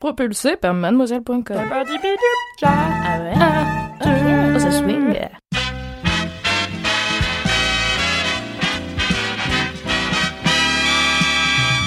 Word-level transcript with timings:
Propulsé 0.00 0.54
par 0.54 0.74
mademoiselle.com. 0.74 1.42
Ah 1.50 3.20
ouais? 3.20 3.32
Ah, 3.34 3.90
oh, 4.54 4.58
ça 4.60 4.70
swing. 4.70 5.12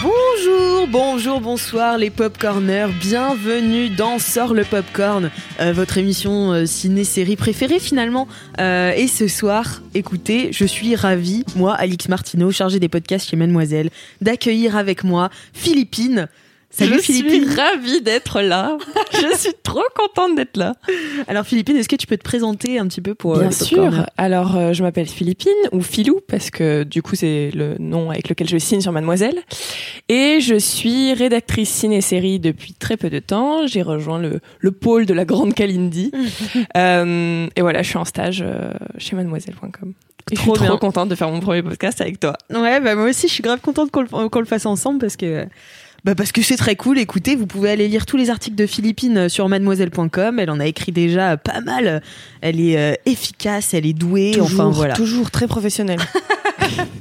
Bonjour, 0.04 0.88
bonjour, 0.88 1.40
bonsoir 1.40 1.98
les 1.98 2.10
popcorners, 2.10 2.88
bienvenue 3.00 3.88
dans 3.88 4.20
Sort 4.20 4.54
le 4.54 4.66
Popcorn, 4.66 5.32
euh, 5.62 5.72
votre 5.72 5.98
émission 5.98 6.52
euh, 6.52 6.66
ciné-série 6.66 7.38
préférée 7.38 7.80
finalement. 7.80 8.28
Euh, 8.60 8.92
et 8.92 9.08
ce 9.08 9.30
soir, 9.30 9.82
écoutez, 9.94 10.52
je 10.52 10.66
suis 10.66 10.98
ravie, 10.98 11.46
moi, 11.56 11.76
Alix 11.76 12.10
Martineau, 12.10 12.52
chargée 12.52 12.82
des 12.82 12.90
podcasts 12.90 13.30
chez 13.30 13.38
Mademoiselle, 13.38 13.90
d'accueillir 14.20 14.76
avec 14.76 15.06
moi 15.06 15.30
Philippine. 15.54 16.28
Salut 16.74 16.94
je 16.96 17.00
Philippine. 17.00 17.46
suis 17.46 17.56
ravie 17.56 18.02
d'être 18.02 18.42
là. 18.42 18.78
je 19.14 19.38
suis 19.38 19.54
trop 19.62 19.84
contente 19.94 20.36
d'être 20.36 20.56
là. 20.56 20.76
Alors 21.28 21.46
Philippine, 21.46 21.76
est-ce 21.76 21.90
que 21.90 21.98
tu 21.98 22.08
peux 22.08 22.16
te 22.18 22.24
présenter 22.24 22.80
un 22.80 22.88
petit 22.88 23.02
peu 23.02 23.14
pour 23.14 23.36
euh, 23.36 23.42
Bien 23.42 23.52
sûr. 23.52 24.06
Alors, 24.18 24.56
euh, 24.56 24.72
je 24.74 24.82
m'appelle 24.82 25.08
Philippine 25.08 25.52
ou 25.74 25.82
Philou 25.82 26.22
parce 26.28 26.50
que 26.50 26.84
du 26.84 27.02
coup, 27.02 27.16
c'est 27.16 27.52
le 27.54 27.76
nom 27.78 28.10
avec 28.10 28.30
lequel 28.30 28.48
je 28.48 28.58
signe 28.58 28.80
sur 28.82 28.94
Mademoiselle. 28.94 29.40
Et 30.08 30.40
je 30.40 30.56
suis 30.56 31.14
rédactrice 31.14 31.70
ciné-série 31.70 32.40
depuis 32.40 32.74
très 32.74 32.96
peu 32.96 33.10
de 33.10 33.20
temps. 33.20 33.68
J'ai 33.68 33.82
rejoint 33.82 34.20
le, 34.20 34.40
le 34.60 34.72
pôle 34.72 35.06
de 35.06 35.14
la 35.14 35.26
grande 35.26 35.54
Kalindi. 35.54 36.12
Euh, 36.78 37.48
et 37.56 37.62
voilà, 37.62 37.82
je 37.82 37.90
suis 37.90 37.98
en 37.98 38.06
stage 38.06 38.44
euh, 38.46 38.72
chez 38.98 39.16
Mademoiselle.com. 39.16 39.94
Et 40.32 40.36
je 40.36 40.42
suis 40.42 40.52
Trop 40.52 40.78
contente 40.78 41.10
de 41.10 41.16
faire 41.16 41.30
mon 41.30 41.40
premier 41.40 41.62
podcast 41.64 42.00
avec 42.02 42.20
toi. 42.20 42.38
Ouais, 42.50 42.80
bah 42.80 42.96
moi 42.96 43.06
aussi, 43.10 43.28
je 43.28 43.34
suis 43.34 43.44
grave 43.44 43.60
contente 43.60 43.92
qu'on 43.92 44.02
le, 44.02 44.30
qu'on 44.30 44.40
le 44.40 44.46
fasse 44.46 44.66
ensemble 44.66 45.00
parce 45.00 45.18
que. 45.18 45.46
Bah 46.04 46.16
parce 46.16 46.32
que 46.32 46.42
c'est 46.42 46.58
très 46.58 46.76
cool. 46.76 46.98
Écoutez, 46.98 47.36
vous 47.36 47.46
pouvez 47.46 47.70
aller 47.70 47.88
lire 47.88 48.08
tous 48.08 48.18
les 48.18 48.32
articles 48.32 48.56
de 48.56 48.66
Philippine 48.66 49.18
euh, 49.18 49.30
sur 49.30 49.48
mademoiselle.com. 49.48 50.40
Elle 50.40 50.50
en 50.50 50.60
a 50.60 50.66
écrit 50.66 50.92
déjà 50.92 51.38
pas 51.38 51.62
mal. 51.62 52.02
Elle 52.42 52.60
est 52.60 52.78
euh, 52.78 52.96
efficace, 53.06 53.76
elle 53.76 53.86
est 53.86 53.94
douée. 53.94 54.36
enfin 54.42 54.70
voilà. 54.70 54.96
toujours 54.96 55.30
très 55.30 55.48
professionnel. 55.48 56.00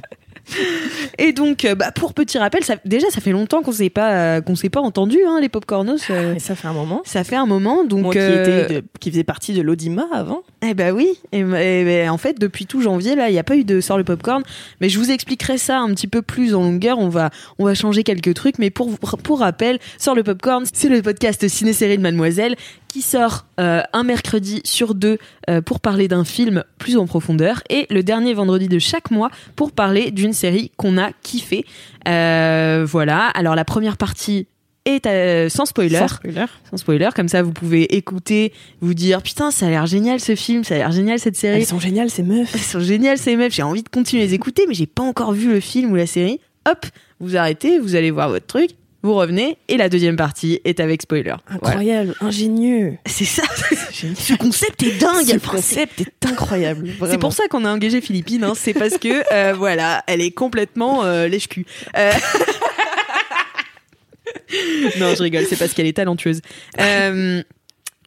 Et 1.31 1.33
donc, 1.33 1.63
euh, 1.63 1.75
bah, 1.75 1.91
pour 1.93 2.13
petit 2.13 2.37
rappel, 2.37 2.61
ça, 2.65 2.75
déjà, 2.83 3.09
ça 3.09 3.21
fait 3.21 3.31
longtemps 3.31 3.61
qu'on 3.61 3.71
s'est 3.71 3.89
pas 3.89 4.11
euh, 4.11 4.41
qu'on 4.41 4.55
s'est 4.57 4.69
pas 4.69 4.81
entendu, 4.81 5.17
hein, 5.25 5.39
les 5.39 5.47
popcornos. 5.47 6.01
euh, 6.09 6.35
Et 6.35 6.39
ça 6.39 6.55
fait 6.55 6.67
un 6.67 6.73
moment. 6.73 7.01
ça 7.05 7.23
fait 7.23 7.37
un 7.37 7.45
moment, 7.45 7.85
donc. 7.85 8.01
Moi 8.01 8.11
qui, 8.13 8.19
euh, 8.19 8.63
était 8.65 8.73
de- 8.81 8.83
qui 8.99 9.11
faisait 9.11 9.23
partie 9.23 9.53
de 9.53 9.61
l'Audima 9.61 10.07
avant. 10.11 10.43
Eh 10.61 10.73
ben 10.73 10.93
oui. 10.93 11.07
Et, 11.31 11.39
et 11.39 11.43
ben, 11.45 12.09
en 12.09 12.17
fait, 12.17 12.37
depuis 12.37 12.65
tout 12.65 12.81
janvier, 12.81 13.15
là, 13.15 13.29
il 13.29 13.33
n'y 13.33 13.39
a 13.39 13.43
pas 13.45 13.55
eu 13.55 13.63
de 13.63 13.79
sort 13.79 13.97
le 13.97 14.03
popcorn. 14.03 14.43
Mais 14.81 14.89
je 14.89 14.99
vous 14.99 15.09
expliquerai 15.09 15.57
ça 15.57 15.79
un 15.79 15.89
petit 15.93 16.07
peu 16.07 16.21
plus 16.21 16.53
en 16.53 16.63
longueur. 16.63 16.99
On 16.99 17.07
va, 17.07 17.29
on 17.59 17.63
va 17.65 17.73
changer 17.75 18.03
quelques 18.03 18.33
trucs. 18.33 18.59
Mais 18.59 18.69
pour, 18.69 18.99
pour 18.99 19.39
rappel, 19.39 19.79
sort 19.97 20.15
le 20.15 20.23
popcorn, 20.23 20.65
c'est 20.73 20.89
le 20.89 21.01
podcast 21.01 21.47
ciné-série 21.47 21.97
de 21.97 22.01
Mademoiselle 22.03 22.55
qui 22.91 23.01
sort 23.01 23.45
euh, 23.59 23.81
un 23.93 24.03
mercredi 24.03 24.61
sur 24.65 24.95
deux 24.95 25.17
euh, 25.49 25.61
pour 25.61 25.79
parler 25.79 26.09
d'un 26.09 26.25
film 26.25 26.65
plus 26.77 26.97
en 26.97 27.05
profondeur 27.05 27.61
et 27.69 27.87
le 27.89 28.03
dernier 28.03 28.33
vendredi 28.33 28.67
de 28.67 28.79
chaque 28.79 29.11
mois 29.11 29.31
pour 29.55 29.71
parler 29.71 30.11
d'une 30.11 30.33
série 30.33 30.71
qu'on 30.75 30.97
a 30.97 31.11
kiffé. 31.23 31.65
Euh, 32.09 32.85
voilà. 32.85 33.27
Alors 33.27 33.55
la 33.55 33.63
première 33.63 33.95
partie 33.95 34.47
est 34.83 35.05
euh, 35.05 35.47
sans 35.47 35.65
spoiler 35.65 35.95
Sans 35.95 36.07
spoiler. 36.09 36.45
sans 36.69 36.77
spoiler, 36.77 37.09
comme 37.15 37.29
ça 37.29 37.43
vous 37.43 37.53
pouvez 37.53 37.95
écouter, 37.95 38.51
vous 38.81 38.93
dire 38.93 39.21
putain 39.21 39.51
ça 39.51 39.67
a 39.67 39.69
l'air 39.69 39.85
génial 39.85 40.19
ce 40.19 40.35
film, 40.35 40.65
ça 40.65 40.75
a 40.75 40.77
l'air 40.79 40.91
génial 40.91 41.17
cette 41.17 41.37
série, 41.37 41.59
Elles 41.59 41.65
sont 41.65 41.79
géniales 41.79 42.09
ces 42.09 42.23
meufs. 42.23 42.53
elles 42.53 42.59
sont 42.59 42.79
géniales 42.81 43.19
ces 43.19 43.37
meufs, 43.37 43.53
j'ai 43.53 43.63
envie 43.63 43.83
de 43.83 43.89
continuer 43.89 44.23
à 44.23 44.25
les 44.25 44.33
écouter 44.33 44.65
mais 44.67 44.73
j'ai 44.73 44.87
pas 44.87 45.03
encore 45.03 45.31
vu 45.31 45.49
le 45.49 45.59
film 45.61 45.91
ou 45.91 45.95
la 45.95 46.07
série. 46.07 46.41
Hop, 46.69 46.85
vous 47.19 47.37
arrêtez, 47.37 47.79
vous 47.79 47.95
allez 47.95 48.11
voir 48.11 48.29
votre 48.29 48.47
truc, 48.47 48.71
vous 49.03 49.15
revenez 49.15 49.57
et 49.67 49.77
la 49.77 49.89
deuxième 49.89 50.15
partie 50.15 50.61
est 50.63 50.79
avec 50.79 51.01
spoiler. 51.01 51.35
Voilà. 51.47 51.67
Incroyable, 51.67 52.15
ingénieux. 52.21 52.97
C'est 53.05 53.25
ça, 53.25 53.43
ce 53.91 54.35
concept 54.35 54.83
est 54.83 54.99
dingue. 54.99 55.25
Ce 55.25 55.37
concept 55.37 56.01
est 56.01 56.25
incroyable. 56.25 56.89
C'est 57.09 57.17
pour 57.17 57.33
ça 57.33 57.47
qu'on 57.49 57.65
a 57.65 57.71
engagé 57.71 58.01
Philippine, 58.01 58.43
hein. 58.43 58.53
c'est 58.55 58.73
parce 58.73 58.97
que 58.97 59.23
euh, 59.33 59.53
voilà, 59.53 60.03
elle 60.07 60.21
est 60.21 60.31
complètement 60.31 61.03
euh, 61.03 61.27
lèche-cul. 61.27 61.65
Euh, 61.97 62.11
non, 64.99 65.15
je 65.15 65.23
rigole, 65.23 65.45
c'est 65.49 65.57
parce 65.57 65.73
qu'elle 65.73 65.87
est 65.87 65.97
talentueuse. 65.97 66.41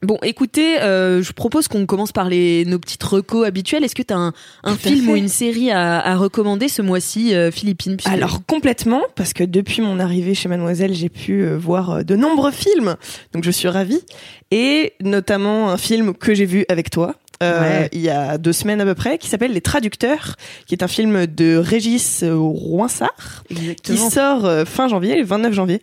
Bon, 0.05 0.19
écoutez, 0.23 0.81
euh, 0.81 1.23
je 1.23 1.33
propose 1.33 1.67
qu'on 1.69 1.87
commence 1.87 2.13
par 2.13 2.29
les, 2.29 2.65
nos 2.67 2.79
petites 2.79 3.03
recos 3.03 3.47
habituelles. 3.47 3.85
Est-ce 3.85 3.95
que 3.95 4.03
tu 4.03 4.13
as 4.13 4.33
un, 4.63 4.77
film 4.77 5.05
fait. 5.05 5.13
ou 5.13 5.17
une 5.17 5.29
série 5.29 5.71
à, 5.71 5.99
à 5.99 6.17
recommander 6.17 6.69
ce 6.69 6.83
mois-ci, 6.83 7.35
euh, 7.35 7.51
Philippine 7.51 7.97
Alors 8.05 8.45
complètement, 8.47 9.03
parce 9.15 9.33
que 9.33 9.45
depuis 9.45 9.81
mon 9.81 9.99
arrivée 9.99 10.35
chez 10.35 10.49
Mademoiselle, 10.49 10.95
j'ai 10.95 11.09
pu 11.09 11.43
euh, 11.43 11.57
voir 11.57 11.91
euh, 11.91 12.03
de 12.03 12.17
nombreux 12.17 12.51
films, 12.51 12.97
donc 13.33 13.45
je 13.45 13.51
suis 13.51 13.69
ravie, 13.69 14.03
et 14.51 14.93
notamment 15.01 15.71
un 15.71 15.79
film 15.79 16.15
que 16.15 16.35
j'ai 16.35 16.45
vu 16.45 16.67
avec 16.69 16.91
toi. 16.91 17.15
Euh, 17.43 17.61
Ouais. 17.61 17.89
il 17.93 18.01
y 18.01 18.11
a 18.11 18.39
deux 18.39 18.53
semaines 18.53 18.81
à 18.81 18.85
peu 18.85 18.95
près, 18.95 19.19
qui 19.19 19.29
s'appelle 19.29 19.53
Les 19.53 19.61
Traducteurs, 19.61 20.37
qui 20.67 20.75
est 20.75 20.83
un 20.83 20.89
film 20.89 21.27
de 21.27 21.57
Régis 21.57 22.25
Roinsart, 22.27 23.45
qui 23.83 23.97
sort 23.97 24.45
euh, 24.45 24.65
fin 24.65 24.89
janvier, 24.89 25.17
le 25.17 25.25
29 25.25 25.53
janvier. 25.53 25.83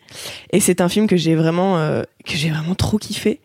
Et 0.51 0.59
c'est 0.59 0.81
un 0.81 0.89
film 0.89 1.07
que 1.07 1.17
j'ai 1.17 1.35
vraiment, 1.35 1.77
euh, 1.77 2.03
que 2.25 2.33
j'ai 2.35 2.49
vraiment 2.49 2.75
trop 2.75 2.97
kiffé. 2.97 3.39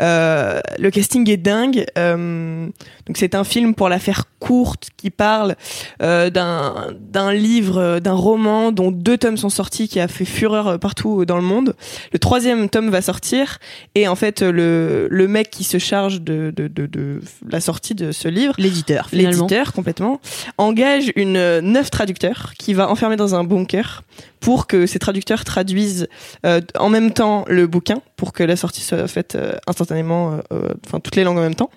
Euh, 0.00 0.60
le 0.78 0.90
casting 0.90 1.28
est 1.30 1.36
dingue. 1.36 1.86
Donc 1.96 3.16
c'est 3.16 3.34
un 3.34 3.44
film 3.44 3.74
pour 3.74 3.88
la 3.88 3.98
faire 3.98 4.24
courte 4.40 4.88
qui 4.96 5.10
parle 5.10 5.54
d'un 6.00 6.74
d'un 6.98 7.32
livre, 7.32 8.00
d'un 8.00 8.12
roman 8.12 8.72
dont 8.72 8.90
deux 8.90 9.16
tomes 9.16 9.36
sont 9.36 9.48
sortis, 9.48 9.88
qui 9.88 10.00
a 10.00 10.08
fait 10.08 10.24
fureur 10.24 10.78
partout 10.78 11.24
dans 11.24 11.36
le 11.36 11.42
monde. 11.42 11.74
Le 12.12 12.18
troisième 12.18 12.68
tome 12.68 12.90
va 12.90 13.00
sortir 13.02 13.58
et 13.94 14.08
en 14.08 14.14
fait 14.16 14.42
le 14.42 15.06
le 15.10 15.28
mec 15.28 15.50
qui 15.50 15.64
se 15.64 15.78
charge 15.78 16.20
de 16.20 16.52
de 16.54 16.68
de, 16.68 16.86
de 16.86 17.20
la 17.48 17.55
sortie 17.60 17.94
de 17.94 18.12
ce 18.12 18.28
livre. 18.28 18.54
L'éditeur, 18.58 19.08
finalement. 19.08 19.30
l'éditeur 19.30 19.72
complètement. 19.72 20.20
Engage 20.58 21.12
une 21.16 21.36
euh, 21.36 21.60
neuf 21.60 21.90
traducteurs 21.90 22.52
qui 22.58 22.74
va 22.74 22.90
enfermer 22.90 23.16
dans 23.16 23.34
un 23.34 23.44
bunker 23.44 24.02
pour 24.40 24.66
que 24.66 24.86
ces 24.86 24.98
traducteurs 24.98 25.44
traduisent 25.44 26.08
euh, 26.44 26.60
en 26.78 26.88
même 26.88 27.12
temps 27.12 27.44
le 27.48 27.66
bouquin 27.66 28.00
pour 28.16 28.32
que 28.32 28.42
la 28.42 28.56
sortie 28.56 28.82
soit 28.82 29.08
faite 29.08 29.34
euh, 29.34 29.56
instantanément 29.66 30.38
enfin 30.86 31.00
toutes 31.00 31.16
les 31.16 31.24
langues 31.24 31.38
en 31.38 31.42
même 31.42 31.54
temps. 31.54 31.70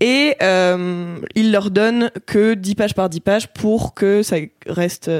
Et 0.00 0.36
il 1.34 1.52
leur 1.52 1.70
donne 1.70 2.10
que 2.26 2.54
10 2.54 2.74
pages 2.74 2.94
par 2.94 3.08
10 3.08 3.20
pages 3.20 3.48
pour 3.48 3.94
que 3.94 4.22
ça 4.22 4.36
reste 4.66 5.10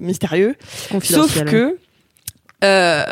mystérieux. 0.00 0.56
Sauf 1.02 1.44
que, 1.44 1.78
euh, 2.64 3.04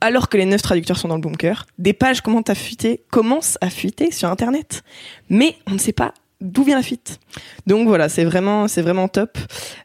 alors 0.00 0.28
que 0.28 0.36
les 0.36 0.44
neuf 0.44 0.62
traducteurs 0.62 0.98
sont 0.98 1.08
dans 1.08 1.16
le 1.16 1.20
bunker, 1.20 1.66
des 1.78 1.92
pages 1.92 2.20
commencent 2.20 2.50
à 2.50 2.54
fuiter, 2.54 3.02
commencent 3.10 3.58
à 3.60 3.70
fuiter 3.70 4.10
sur 4.10 4.28
Internet. 4.28 4.82
Mais 5.28 5.56
on 5.66 5.72
ne 5.72 5.78
sait 5.78 5.92
pas 5.92 6.14
d'où 6.44 6.62
vient 6.62 6.76
la 6.76 6.82
fuite. 6.82 7.18
Donc 7.66 7.88
voilà, 7.88 8.08
c'est 8.08 8.24
vraiment, 8.24 8.68
c'est 8.68 8.82
vraiment 8.82 9.08
top. 9.08 9.36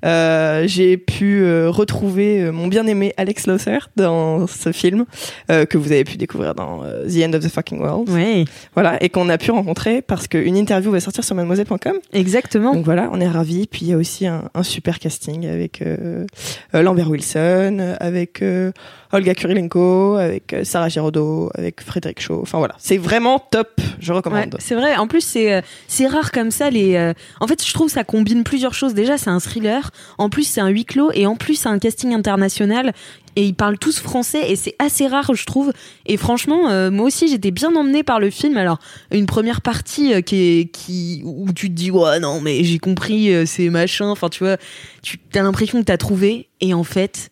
Euh, 0.06 0.66
J'ai 0.68 0.98
pu 0.98 1.42
euh, 1.44 1.70
retrouver 1.70 2.42
euh, 2.44 2.52
mon 2.52 2.68
bien-aimé 2.68 3.14
Alex 3.18 3.48
Losser 3.48 3.80
dans 3.96 4.46
ce 4.46 4.72
film 4.72 5.06
euh, 5.50 5.66
que 5.66 5.78
vous 5.78 5.92
avez 5.92 6.04
pu 6.04 6.18
découvrir 6.18 6.54
dans 6.56 6.84
euh, 6.84 7.06
The 7.08 7.26
End 7.28 7.34
of 7.34 7.44
the 7.44 7.50
Fucking 7.50 7.80
World. 7.80 8.10
Ouais, 8.10 8.46
Voilà, 8.76 9.02
et 9.02 9.10
qu'on 9.10 9.30
a 9.30 9.38
pu 9.38 9.52
rencontrer 9.52 10.02
parce 10.02 10.28
qu'une 10.28 10.58
interview 10.58 10.92
va 10.92 11.00
sortir 11.00 11.24
sur 11.24 11.36
mademoiselle.com. 11.36 11.94
exactement. 12.14 12.74
Donc 12.74 12.86
voilà, 12.86 13.10
on 13.14 13.20
est 13.22 13.28
ravis. 13.28 13.66
Puis 13.68 13.82
il 13.84 13.88
y 13.90 13.94
a 13.94 13.98
aussi 13.98 14.28
un, 14.28 14.50
un 14.54 14.64
super 14.64 15.00
casting 15.00 15.48
avec 15.48 15.82
euh, 15.82 16.26
Lambert 16.74 17.10
Wilson, 17.10 17.96
avec 18.00 18.42
euh, 18.42 18.72
Olga 19.12 19.34
Kurilenko, 19.34 20.16
avec 20.16 20.54
euh, 20.54 20.64
Sarah 20.64 20.88
Giraudot, 20.90 21.50
avec 21.56 21.82
Frédéric 21.82 22.20
Shaw. 22.22 22.40
Enfin 22.42 22.60
voilà, 22.60 22.76
c'est 22.78 22.98
vraiment 22.98 23.40
top. 23.40 23.82
Je 24.00 24.12
Ouais, 24.12 24.18
recommande. 24.18 24.56
c'est 24.60 24.76
vrai. 24.76 24.96
En 24.98 25.08
plus, 25.08 25.22
c'est 25.22 25.54
euh, 25.54 25.62
c'est 25.88 26.06
rare 26.08 26.32
comme 26.32 26.52
ça. 26.52 26.70
Les, 26.70 26.96
euh, 26.96 27.14
en 27.40 27.48
fait, 27.48 27.66
je 27.66 27.74
trouve 27.74 27.90
ça 27.90 28.04
combine 28.04 28.44
plusieurs 28.44 28.74
choses. 28.74 28.94
Déjà, 28.94 29.18
c'est 29.18 29.30
un 29.30 29.40
thriller. 29.40 29.90
En 30.18 30.30
plus, 30.30 30.44
c'est 30.44 30.62
un 30.62 30.70
huis 30.70 30.86
clos 30.86 31.12
et 31.14 31.26
en 31.26 31.36
plus, 31.36 31.56
c'est 31.56 31.70
un 31.70 31.80
casting 31.80 32.14
international. 32.14 32.94
Et 33.36 33.44
ils 33.46 33.54
parlent 33.56 33.78
tous 33.78 34.00
français 34.00 34.52
et 34.52 34.56
c'est 34.56 34.76
assez 34.80 35.08
rare, 35.08 35.34
je 35.34 35.46
trouve. 35.46 35.72
Et 36.06 36.18
franchement, 36.18 36.70
euh, 36.70 36.92
moi 36.92 37.06
aussi, 37.06 37.28
j'étais 37.30 37.52
bien 37.52 37.74
emmenée 37.76 38.04
par 38.04 38.20
le 38.20 38.30
film. 38.30 38.58
Alors, 38.58 38.80
une 39.12 39.26
première 39.28 39.62
partie 39.62 40.22
qui 40.24 40.36
est 40.60 40.66
qui 40.72 41.22
où 41.26 41.52
tu 41.54 41.70
te 41.70 41.74
dis 41.76 41.90
ouais 41.92 42.20
non 42.20 42.42
mais 42.42 42.64
j'ai 42.64 42.80
compris, 42.80 43.34
euh, 43.34 43.46
c'est 43.46 43.70
machin. 43.70 44.08
Enfin, 44.10 44.30
tu 44.30 44.44
vois, 44.44 44.58
tu 45.02 45.18
as 45.36 45.42
l'impression 45.42 45.80
que 45.80 45.86
t'as 45.86 45.98
trouvé 45.98 46.50
et 46.62 46.74
en 46.74 46.84
fait 46.84 47.30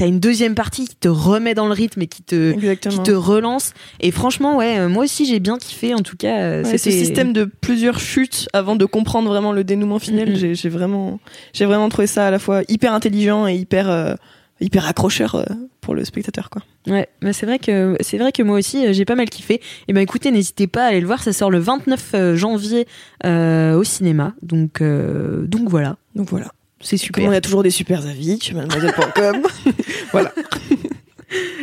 t'as 0.00 0.06
une 0.06 0.18
deuxième 0.18 0.54
partie 0.54 0.86
qui 0.86 0.96
te 0.96 1.08
remet 1.08 1.52
dans 1.54 1.66
le 1.66 1.74
rythme 1.74 2.00
et 2.00 2.06
qui 2.06 2.22
te 2.22 2.54
Exactement. 2.54 2.96
qui 2.96 3.02
te 3.02 3.10
relance. 3.14 3.74
Et 4.00 4.10
franchement, 4.10 4.56
ouais, 4.56 4.78
euh, 4.78 4.88
moi 4.88 5.04
aussi 5.04 5.26
j'ai 5.26 5.40
bien 5.40 5.58
kiffé. 5.58 5.92
En 5.92 6.00
tout 6.00 6.16
cas, 6.16 6.38
euh, 6.40 6.64
Ouais, 6.64 6.78
ce 6.78 6.90
système 6.90 7.34
de 7.34 7.44
plusieurs 7.44 8.00
chutes 8.00 8.48
avant 8.54 8.76
de 8.76 8.86
comprendre 8.86 9.28
vraiment 9.28 9.52
le 9.52 9.62
dénouement 9.62 9.98
final, 9.98 10.34
j'ai 10.36 10.68
vraiment, 10.70 11.20
j'ai 11.52 11.66
vraiment 11.66 11.90
trouvé 11.90 12.06
ça 12.06 12.26
à 12.26 12.30
la 12.30 12.38
fois 12.38 12.62
hyper 12.68 12.94
intelligent 12.94 13.46
et 13.46 13.56
hyper, 13.56 13.90
euh, 13.90 14.14
hyper 14.60 14.86
accrocheur 14.86 15.44
pour 15.82 15.94
le 15.94 16.04
spectateur, 16.04 16.48
quoi. 16.48 16.62
Ouais, 16.86 17.08
mais 17.20 17.32
c'est 17.32 17.44
vrai 17.46 17.58
que 17.58 17.96
c'est 18.00 18.16
vrai 18.16 18.32
que 18.32 18.42
moi 18.42 18.58
aussi 18.58 18.94
j'ai 18.94 19.04
pas 19.04 19.14
mal 19.14 19.28
kiffé. 19.28 19.60
Et 19.88 19.92
ben 19.92 20.00
écoutez, 20.00 20.30
n'hésitez 20.30 20.66
pas 20.66 20.84
à 20.84 20.88
aller 20.88 21.00
le 21.00 21.06
voir. 21.06 21.22
Ça 21.22 21.32
sort 21.32 21.50
le 21.50 21.58
29 21.58 22.10
euh, 22.14 22.36
janvier 22.36 22.86
euh, 23.26 23.74
au 23.74 23.84
cinéma. 23.84 24.34
Donc 24.42 24.80
euh, 24.80 25.46
donc 25.46 25.68
voilà, 25.68 25.96
Donc 26.14 26.30
voilà. 26.30 26.52
C'est 26.80 26.96
Comme 27.10 27.24
on 27.24 27.26
super. 27.26 27.36
a 27.36 27.40
toujours 27.40 27.62
des 27.62 27.70
super 27.70 28.06
avis 28.06 28.38
sur 28.40 28.56
mademoiselle.com. 28.56 29.42
voilà. 30.12 30.32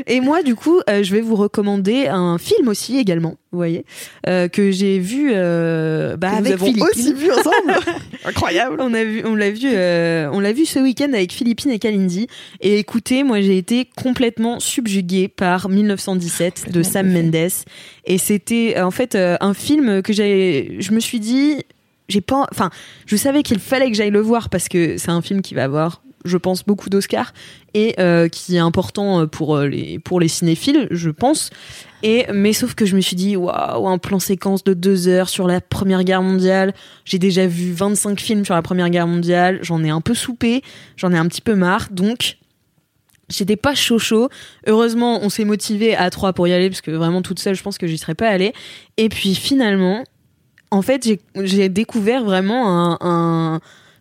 Et 0.05 0.21
moi, 0.21 0.43
du 0.43 0.55
coup, 0.55 0.79
euh, 0.89 1.03
je 1.03 1.13
vais 1.13 1.19
vous 1.19 1.35
recommander 1.35 2.07
un 2.07 2.37
film 2.37 2.69
aussi 2.69 2.97
également, 2.97 3.35
vous 3.51 3.57
voyez, 3.57 3.83
euh, 4.25 4.47
que 4.47 4.71
j'ai 4.71 4.97
vu 4.97 5.31
euh, 5.33 6.15
bah, 6.15 6.29
Que 6.29 6.33
nous 6.33 6.39
avec 6.39 6.53
avons 6.53 6.65
Philippine. 6.67 6.87
aussi 6.89 7.13
vu 7.13 7.29
ensemble. 7.31 7.75
Incroyable. 8.25 8.77
On 8.79 8.93
a 8.93 9.03
vu, 9.03 9.23
on 9.25 9.35
l'a 9.35 9.51
vu, 9.51 9.67
euh, 9.73 10.29
on 10.31 10.39
l'a 10.39 10.53
vu 10.53 10.65
ce 10.65 10.79
week-end 10.79 11.11
avec 11.13 11.33
Philippine 11.33 11.71
et 11.71 11.79
Kalindi. 11.79 12.27
Et 12.61 12.79
écoutez, 12.79 13.23
moi 13.23 13.41
j'ai 13.41 13.57
été 13.57 13.89
complètement 13.97 14.61
subjuguée 14.61 15.27
par 15.27 15.67
1917 15.67 16.71
de 16.71 16.81
Sam 16.81 17.11
Mendes. 17.11 17.35
Et 18.05 18.17
c'était 18.17 18.79
en 18.79 18.91
fait 18.91 19.15
un 19.15 19.53
film 19.53 20.01
que 20.01 20.13
j'ai, 20.13 20.77
je 20.79 20.93
me 20.93 21.01
suis 21.01 21.19
dit, 21.19 21.57
j'ai 22.07 22.21
pas, 22.21 22.47
enfin, 22.51 22.69
je 23.05 23.15
savais 23.15 23.43
qu'il 23.43 23.59
fallait 23.59 23.89
que 23.89 23.95
j'aille 23.95 24.11
le 24.11 24.21
voir 24.21 24.49
parce 24.49 24.69
que 24.69 24.97
c'est 24.97 25.11
un 25.11 25.21
film 25.21 25.41
qui 25.41 25.53
va 25.53 25.63
avoir, 25.63 26.01
je 26.25 26.37
pense, 26.37 26.63
beaucoup 26.63 26.89
d'Oscars 26.89 27.33
et 27.73 27.95
euh, 27.99 28.27
qui 28.29 28.55
est 28.55 28.59
important 28.59 29.27
pour 29.27 29.55
euh, 29.55 29.67
les 29.67 29.99
pour 29.99 30.19
les 30.19 30.27
cinéphiles, 30.27 30.87
je 30.91 31.09
pense. 31.09 31.49
Et 32.03 32.25
mais 32.31 32.53
sauf 32.53 32.75
que 32.75 32.85
je 32.85 32.95
me 32.95 33.01
suis 33.01 33.15
dit 33.15 33.35
waouh 33.35 33.87
un 33.87 33.97
plan 33.97 34.19
séquence 34.19 34.63
de 34.63 34.73
deux 34.73 35.07
heures 35.07 35.29
sur 35.29 35.47
la 35.47 35.61
Première 35.61 36.03
Guerre 36.03 36.21
mondiale. 36.21 36.73
J'ai 37.05 37.19
déjà 37.19 37.47
vu 37.47 37.73
25 37.73 38.19
films 38.19 38.45
sur 38.45 38.53
la 38.53 38.61
Première 38.61 38.89
Guerre 38.89 39.07
mondiale. 39.07 39.59
J'en 39.61 39.83
ai 39.83 39.89
un 39.89 40.01
peu 40.01 40.13
soupé, 40.13 40.61
j'en 40.95 41.11
ai 41.11 41.17
un 41.17 41.27
petit 41.27 41.41
peu 41.41 41.55
marre. 41.55 41.87
Donc 41.91 42.37
J'étais 43.29 43.57
pas 43.57 43.75
chaud 43.75 43.99
chaud. 43.99 44.29
Heureusement, 44.67 45.19
on 45.21 45.29
s'est 45.29 45.43
motivé 45.43 45.95
à 45.95 46.09
trois 46.09 46.31
pour 46.31 46.47
y 46.47 46.53
aller 46.53 46.69
parce 46.69 46.81
que 46.81 46.91
vraiment 46.91 47.21
toute 47.21 47.39
seule, 47.39 47.55
je 47.55 47.63
pense 47.63 47.77
que 47.77 47.87
j'y 47.87 47.97
serais 47.97 48.15
pas 48.15 48.29
allée. 48.29 48.53
Et 48.95 49.09
puis 49.09 49.35
finalement, 49.35 50.03
en 50.71 50.81
fait, 50.81 51.07
j'ai- 51.35 51.69
découvert 51.69 52.23
vraiment 52.23 52.97
un, 53.01 53.59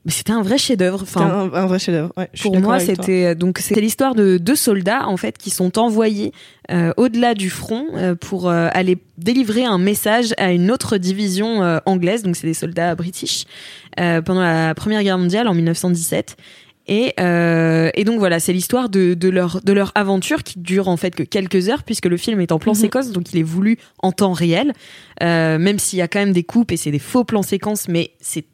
c'était 0.08 0.32
un 0.32 0.42
vrai 0.42 0.56
chef-d'œuvre. 0.56 1.00
Enfin, 1.02 1.50
un, 1.52 1.52
un 1.52 1.66
vrai 1.66 1.78
chef-d'œuvre. 1.80 2.12
Ouais, 2.16 2.28
pour 2.42 2.52
moi, 2.60 2.78
c'était 2.86 3.34
donc 3.34 3.58
c'est 3.58 3.74
l'histoire 3.80 4.14
de 4.14 4.38
deux 4.38 4.54
soldats 4.54 5.08
en 5.08 5.16
fait 5.16 5.36
qui 5.36 5.50
sont 5.50 5.78
envoyés 5.78 6.32
euh, 6.70 6.92
au-delà 6.96 7.34
du 7.34 7.50
front 7.50 7.86
euh, 7.94 8.14
pour 8.14 8.48
euh, 8.48 8.68
aller 8.72 8.98
délivrer 9.18 9.64
un 9.64 9.78
message 9.78 10.32
à 10.38 10.52
une 10.52 10.70
autre 10.70 10.96
division 10.96 11.62
euh, 11.62 11.78
anglaise. 11.86 12.22
Donc 12.22 12.36
c'est 12.36 12.46
des 12.46 12.54
soldats 12.54 12.94
british 12.94 13.46
euh, 13.98 14.22
pendant 14.22 14.42
la 14.42 14.74
Première 14.74 15.02
Guerre 15.02 15.18
mondiale 15.18 15.48
en 15.48 15.54
1917. 15.54 16.36
Et, 16.88 17.14
euh, 17.18 17.90
et 17.94 18.04
donc 18.04 18.18
voilà, 18.20 18.38
c'est 18.38 18.52
l'histoire 18.52 18.88
de, 18.88 19.14
de 19.14 19.28
leur 19.28 19.60
de 19.62 19.72
leur 19.72 19.90
aventure 19.96 20.42
qui 20.44 20.58
dure 20.60 20.86
en 20.88 20.96
fait 20.96 21.14
que 21.14 21.24
quelques 21.24 21.68
heures 21.68 21.82
puisque 21.82 22.06
le 22.06 22.16
film 22.16 22.40
est 22.40 22.52
en 22.52 22.58
plan 22.60 22.72
Mhm. 22.74 22.78
séquence, 22.80 23.10
donc 23.10 23.32
il 23.32 23.38
est 23.40 23.42
voulu 23.42 23.76
en 23.98 24.12
temps 24.12 24.32
réel, 24.32 24.72
euh, 25.22 25.58
même 25.58 25.78
s'il 25.80 25.98
y 25.98 26.02
a 26.02 26.08
quand 26.08 26.20
même 26.20 26.32
des 26.32 26.44
coupes 26.44 26.70
et 26.70 26.76
c'est 26.76 26.92
des 26.92 27.00
faux 27.00 27.24
plans 27.24 27.42
séquences, 27.42 27.88
mais 27.88 28.12
c'est 28.20 28.44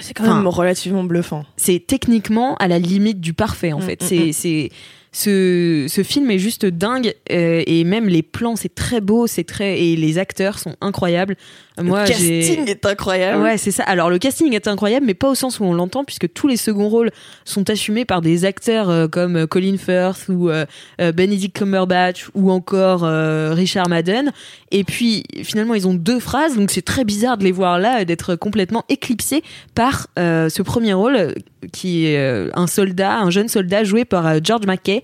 C'est 0.00 0.12
quand 0.14 0.24
même 0.24 0.46
relativement 0.46 1.04
bluffant. 1.04 1.44
c'est 1.56 1.82
techniquement 1.86 2.56
à 2.56 2.68
la 2.68 2.78
limite 2.78 3.20
du 3.20 3.32
parfait 3.34 3.72
en 3.72 3.78
Mm, 3.78 3.82
fait. 3.82 4.02
mm, 4.02 4.06
c'est 4.06 4.26
mm. 4.26 4.32
c'est 4.32 4.70
ce, 5.12 5.86
ce 5.88 6.02
film 6.02 6.30
est 6.30 6.38
juste 6.38 6.64
dingue 6.64 7.14
euh, 7.30 7.62
et 7.66 7.84
même 7.84 8.08
les 8.08 8.22
plans 8.22 8.56
c'est 8.56 8.74
très 8.74 9.00
beau, 9.00 9.26
c'est 9.26 9.44
très 9.44 9.78
et 9.78 9.96
les 9.96 10.18
acteurs 10.18 10.58
sont 10.58 10.74
incroyables. 10.80 11.36
Moi 11.80 12.02
le 12.02 12.08
casting 12.08 12.68
est 12.68 12.84
incroyable. 12.84 13.42
Ouais, 13.42 13.56
c'est 13.56 13.70
ça. 13.70 13.82
Alors 13.84 14.10
le 14.10 14.18
casting 14.18 14.52
est 14.54 14.68
incroyable, 14.68 15.06
mais 15.06 15.14
pas 15.14 15.30
au 15.30 15.34
sens 15.34 15.58
où 15.60 15.64
on 15.64 15.72
l'entend, 15.72 16.04
puisque 16.04 16.32
tous 16.32 16.46
les 16.48 16.56
seconds 16.56 16.88
rôles 16.88 17.10
sont 17.44 17.68
assumés 17.70 18.04
par 18.04 18.20
des 18.20 18.44
acteurs 18.44 18.90
euh, 18.90 19.08
comme 19.08 19.36
euh, 19.36 19.46
Colin 19.46 19.76
Firth 19.78 20.28
ou 20.28 20.50
euh, 20.50 20.66
euh, 21.00 21.12
Benedict 21.12 21.56
Cumberbatch 21.56 22.28
ou 22.34 22.50
encore 22.50 23.04
euh, 23.04 23.52
Richard 23.54 23.88
Madden. 23.88 24.32
Et 24.72 24.84
puis 24.84 25.24
finalement, 25.44 25.74
ils 25.74 25.86
ont 25.86 25.92
deux 25.92 26.18
phrases, 26.18 26.56
donc 26.56 26.70
c'est 26.70 26.82
très 26.82 27.04
bizarre 27.04 27.36
de 27.36 27.44
les 27.44 27.52
voir 27.52 27.78
là 27.78 28.00
et 28.00 28.06
d'être 28.06 28.36
complètement 28.36 28.84
éclipsés 28.88 29.42
par 29.74 30.08
euh, 30.18 30.48
ce 30.48 30.62
premier 30.62 30.94
rôle 30.94 31.34
qui 31.72 32.06
est 32.06 32.18
euh, 32.18 32.50
un 32.54 32.66
soldat, 32.66 33.18
un 33.18 33.30
jeune 33.30 33.48
soldat 33.48 33.84
joué 33.84 34.06
par 34.06 34.26
euh, 34.26 34.38
George 34.42 34.66
Mackay, 34.66 35.02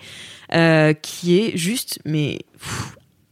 qui 1.03 1.39
est 1.39 1.57
juste 1.57 1.99
mais 2.07 2.39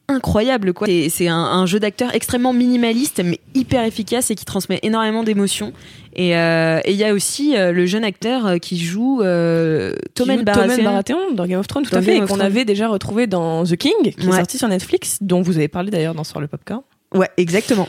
incroyable 0.08 0.72
quoi. 0.72 0.86
C'est- 0.86 1.08
C'est 1.08 1.28
un, 1.28 1.36
un 1.36 1.66
jeu 1.66 1.80
d'acteur 1.80 2.14
extrêmement 2.14 2.52
minimaliste 2.52 3.22
mais 3.24 3.40
hyper 3.54 3.84
efficace 3.84 4.30
et 4.30 4.34
qui 4.34 4.44
transmet 4.44 4.78
énormément 4.82 5.22
d'émotions. 5.24 5.72
Et 6.14 6.36
euh, 6.36 6.80
il 6.86 6.94
y 6.94 7.04
a 7.04 7.12
aussi 7.12 7.56
euh, 7.56 7.72
le 7.72 7.84
jeune 7.86 8.04
acteur 8.04 8.46
euh, 8.46 8.56
qui 8.58 8.78
joue 8.78 9.20
euh, 9.22 9.94
Tommen 10.14 10.42
Baratheon. 10.44 10.82
Baratheon 10.84 11.32
dans 11.34 11.46
Game 11.46 11.60
of 11.60 11.66
Thrones, 11.66 11.84
tout 11.84 11.90
Dans 11.90 11.98
à 11.98 12.02
fait, 12.02 12.14
Game 12.14 12.24
et 12.24 12.26
qu'on 12.26 12.40
avait 12.40 12.64
déjà 12.64 12.88
retrouvé 12.88 13.26
dans 13.26 13.64
The 13.64 13.76
King, 13.76 13.92
qui 14.02 14.26
Ouais. 14.26 14.32
est 14.34 14.36
sorti 14.38 14.56
sur 14.58 14.68
Netflix, 14.68 15.18
dont 15.20 15.42
vous 15.42 15.56
avez 15.58 15.68
parlé 15.68 15.90
d'ailleurs 15.90 16.14
dans 16.14 16.24
Sur 16.24 16.40
le 16.40 16.46
Popcorn. 16.46 16.80
Ouais, 17.14 17.30
exactement. 17.36 17.88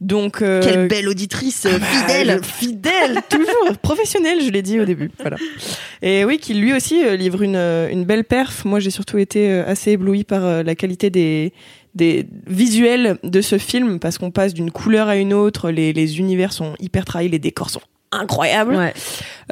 Donc, 0.00 0.42
euh, 0.42 0.62
Quelle 0.62 0.86
belle 0.88 1.08
auditrice 1.08 1.66
euh, 1.66 1.78
bah, 1.78 1.86
fidèle. 1.86 2.40
fidèle, 2.42 3.20
toujours 3.30 3.78
professionnel, 3.82 4.38
je 4.42 4.50
l'ai 4.50 4.62
dit 4.62 4.78
au 4.80 4.84
début. 4.84 5.10
Voilà. 5.20 5.36
Et 6.02 6.24
oui, 6.24 6.38
qui 6.38 6.54
lui 6.54 6.74
aussi 6.74 7.04
euh, 7.04 7.16
livre 7.16 7.42
une, 7.42 7.56
euh, 7.56 7.88
une 7.88 8.04
belle 8.04 8.24
perf. 8.24 8.64
Moi, 8.64 8.80
j'ai 8.80 8.90
surtout 8.90 9.18
été 9.18 9.50
euh, 9.50 9.64
assez 9.66 9.92
ébloui 9.92 10.24
par 10.24 10.62
la 10.62 10.74
qualité 10.74 11.10
des 11.10 11.52
des 11.94 12.26
visuels 12.48 13.18
de 13.22 13.40
ce 13.40 13.56
film 13.56 14.00
parce 14.00 14.18
qu'on 14.18 14.32
passe 14.32 14.52
d'une 14.52 14.72
couleur 14.72 15.06
à 15.06 15.16
une 15.16 15.32
autre, 15.32 15.70
les, 15.70 15.92
les 15.92 16.18
univers 16.18 16.52
sont 16.52 16.74
hyper 16.80 17.04
trahis, 17.04 17.28
les 17.28 17.38
décors 17.38 17.70
sont 17.70 17.82
incroyables. 18.14 18.74
Ouais. 18.74 18.92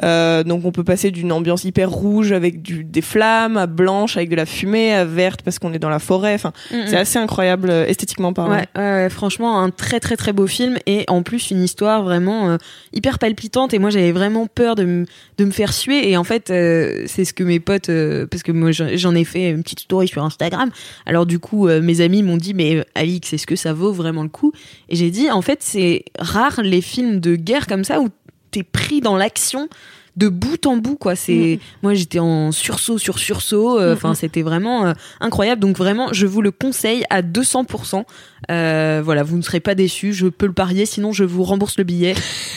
Euh, 0.03 0.43
donc 0.43 0.65
on 0.65 0.71
peut 0.71 0.83
passer 0.83 1.11
d'une 1.11 1.31
ambiance 1.31 1.65
hyper 1.65 1.89
rouge 1.91 2.31
avec 2.31 2.63
du, 2.63 2.83
des 2.83 3.01
flammes 3.03 3.57
à 3.57 3.67
blanche 3.67 4.17
avec 4.17 4.29
de 4.29 4.35
la 4.35 4.47
fumée 4.47 4.91
à 4.91 5.05
verte 5.05 5.43
parce 5.43 5.59
qu'on 5.59 5.71
est 5.73 5.77
dans 5.79 5.89
la 5.89 5.99
forêt. 5.99 6.33
Enfin, 6.33 6.51
Mm, 6.71 6.77
c'est 6.87 6.97
assez 6.97 7.19
incroyable 7.19 7.69
euh, 7.69 7.85
esthétiquement 7.85 8.33
parlant. 8.33 8.59
Ouais, 8.75 9.09
franchement, 9.09 9.59
un 9.59 9.69
très 9.69 9.99
très 9.99 10.15
très 10.17 10.33
beau 10.33 10.47
film 10.47 10.77
et 10.87 11.03
en 11.09 11.21
plus 11.21 11.51
une 11.51 11.61
histoire 11.61 12.01
vraiment 12.03 12.49
euh, 12.49 12.57
hyper 12.93 13.19
palpitante. 13.19 13.73
Et 13.73 13.79
moi, 13.79 13.89
j'avais 13.91 14.11
vraiment 14.11 14.47
peur 14.47 14.73
de, 14.75 14.83
me- 14.85 15.05
de 15.37 15.45
me 15.45 15.51
faire 15.51 15.73
suer. 15.73 16.09
Et 16.09 16.17
en 16.17 16.23
fait, 16.23 16.49
euh, 16.49 17.03
c'est 17.05 17.25
ce 17.25 17.33
que 17.33 17.43
mes 17.43 17.59
potes, 17.59 17.89
euh, 17.89 18.25
parce 18.25 18.41
que 18.41 18.51
moi 18.51 18.71
j'en 18.71 19.13
ai 19.15 19.23
fait 19.25 19.49
une 19.51 19.61
petite 19.61 19.81
story 19.81 20.07
sur 20.07 20.23
Instagram. 20.23 20.71
Alors 21.05 21.25
du 21.27 21.37
coup, 21.39 21.67
euh, 21.67 21.81
mes 21.81 22.01
amis 22.01 22.23
m'ont 22.23 22.37
dit, 22.37 22.53
mais 22.55 22.83
Alix, 22.95 23.31
est-ce 23.33 23.45
que 23.45 23.55
ça 23.55 23.73
vaut 23.73 23.91
vraiment 23.91 24.23
le 24.23 24.29
coup? 24.29 24.51
Et 24.89 24.95
j'ai 24.95 25.11
dit, 25.11 25.29
en 25.29 25.41
fait, 25.43 25.59
c'est 25.61 26.05
rare 26.17 26.61
les 26.63 26.81
films 26.81 27.19
de 27.19 27.35
guerre 27.35 27.67
comme 27.67 27.83
ça 27.83 27.99
où 28.01 28.09
t'es 28.53 28.63
pris 28.63 29.01
dans 29.01 29.17
l'action 29.17 29.67
de 30.15 30.29
bout 30.29 30.67
en 30.67 30.77
bout 30.77 30.95
quoi. 30.95 31.15
C'est 31.15 31.59
moi 31.81 31.95
j'étais 31.95 32.19
en 32.19 32.51
sursaut 32.51 32.99
sur 32.99 33.17
sursaut 33.17 33.79
euh, 33.79 33.95
enfin 33.95 34.09
Mhm. 34.09 34.15
c'était 34.15 34.43
vraiment 34.43 34.85
euh, 34.85 34.93
incroyable. 35.19 35.59
Donc 35.59 35.75
vraiment 35.75 36.13
je 36.13 36.27
vous 36.27 36.43
le 36.43 36.51
conseille 36.51 37.03
à 37.09 37.23
200% 37.23 38.03
euh, 38.51 39.01
voilà 39.03 39.23
vous 39.23 39.37
ne 39.37 39.41
serez 39.41 39.59
pas 39.59 39.73
déçus. 39.73 40.13
Je 40.13 40.27
peux 40.27 40.45
le 40.45 40.53
parier. 40.53 40.85
Sinon 40.85 41.13
je 41.13 41.23
vous 41.23 41.43
rembourse 41.43 41.79
le 41.79 41.83
billet. 41.83 42.13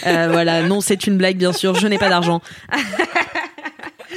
Euh, 0.06 0.28
voilà. 0.30 0.62
Non 0.68 0.82
c'est 0.82 1.06
une 1.06 1.16
blague 1.16 1.38
bien 1.38 1.54
sûr. 1.54 1.74
Je 1.76 1.86
n'ai 1.86 1.96
pas 1.98 2.10
d'argent 2.10 2.42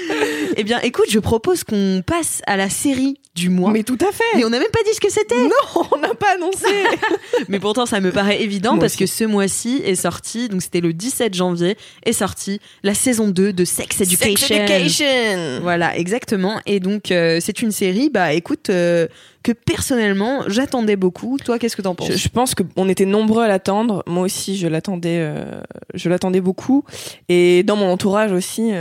eh 0.57 0.63
bien 0.63 0.79
écoute 0.81 1.07
je 1.09 1.19
propose 1.19 1.63
qu'on 1.63 2.03
passe 2.05 2.41
à 2.47 2.57
la 2.57 2.69
série 2.69 3.15
du 3.35 3.49
mois 3.49 3.71
Mais 3.71 3.83
tout 3.83 3.97
à 4.01 4.11
fait. 4.11 4.23
mais 4.37 4.43
on 4.43 4.49
n'a 4.49 4.59
même 4.59 4.71
pas 4.71 4.79
dit 4.85 4.93
ce 4.93 4.99
que 4.99 5.09
c'était 5.09 5.35
Non, 5.37 5.83
on 5.91 5.97
n'a 5.99 6.13
pas 6.13 6.33
annoncé. 6.35 6.65
mais 7.47 7.59
pourtant, 7.59 7.85
ça 7.85 8.01
me 8.01 8.11
paraît 8.11 8.41
évident 8.41 8.71
Moi 8.71 8.81
parce 8.81 8.93
aussi. 8.95 9.03
que 9.05 9.09
ce 9.09 9.23
mois-ci 9.23 9.81
est 9.85 9.95
sorti, 9.95 10.49
donc 10.49 10.61
c'était 10.61 10.81
le 10.81 10.91
17 10.91 11.33
janvier, 11.35 11.77
est 12.05 12.11
sorti 12.11 12.59
la 12.83 12.93
saison 12.93 13.29
2 13.29 13.53
de 13.53 13.63
Sex 13.65 14.01
Education. 14.01 14.47
Sex 14.47 14.71
Education. 14.71 15.59
Voilà, 15.61 15.95
exactement. 15.97 16.59
Et 16.65 16.79
donc, 16.81 17.11
euh, 17.11 17.37
c'est 17.39 17.61
une 17.61 17.71
série, 17.71 18.09
bah 18.09 18.33
écoute, 18.33 18.69
euh, 18.71 19.07
que 19.43 19.53
personnellement, 19.53 20.41
j'attendais 20.47 20.97
beaucoup. 20.97 21.37
Toi, 21.43 21.59
qu'est-ce 21.59 21.77
que 21.77 21.81
t'en 21.81 21.95
penses? 21.95 22.11
Je, 22.11 22.17
je 22.17 22.29
pense 22.29 22.55
qu'on 22.55 22.89
était 22.89 23.05
nombreux 23.05 23.43
à 23.43 23.47
l'attendre. 23.47 24.03
Moi 24.05 24.23
aussi, 24.23 24.57
je 24.57 24.67
l'attendais, 24.67 25.19
euh, 25.19 25.61
je 25.93 26.09
l'attendais 26.09 26.41
beaucoup. 26.41 26.83
Et 27.29 27.63
dans 27.63 27.77
mon 27.77 27.89
entourage 27.89 28.33
aussi, 28.33 28.71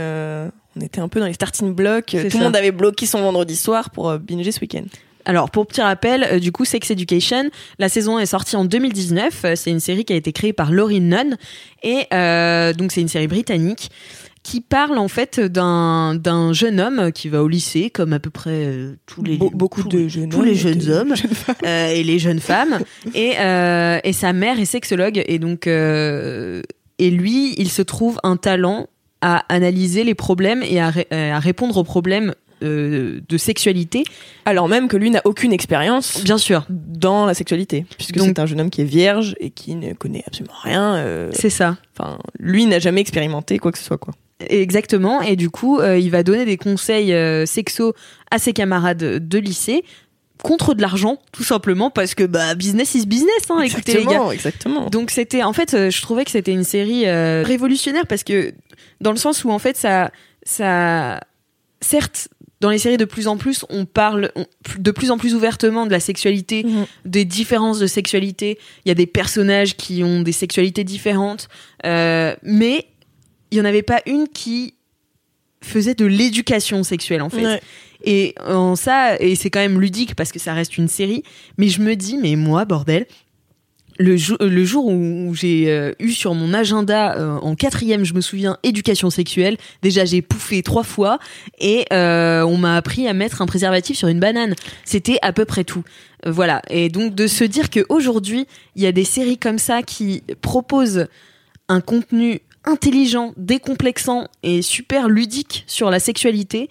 on 0.75 0.81
était 0.81 1.01
un 1.01 1.07
peu 1.07 1.19
dans 1.19 1.25
les 1.25 1.33
starting 1.33 1.73
blocks. 1.73 2.15
Tout 2.29 2.37
le 2.37 2.43
monde 2.43 2.55
avait 2.55 2.71
bloqué 2.71 3.05
son 3.05 3.21
vendredi 3.21 3.55
soir 3.55 3.89
pour 3.89 4.09
euh, 4.09 4.17
binger 4.17 4.51
ce 4.51 4.59
week-end. 4.61 4.83
Alors, 5.25 5.51
pour 5.51 5.67
petit 5.67 5.81
rappel, 5.81 6.23
euh, 6.31 6.39
du 6.39 6.51
coup, 6.51 6.65
Sex 6.65 6.89
Education, 6.91 7.49
la 7.77 7.89
saison 7.89 8.17
1 8.17 8.21
est 8.21 8.25
sortie 8.25 8.55
en 8.55 8.65
2019. 8.65 9.41
Euh, 9.45 9.53
C'est 9.55 9.69
une 9.69 9.79
série 9.81 10.05
qui 10.05 10.13
a 10.13 10.15
été 10.15 10.31
créée 10.31 10.53
par 10.53 10.71
Laurie 10.71 11.01
Nunn. 11.01 11.37
Et 11.83 12.05
euh, 12.13 12.73
donc, 12.73 12.91
c'est 12.91 13.01
une 13.01 13.09
série 13.09 13.27
britannique 13.27 13.89
qui 14.41 14.61
parle 14.61 14.97
en 14.97 15.09
fait 15.09 15.39
d'un 15.41 16.15
d'un 16.15 16.53
jeune 16.53 16.79
homme 16.79 17.11
qui 17.11 17.27
va 17.27 17.43
au 17.43 17.47
lycée, 17.49 17.89
comme 17.89 18.13
à 18.13 18.19
peu 18.19 18.29
près 18.29 18.69
tous 19.05 19.21
les 19.21 19.37
Be- 19.37 19.51
beaucoup 19.53 19.83
tous- 19.83 19.89
de 19.89 20.07
jeunes 20.07 20.29
tous 20.29 20.37
hommes 20.39 20.45
les 20.45 20.51
et 20.53 20.55
jeunes 20.55 20.77
de 20.79 20.91
hommes 20.93 21.15
jeunes 21.15 21.31
et 21.69 22.03
les 22.03 22.19
jeunes 22.19 22.39
femmes. 22.39 22.79
Et, 23.13 23.31
et 23.35 24.13
sa 24.13 24.31
mère 24.33 24.57
est 24.59 24.65
sexologue. 24.65 25.21
Et 25.27 25.37
donc, 25.39 25.67
et 25.67 27.11
lui, 27.11 27.53
il 27.57 27.69
se 27.69 27.81
trouve 27.81 28.19
un 28.23 28.37
talent 28.37 28.87
à 29.21 29.43
analyser 29.53 30.03
les 30.03 30.15
problèmes 30.15 30.63
et 30.63 30.79
à, 30.79 30.89
ré- 30.89 31.07
euh, 31.13 31.33
à 31.33 31.39
répondre 31.39 31.75
aux 31.77 31.83
problèmes 31.83 32.33
euh, 32.63 33.21
de 33.27 33.37
sexualité. 33.37 34.03
Alors 34.45 34.67
même 34.67 34.87
que 34.89 34.97
lui 34.97 35.09
n'a 35.11 35.21
aucune 35.25 35.53
expérience 35.53 36.21
Bien 36.23 36.37
sûr, 36.37 36.65
dans 36.69 37.25
la 37.25 37.33
sexualité, 37.33 37.85
puisque 37.97 38.19
c'est 38.19 38.37
un 38.39 38.45
jeune 38.45 38.59
homme 38.61 38.69
qui 38.69 38.81
est 38.81 38.85
vierge 38.85 39.35
et 39.39 39.49
qui 39.49 39.75
ne 39.75 39.93
connaît 39.93 40.23
absolument 40.27 40.55
rien. 40.63 40.95
euh, 40.95 41.29
c'est 41.33 41.49
ça. 41.49 41.77
Enfin, 41.97 42.19
lui 42.39 42.65
n'a 42.65 42.79
jamais 42.79 43.01
expérimenté 43.01 43.59
quoi 43.59 43.71
que 43.71 43.77
ce 43.77 43.83
soit, 43.85 43.97
quoi. 43.97 44.13
Exactement. 44.47 45.21
Et 45.21 45.35
du 45.35 45.49
coup, 45.49 45.79
euh, 45.79 45.97
il 45.97 46.11
va 46.11 46.23
donner 46.23 46.45
des 46.45 46.57
conseils 46.57 47.13
sexo 47.45 47.93
à 48.31 48.39
ses 48.39 48.53
camarades 48.53 48.97
de 49.27 49.37
lycée 49.37 49.83
contre 50.41 50.73
de 50.73 50.81
l'argent, 50.81 51.17
tout 51.33 51.43
simplement, 51.43 51.89
parce 51.89 52.15
que 52.15 52.23
bah 52.23 52.55
business 52.55 52.95
is 52.95 53.05
business. 53.05 53.41
Hein, 53.49 53.59
écoutez 53.61 53.93
les 53.95 54.05
gars. 54.05 54.11
exactement, 54.11 54.31
exactement. 54.31 54.85
Donc 54.89 55.11
c'était, 55.11 55.43
en 55.43 55.51
fait, 55.51 55.89
je 55.89 56.01
trouvais 56.01 56.23
que 56.23 56.31
c'était 56.31 56.53
une 56.53 56.63
série 56.63 57.05
révolutionnaire 57.43 58.07
parce 58.07 58.23
que 58.23 58.53
dans 59.01 59.11
le 59.11 59.17
sens 59.17 59.43
où 59.43 59.51
en 59.51 59.59
fait 59.59 59.77
ça, 59.77 60.11
ça, 60.43 61.19
certes. 61.81 62.27
Dans 62.61 62.69
les 62.71 62.77
séries, 62.77 62.97
de 62.97 63.05
plus 63.05 63.27
en 63.29 63.37
plus, 63.37 63.63
on 63.69 63.85
parle 63.85 64.31
on- 64.35 64.45
de 64.77 64.91
plus 64.91 65.11
en 65.11 65.17
plus 65.17 65.33
ouvertement 65.33 65.85
de 65.85 65.91
la 65.91 66.01
sexualité, 66.01 66.63
Mhm. 66.65 66.85
des 67.05 67.23
différences 67.23 67.79
de 67.79 67.87
sexualité. 67.87 68.59
Il 68.83 68.89
y 68.89 68.91
a 68.91 68.95
des 68.95 69.05
personnages 69.07 69.77
qui 69.77 70.03
ont 70.03 70.21
des 70.21 70.33
sexualités 70.33 70.83
différentes, 70.83 71.47
euh, 71.85 72.35
mais 72.43 72.85
il 73.51 73.57
y 73.57 73.61
en 73.61 73.65
avait 73.65 73.81
pas 73.81 74.01
une 74.05 74.27
qui 74.27 74.73
faisait 75.63 75.95
de 75.95 76.05
l'éducation 76.05 76.83
sexuelle 76.83 77.21
en 77.21 77.29
fait. 77.29 77.45
Ouais. 77.45 77.61
Et 78.03 78.35
en 78.45 78.75
ça, 78.75 79.17
et 79.21 79.35
c'est 79.35 79.49
quand 79.49 79.59
même 79.61 79.79
ludique 79.79 80.15
parce 80.15 80.31
que 80.33 80.39
ça 80.39 80.53
reste 80.53 80.77
une 80.77 80.87
série, 80.89 81.23
mais 81.57 81.67
je 81.69 81.81
me 81.81 81.95
dis, 81.95 82.17
mais 82.17 82.35
moi, 82.35 82.65
bordel, 82.65 83.05
euh, 83.99 84.49
le 84.49 84.65
jour 84.65 84.87
où, 84.87 85.33
j'ai 85.35 85.69
euh, 85.69 85.93
eu 85.99 86.11
sur 86.11 86.33
mon 86.33 86.53
agenda 86.53 87.15
euh, 87.17 87.37
en 87.37 87.55
quatrième, 87.55 88.03
je 88.03 88.13
me 88.13 88.21
souviens, 88.21 88.57
éducation 88.63 89.09
sexuelle, 89.09 89.57
déjà 89.81 90.05
j'ai 90.05 90.21
pouffé 90.21 90.63
trois 90.63 90.83
fois 90.83 91.19
et 91.59 91.85
on 91.91 92.57
m'a 92.57 92.75
appris 92.77 93.07
à 93.07 93.13
mettre 93.13 93.41
un 93.41 93.45
préservatif 93.45 93.97
sur 93.97 94.07
une 94.07 94.19
banane. 94.19 94.55
C'était 94.85 95.19
à 95.21 95.33
peu 95.33 95.45
près 95.45 95.63
tout. 95.63 95.83
Voilà. 96.25 96.61
Et 96.69 96.89
donc 96.89 97.15
de 97.15 97.27
se 97.27 97.43
dire 97.43 97.69
qu'aujourd'hui, 97.69 98.45
il 98.75 98.83
y 98.83 98.87
a 98.87 98.91
des 98.91 99.03
séries 99.03 99.37
comme 99.37 99.59
ça 99.59 99.83
qui 99.83 100.23
proposent 100.41 101.07
un 101.67 101.81
contenu 101.81 102.41
intelligent, 102.65 103.33
décomplexant 103.37 104.27
et 104.43 104.61
super 104.61 105.07
ludique 105.07 105.63
sur 105.67 105.89
la 105.89 105.99
sexualité, 105.99 106.69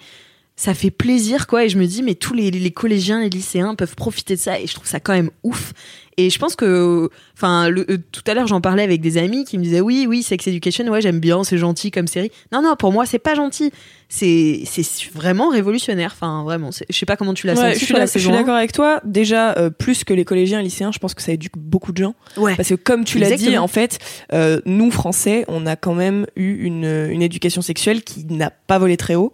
ça 0.59 0.75
fait 0.75 0.91
plaisir 0.91 1.47
quoi 1.47 1.65
et 1.65 1.69
je 1.69 1.79
me 1.79 1.87
dis 1.87 2.03
mais 2.03 2.17
tous 2.17 2.35
les, 2.35 2.71
collégiens 2.73 3.21
les 3.21 3.31
lycéens 3.31 3.77
peuvent 3.77 3.95
profiter 3.95 4.35
de 4.35 4.41
ça 4.41 4.59
et 4.59 4.67
je 4.67 4.75
trouve 4.75 4.89
ça 4.89 4.99
quand 4.99 5.13
même 5.13 5.31
ouf 5.45 5.73
et 6.19 6.31
je 6.31 6.39
pense 6.39 6.57
que 6.57 7.09
enfin 7.35 7.71
euh, 7.71 7.97
tout 8.13 8.23
à 8.27 8.35
l'heure 8.35 8.49
j'en 8.49 8.61
parlais 8.61 8.83
avec 8.83 9.01
des 9.01 9.17
amis 9.17 9.45
qui 9.45 9.57
me 9.57 9.63
disaient 9.63 9.81
oui 9.81 10.07
oui 10.09 10.23
Sex 10.25 10.47
Education 10.49 10.85
ouais 10.89 11.01
j'aime 11.01 11.21
bien 11.21 11.45
c'est 11.45 11.57
gentil 11.57 11.91
comme 11.91 12.09
série. 12.09 12.33
Non 12.53 12.61
non 12.61 12.75
pour 12.77 12.93
moi 12.93 13.07
c'est 13.07 13.21
pas 13.21 13.35
gentil 13.35 13.73
c'est 14.09 14.63
c'est 14.65 14.83
vraiment 15.13 15.51
révolutionnaire 15.51 16.13
enfin 16.15 16.43
vraiment 16.43 16.71
je 16.89 16.97
sais 16.97 17.07
pas 17.07 17.17
comment 17.17 17.35
tu 17.35 17.47
l'as 17.47 17.55
Ouais, 17.55 17.73
senti 17.75 17.81
je 17.81 18.19
suis, 18.19 18.31
la 18.31 18.39
d'accord 18.39 18.55
avec 18.55 18.73
toi. 18.73 19.01
Déjà, 19.05 19.53
euh, 19.59 19.71
plus 19.71 20.05
que 20.05 20.15
les 20.15 20.25
collégiens 20.25 20.61
et 20.61 20.63
lycéens, 20.63 20.93
je 20.93 20.99
pense 20.99 21.15
que 21.15 21.23
ça 21.23 21.33
éduque 21.33 21.57
beaucoup 21.57 21.93
de 21.93 22.03
gens. 22.03 22.15
ouais 22.37 22.55
Parce 22.57 22.69
que 22.69 22.75
comme 22.75 23.05
tu 23.05 23.19
l'as 23.19 23.33
dit, 23.37 23.59
en 23.59 23.69
fait, 23.69 23.99
euh, 24.33 24.61
nous 24.65 24.91
Français, 24.91 25.45
on 25.49 25.67
a 25.67 25.77
quand 25.77 25.95
même 25.95 26.27
eu 26.37 26.65
une, 26.65 27.09
une 27.11 27.23
éducation 27.23 27.63
sexuelle 27.63 28.03
qui 28.03 28.25
n'a 28.27 28.51
pas 28.51 28.79
volé 28.79 28.97
très 28.97 29.15
haut. 29.15 29.33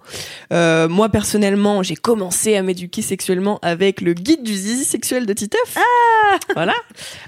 Euh, 0.52 0.88
moi 0.88 1.08
personnellement, 1.08 1.82
j'ai 1.82 1.96
commencé 1.96 2.56
à 2.56 2.62
m'éduquer 2.62 3.02
sexuellement 3.02 3.58
avec 3.62 4.00
le 4.00 4.14
guide 4.14 4.42
du 4.42 4.54
zizi 4.54 4.84
sexuel 4.84 5.26
de 5.26 5.32
Titeuf. 5.32 5.76
Ah 5.76 6.38
voilà. 6.54 6.74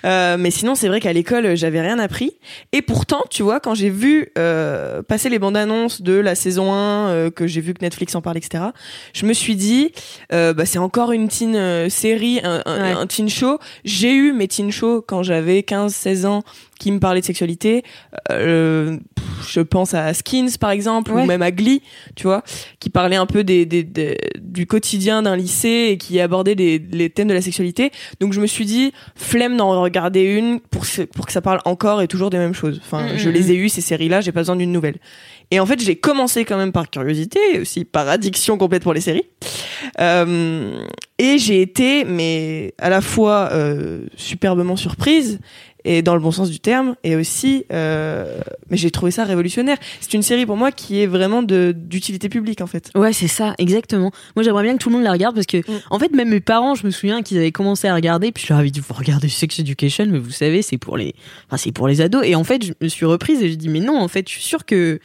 Euh, 0.05 0.37
mais 0.38 0.50
sinon, 0.50 0.75
c'est 0.75 0.88
vrai 0.88 1.00
qu'à 1.00 1.12
l'école, 1.12 1.57
j'avais 1.57 1.81
rien 1.81 1.99
appris. 1.99 2.37
Et 2.73 2.83
pourtant, 2.83 3.25
tu 3.31 3.43
vois, 3.43 3.61
quand 3.61 3.75
j'ai 3.75 3.91
vu 3.91 4.29
euh, 4.38 5.03
passer 5.03 5.29
les 5.29 5.38
bandes 5.38 5.57
annonces 5.57 6.03
de 6.03 6.15
la 6.15 6.35
saison 6.35 6.73
1, 6.73 6.76
euh, 7.09 7.31
que 7.37 7.47
j'ai 7.47 7.61
vu 7.61 7.73
que 7.75 7.85
Netflix 7.85 8.14
en 8.16 8.21
parle, 8.23 8.38
etc., 8.38 8.64
je 9.14 9.26
me 9.26 9.33
suis 9.33 9.55
dit, 9.55 9.93
euh, 10.33 10.52
bah, 10.52 10.66
c'est 10.66 10.78
encore 10.81 11.12
une 11.12 11.28
teen 11.28 11.55
euh, 11.55 11.88
série, 11.88 12.40
un, 12.43 12.62
un, 12.66 12.83
Ouais. 12.83 12.90
un 12.93 13.07
teen 13.07 13.28
show. 13.28 13.59
J'ai 13.85 14.12
eu 14.14 14.33
mes 14.33 14.49
teen 14.49 14.73
shows 14.73 15.02
quand 15.07 15.23
j'avais 15.23 15.61
15-16 15.61 16.26
ans 16.26 16.43
qui 16.81 16.90
me 16.93 16.99
parlaient 16.99 17.21
de 17.21 17.26
sexualité. 17.26 17.85
Euh, 18.31 18.99
je 19.49 19.61
pense 19.61 19.95
à 19.95 20.12
Skins, 20.14 20.57
par 20.61 20.71
exemple, 20.71 21.12
Ouais. 21.12 21.23
ou 21.23 21.26
même 21.26 21.43
à 21.43 21.50
Glee, 21.50 21.83
tu 22.16 22.25
vois, 22.25 22.43
qui 22.81 22.90
parlaient 22.90 23.16
un 23.16 23.26
peu 23.26 23.45
des, 23.45 23.64
des, 23.66 23.83
des- 23.83 24.19
du 24.38 24.66
quotidien 24.66 25.23
d'un 25.23 25.37
lycée 25.37 25.88
et 25.90 25.99
qui 25.99 26.21
abordaient 26.21 26.55
des, 26.55 26.78
les 26.90 27.09
thèmes 27.11 27.28
de 27.28 27.35
la 27.35 27.40
sexualité. 27.43 27.90
Donc 28.21 28.33
je 28.33 28.40
me 28.40 28.47
suis 28.47 28.64
dit, 28.64 28.93
flemme 29.14 29.57
d'en 29.57 29.81
regarder 29.81 30.23
une 30.23 30.61
pour 30.61 30.85
que 31.26 31.33
ça 31.33 31.40
parle 31.40 31.61
encore 31.64 32.02
et 32.02 32.09
toujours 32.09 32.31
des 32.31 32.38
mêmes 32.38 32.55
choses. 32.55 32.81
Enfin, 32.85 33.05
Mm, 33.14 33.19
je 33.19 33.28
mm, 33.28 33.33
les 33.33 33.43
mm. 33.43 33.50
ai 33.50 33.55
eues, 33.57 33.69
ces 33.69 33.81
séries-là, 33.83 34.21
j'ai 34.21 34.33
pas 34.33 34.40
besoin 34.40 34.57
d'une 34.57 34.73
nouvelle. 34.73 34.97
Et 35.50 35.61
en 35.61 35.67
fait, 35.67 35.81
j'ai 35.81 35.97
commencé 35.97 36.45
quand 36.45 36.57
même 36.57 36.73
par 36.73 36.91
curiosité, 36.91 37.38
et 37.55 37.61
aussi 37.61 37.85
par 37.85 38.09
addiction 38.09 38.59
complète 38.59 38.83
pour 38.83 38.95
les 38.95 39.00
séries. 39.00 39.26
Euh, 40.00 40.83
et 41.19 41.38
j'ai 41.38 41.62
été, 41.62 42.05
mais 42.05 42.75
à 42.79 42.91
la 42.91 43.00
fois 43.00 43.50
euh, 43.53 44.07
superbement 44.17 44.76
surprise, 44.76 45.38
et 45.88 46.03
dans 46.03 46.15
le 46.15 46.21
bon 46.21 46.33
sens 46.33 46.50
du 46.50 46.59
terme, 46.59 46.97
et 47.05 47.15
aussi, 47.15 47.65
euh, 47.73 48.41
mais 48.71 48.76
j'ai 48.76 48.91
trouvé 48.91 49.12
ça 49.12 49.23
révolutionnaire. 49.23 49.79
C'est 50.00 50.15
une 50.15 50.23
série 50.23 50.45
pour 50.45 50.57
moi 50.57 50.73
qui 50.73 51.00
est 51.00 51.07
vraiment 51.07 51.45
d'utilité 51.45 52.29
publique 52.29 52.61
en 52.61 52.67
fait. 52.67 52.91
Ouais, 52.97 53.12
c'est 53.12 53.29
ça, 53.29 53.55
exactement. 53.59 54.11
Moi, 54.35 54.43
j'aimerais 54.43 54.65
bien 54.65 54.73
que 54.73 54.79
tout 54.83 54.88
le 54.88 54.97
monde 54.97 55.05
la 55.05 55.12
regarde 55.12 55.37
parce 55.37 55.47
que, 55.47 55.59
Mm. 55.59 55.81
en 55.91 55.99
fait, 56.00 56.12
même 56.12 56.31
mes 56.31 56.41
parents, 56.41 56.75
je 56.75 56.85
me 56.85 56.91
souviens 56.91 57.23
qu'ils 57.23 57.38
avaient 57.38 57.53
commencé 57.53 57.87
à 57.87 57.95
regarder, 57.95 58.33
puis 58.33 58.43
je 58.45 58.53
leur 58.53 58.59
avais 58.59 58.71
dit, 58.71 58.81
vous 58.81 58.95
regardez 58.95 59.29
Sex 59.29 59.61
Education, 59.61 60.07
mais 60.11 60.19
vous 60.19 60.33
savez, 60.33 60.61
c'est 60.62 60.76
pour 60.76 60.97
les, 60.97 61.15
enfin, 61.47 61.57
c'est 61.57 61.71
pour 61.71 61.87
les 61.87 62.00
ados. 62.00 62.25
Et 62.26 62.35
en 62.35 62.43
fait, 62.43 62.65
je 62.65 62.73
me 62.81 62.88
suis 62.88 63.07
reprise 63.07 63.41
et 63.41 63.49
j'ai 63.49 63.57
dit, 63.57 63.69
mais 63.69 63.81
non, 63.81 63.97
en 63.97 64.09
fait, 64.09 64.29
je 64.29 64.35
suis 64.35 64.43
sûre 64.43 64.65
que, 64.65 64.99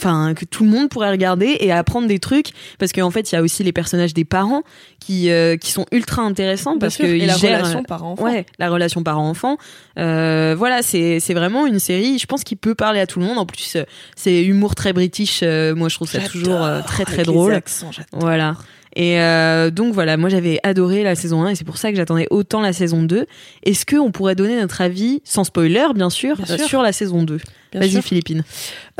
enfin, 0.00 0.34
que 0.34 0.44
tout 0.44 0.64
le 0.64 0.70
monde 0.70 0.88
pourrait 0.88 1.10
regarder 1.10 1.56
et 1.60 1.70
apprendre 1.72 2.08
des 2.08 2.18
trucs 2.18 2.48
parce 2.78 2.92
qu'en 2.92 3.10
fait, 3.10 3.30
il 3.30 3.34
y 3.34 3.38
a 3.38 3.42
aussi 3.42 3.62
les 3.62 3.72
personnages 3.72 4.14
des 4.14 4.24
parents 4.24 4.62
qui, 4.98 5.30
euh, 5.30 5.56
qui 5.56 5.70
sont 5.70 5.86
ultra 5.92 6.22
intéressants 6.22 6.78
parce 6.78 6.96
que 6.96 7.04
et 7.04 7.26
la 7.26 7.36
gèrent, 7.36 7.58
relation 7.60 7.82
parent-enfant. 7.84 8.24
Ouais, 8.24 8.46
la 8.58 8.70
relation 8.70 9.02
parent-enfant. 9.02 9.56
Euh, 9.98 10.54
voilà, 10.56 10.82
c'est 10.82 11.20
c'est 11.20 11.34
vraiment 11.34 11.66
une 11.66 11.78
série, 11.78 12.18
je 12.18 12.26
pense, 12.26 12.44
qui 12.44 12.56
peut 12.56 12.74
parler 12.74 13.00
à 13.00 13.06
tout 13.06 13.20
le 13.20 13.26
monde. 13.26 13.38
En 13.38 13.46
plus, 13.46 13.76
euh, 13.76 13.84
c'est 14.16 14.42
humour 14.42 14.74
très 14.74 14.92
british. 14.92 15.40
euh, 15.42 15.74
moi, 15.74 15.88
je 15.88 15.94
trouve 15.96 16.10
ça 16.10 16.20
toujours 16.20 16.66
très 16.86 17.04
très 17.04 17.14
avec 17.14 17.26
les 17.26 17.32
drôle. 17.32 17.54
accents. 17.54 17.90
Voilà. 18.12 18.56
Et 18.96 19.20
euh, 19.20 19.70
donc 19.70 19.94
voilà, 19.94 20.16
moi 20.16 20.28
j'avais 20.30 20.58
adoré 20.64 21.04
la 21.04 21.14
saison 21.14 21.44
1 21.44 21.50
et 21.50 21.54
c'est 21.54 21.64
pour 21.64 21.78
ça 21.78 21.90
que 21.92 21.96
j'attendais 21.96 22.26
autant 22.30 22.60
la 22.60 22.72
saison 22.72 23.04
2. 23.04 23.24
Est-ce 23.62 23.86
qu'on 23.86 24.10
pourrait 24.10 24.34
donner 24.34 24.60
notre 24.60 24.80
avis, 24.80 25.22
sans 25.24 25.44
spoiler 25.44 25.86
bien 25.94 26.10
sûr, 26.10 26.34
Bien 26.36 26.56
sûr. 26.56 26.66
sur 26.66 26.82
la 26.82 26.90
saison 26.92 27.22
2 27.22 27.36
Bien 27.36 27.44
Vas-y. 27.74 28.02
Philippine. 28.02 28.42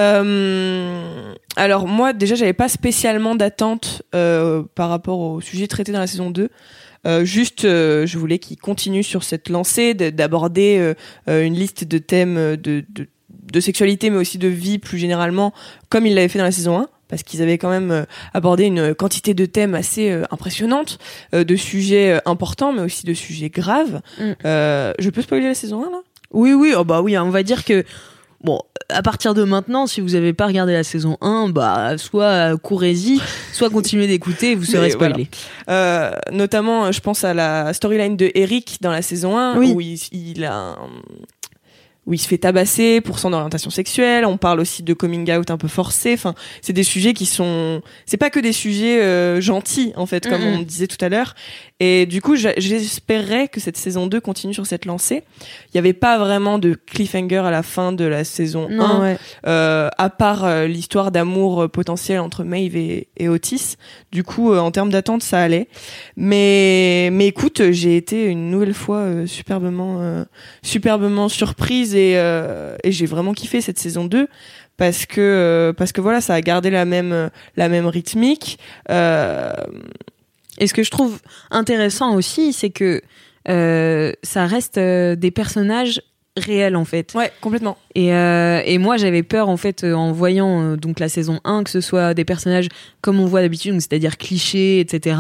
Euh, 0.00 1.34
alors 1.56 1.86
moi 1.86 2.12
déjà 2.12 2.34
j'avais 2.34 2.52
pas 2.52 2.68
spécialement 2.68 3.34
d'attente 3.34 4.02
euh, 4.14 4.62
par 4.74 4.88
rapport 4.88 5.18
au 5.18 5.40
sujet 5.40 5.66
traité 5.66 5.92
dans 5.92 5.98
la 5.98 6.06
saison 6.06 6.30
2. 6.30 6.48
Euh, 7.06 7.24
juste, 7.24 7.64
euh, 7.64 8.06
je 8.06 8.18
voulais 8.18 8.38
qu'il 8.38 8.58
continue 8.58 9.02
sur 9.02 9.24
cette 9.24 9.48
lancée 9.48 9.94
de- 9.94 10.10
d'aborder 10.10 10.94
une 11.26 11.54
liste 11.54 11.84
de 11.84 11.98
thèmes 11.98 12.34
de, 12.56 12.84
de, 12.88 13.08
de 13.30 13.60
sexualité, 13.60 14.10
mais 14.10 14.18
aussi 14.18 14.38
de 14.38 14.48
vie 14.48 14.78
plus 14.78 14.98
généralement, 14.98 15.52
comme 15.88 16.06
il 16.06 16.14
l'avait 16.14 16.28
fait 16.28 16.38
dans 16.38 16.44
la 16.44 16.52
saison 16.52 16.78
1, 16.78 16.88
parce 17.08 17.22
qu'ils 17.22 17.40
avaient 17.42 17.56
quand 17.58 17.70
même 17.70 18.04
abordé 18.34 18.64
une 18.64 18.94
quantité 18.94 19.32
de 19.34 19.46
thèmes 19.46 19.74
assez 19.74 20.10
euh, 20.10 20.24
impressionnante, 20.30 20.98
euh, 21.34 21.42
de 21.42 21.56
sujets 21.56 22.12
euh, 22.12 22.18
importants, 22.26 22.72
mais 22.72 22.82
aussi 22.82 23.06
de 23.06 23.14
sujets 23.14 23.48
graves. 23.48 24.00
Mm. 24.18 24.32
Je 24.44 25.08
peux 25.10 25.22
spoiler 25.22 25.46
la 25.46 25.54
saison 25.54 25.82
1 25.86 25.90
là? 25.90 26.00
Oui 26.32 26.52
oui, 26.52 26.74
oh 26.76 26.84
bah 26.84 27.00
oui, 27.02 27.16
hein, 27.16 27.24
on 27.24 27.30
va 27.30 27.42
dire 27.42 27.64
que 27.64 27.84
bon, 28.42 28.61
à 28.88 29.02
partir 29.02 29.35
de 29.35 29.44
maintenant, 29.44 29.87
si 29.87 30.00
vous 30.00 30.14
avez 30.14 30.32
pas 30.32 30.47
regardé 30.47 30.73
la 30.73 30.85
saison 30.85 31.16
1, 31.20 31.49
bah 31.50 31.97
soit 31.99 32.56
courez-y, 32.59 33.20
soit 33.52 33.70
continuez 33.70 34.06
d'écouter, 34.06 34.54
vous 34.54 34.64
serez 34.64 34.90
spoilé. 34.90 35.28
Euh, 35.68 36.11
notamment, 36.32 36.90
je 36.92 37.00
pense 37.00 37.23
à 37.25 37.35
la 37.35 37.73
storyline 37.73 38.16
de 38.16 38.30
Eric 38.35 38.78
dans 38.80 38.90
la 38.90 39.02
saison 39.02 39.37
1, 39.38 39.56
Oui. 39.59 39.73
où 39.75 39.80
il, 39.80 39.99
il 40.12 40.44
a 40.44 40.54
un- 40.54 40.76
où 42.07 42.14
il 42.14 42.19
se 42.19 42.26
fait 42.26 42.38
tabasser 42.38 43.00
pour 43.00 43.19
son 43.19 43.33
orientation 43.33 43.71
sexuelle. 43.71 44.25
On 44.25 44.37
parle 44.37 44.61
aussi 44.61 44.83
de 44.83 44.95
coming 44.95 45.30
out 45.33 45.50
un 45.50 45.59
peu 45.59 45.69
forcé. 45.69 46.14
Enfin, 46.14 46.35
c'est 46.62 46.73
des 46.73 46.83
sujets 46.83 47.12
qui 47.12 47.26
sont, 47.26 47.83
c'est 48.07 48.16
pas 48.16 48.30
que 48.30 48.40
des 48.40 48.52
sujets 48.52 49.02
euh, 49.02 49.40
gentils 49.40 49.92
en 49.97 50.07
fait, 50.07 50.28
comme 50.28 50.42
on 50.42 50.62
disait 50.62 50.87
tout 50.87 51.02
à 51.04 51.09
l'heure. 51.09 51.35
Et 51.78 52.04
du 52.07 52.21
coup, 52.21 52.37
j'espérais 52.37 53.49
que 53.49 53.59
cette 53.61 53.76
saison 53.76 54.07
2 54.07 54.21
continue 54.21 54.52
sur 54.52 54.66
cette 54.66 54.85
lancée. 54.85 55.23
Il 55.73 55.76
y 55.76 55.78
avait 55.78 55.95
pas 55.95 56.19
vraiment 56.19 56.59
de 56.59 56.75
cliffhanger 56.75 57.38
à 57.38 57.50
la 57.50 57.62
fin 57.62 57.92
de 57.92 58.04
la 58.04 58.25
saison 58.25 58.69
1 58.71 58.75
Non, 58.75 59.00
ouais. 59.00 59.16
euh, 59.47 59.88
à 59.97 60.11
part 60.11 60.45
euh, 60.45 60.66
l'histoire 60.66 61.11
d'amour 61.11 61.62
euh, 61.62 61.69
potentiel 61.69 62.21
entre 62.21 62.45
Maeve 62.45 62.76
et, 62.76 63.09
et 63.16 63.28
Otis. 63.28 63.76
Du 64.12 64.25
coup, 64.25 64.52
euh, 64.52 64.59
en 64.59 64.71
termes 64.71 64.90
d'attente, 64.90 65.23
ça 65.23 65.40
allait. 65.40 65.69
Mais, 66.16 67.09
mais 67.12 67.28
écoute, 67.28 67.62
j'ai 67.71 67.97
été 67.97 68.25
une 68.26 68.50
nouvelle 68.50 68.75
fois 68.75 68.99
euh, 68.99 69.26
superbement, 69.26 69.99
euh, 70.00 70.25
superbement 70.62 71.28
surprise 71.28 71.95
et, 71.95 72.00
euh, 72.14 72.76
et 72.85 72.92
j'ai 72.92 73.07
vraiment 73.07 73.33
kiffé 73.33 73.61
cette 73.61 73.78
saison 73.78 74.04
2 74.04 74.28
parce 74.76 75.07
que, 75.07 75.21
euh, 75.21 75.73
parce 75.73 75.92
que 75.92 76.00
voilà, 76.00 76.21
ça 76.21 76.35
a 76.35 76.40
gardé 76.40 76.71
la 76.71 76.85
même, 76.85 77.30
la 77.57 77.69
même 77.69 77.87
rythmique. 77.87 78.59
Euh, 78.90 79.52
Et 80.59 80.66
ce 80.66 80.75
que 80.75 80.83
je 80.83 80.90
trouve 80.90 81.21
intéressant 81.50 82.14
aussi, 82.14 82.52
c'est 82.52 82.71
que 82.71 83.02
ça 83.47 84.47
reste 84.47 84.78
des 84.78 85.30
personnages 85.30 86.02
réels 86.37 86.76
en 86.76 86.85
fait. 86.85 87.12
ouais, 87.14 87.33
complètement. 87.40 87.76
Et, 87.94 88.14
euh, 88.14 88.62
et 88.64 88.78
moi, 88.78 88.97
j'avais 88.97 89.23
peur, 89.25 89.49
en 89.49 89.56
fait, 89.56 89.82
euh, 89.82 89.94
en 89.94 90.12
voyant 90.12 90.62
euh, 90.62 90.76
donc 90.76 91.00
la 91.00 91.09
saison 91.09 91.40
1, 91.44 91.64
que 91.64 91.70
ce 91.70 91.80
soit 91.80 92.14
des 92.14 92.25
personnages 92.25 92.68
comme 93.00 93.18
on 93.18 93.26
voit 93.26 93.40
d'habitude, 93.40 93.75
c'est-à-dire 93.80 94.16
clichés, 94.16 94.78
etc. 94.80 95.16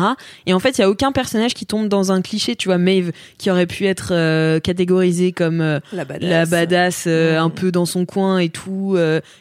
Et 0.46 0.52
en 0.54 0.58
fait, 0.60 0.78
il 0.78 0.82
y 0.82 0.84
a 0.84 0.90
aucun 0.90 1.12
personnage 1.12 1.54
qui 1.54 1.66
tombe 1.66 1.88
dans 1.88 2.12
un 2.12 2.20
cliché. 2.22 2.54
Tu 2.56 2.68
vois, 2.68 2.78
Maeve, 2.78 3.10
qui 3.38 3.50
aurait 3.50 3.66
pu 3.66 3.86
être 3.86 4.58
catégorisée 4.60 5.32
comme 5.32 5.80
La 5.92 6.04
badass. 6.04 6.28
la 6.30 6.46
badass, 6.46 7.06
un 7.06 7.50
peu 7.50 7.72
dans 7.72 7.86
son 7.86 8.04
coin 8.06 8.38
et 8.38 8.50
tout. 8.50 8.96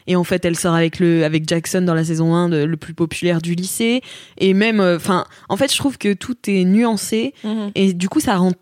et 0.06 0.16
en 0.16 0.24
fait, 0.24 0.44
elle 0.44 0.56
sort 0.56 0.74
avec 0.74 0.98
le 0.98 1.24
avec 1.24 1.46
Jackson 1.48 1.82
dans 1.82 1.94
la 1.94 2.04
saison 2.04 2.34
1, 2.34 2.48
de- 2.48 2.64
le 2.64 2.76
plus 2.76 2.94
populaire 2.94 3.40
du 3.42 3.54
lycée. 3.54 4.00
Et 4.38 4.54
même, 4.54 4.80
enfin, 4.80 5.24
en 5.48 5.56
fait, 5.56 5.70
je 5.72 5.78
trouve 5.78 5.98
que 5.98 6.12
tout 6.14 6.36
est 6.48 6.64
nuancé. 6.64 7.34
Mhm. 7.44 7.70
Et 7.74 7.92
du 7.92 8.08
coup, 8.08 8.20
ça 8.20 8.36
rend 8.36 8.52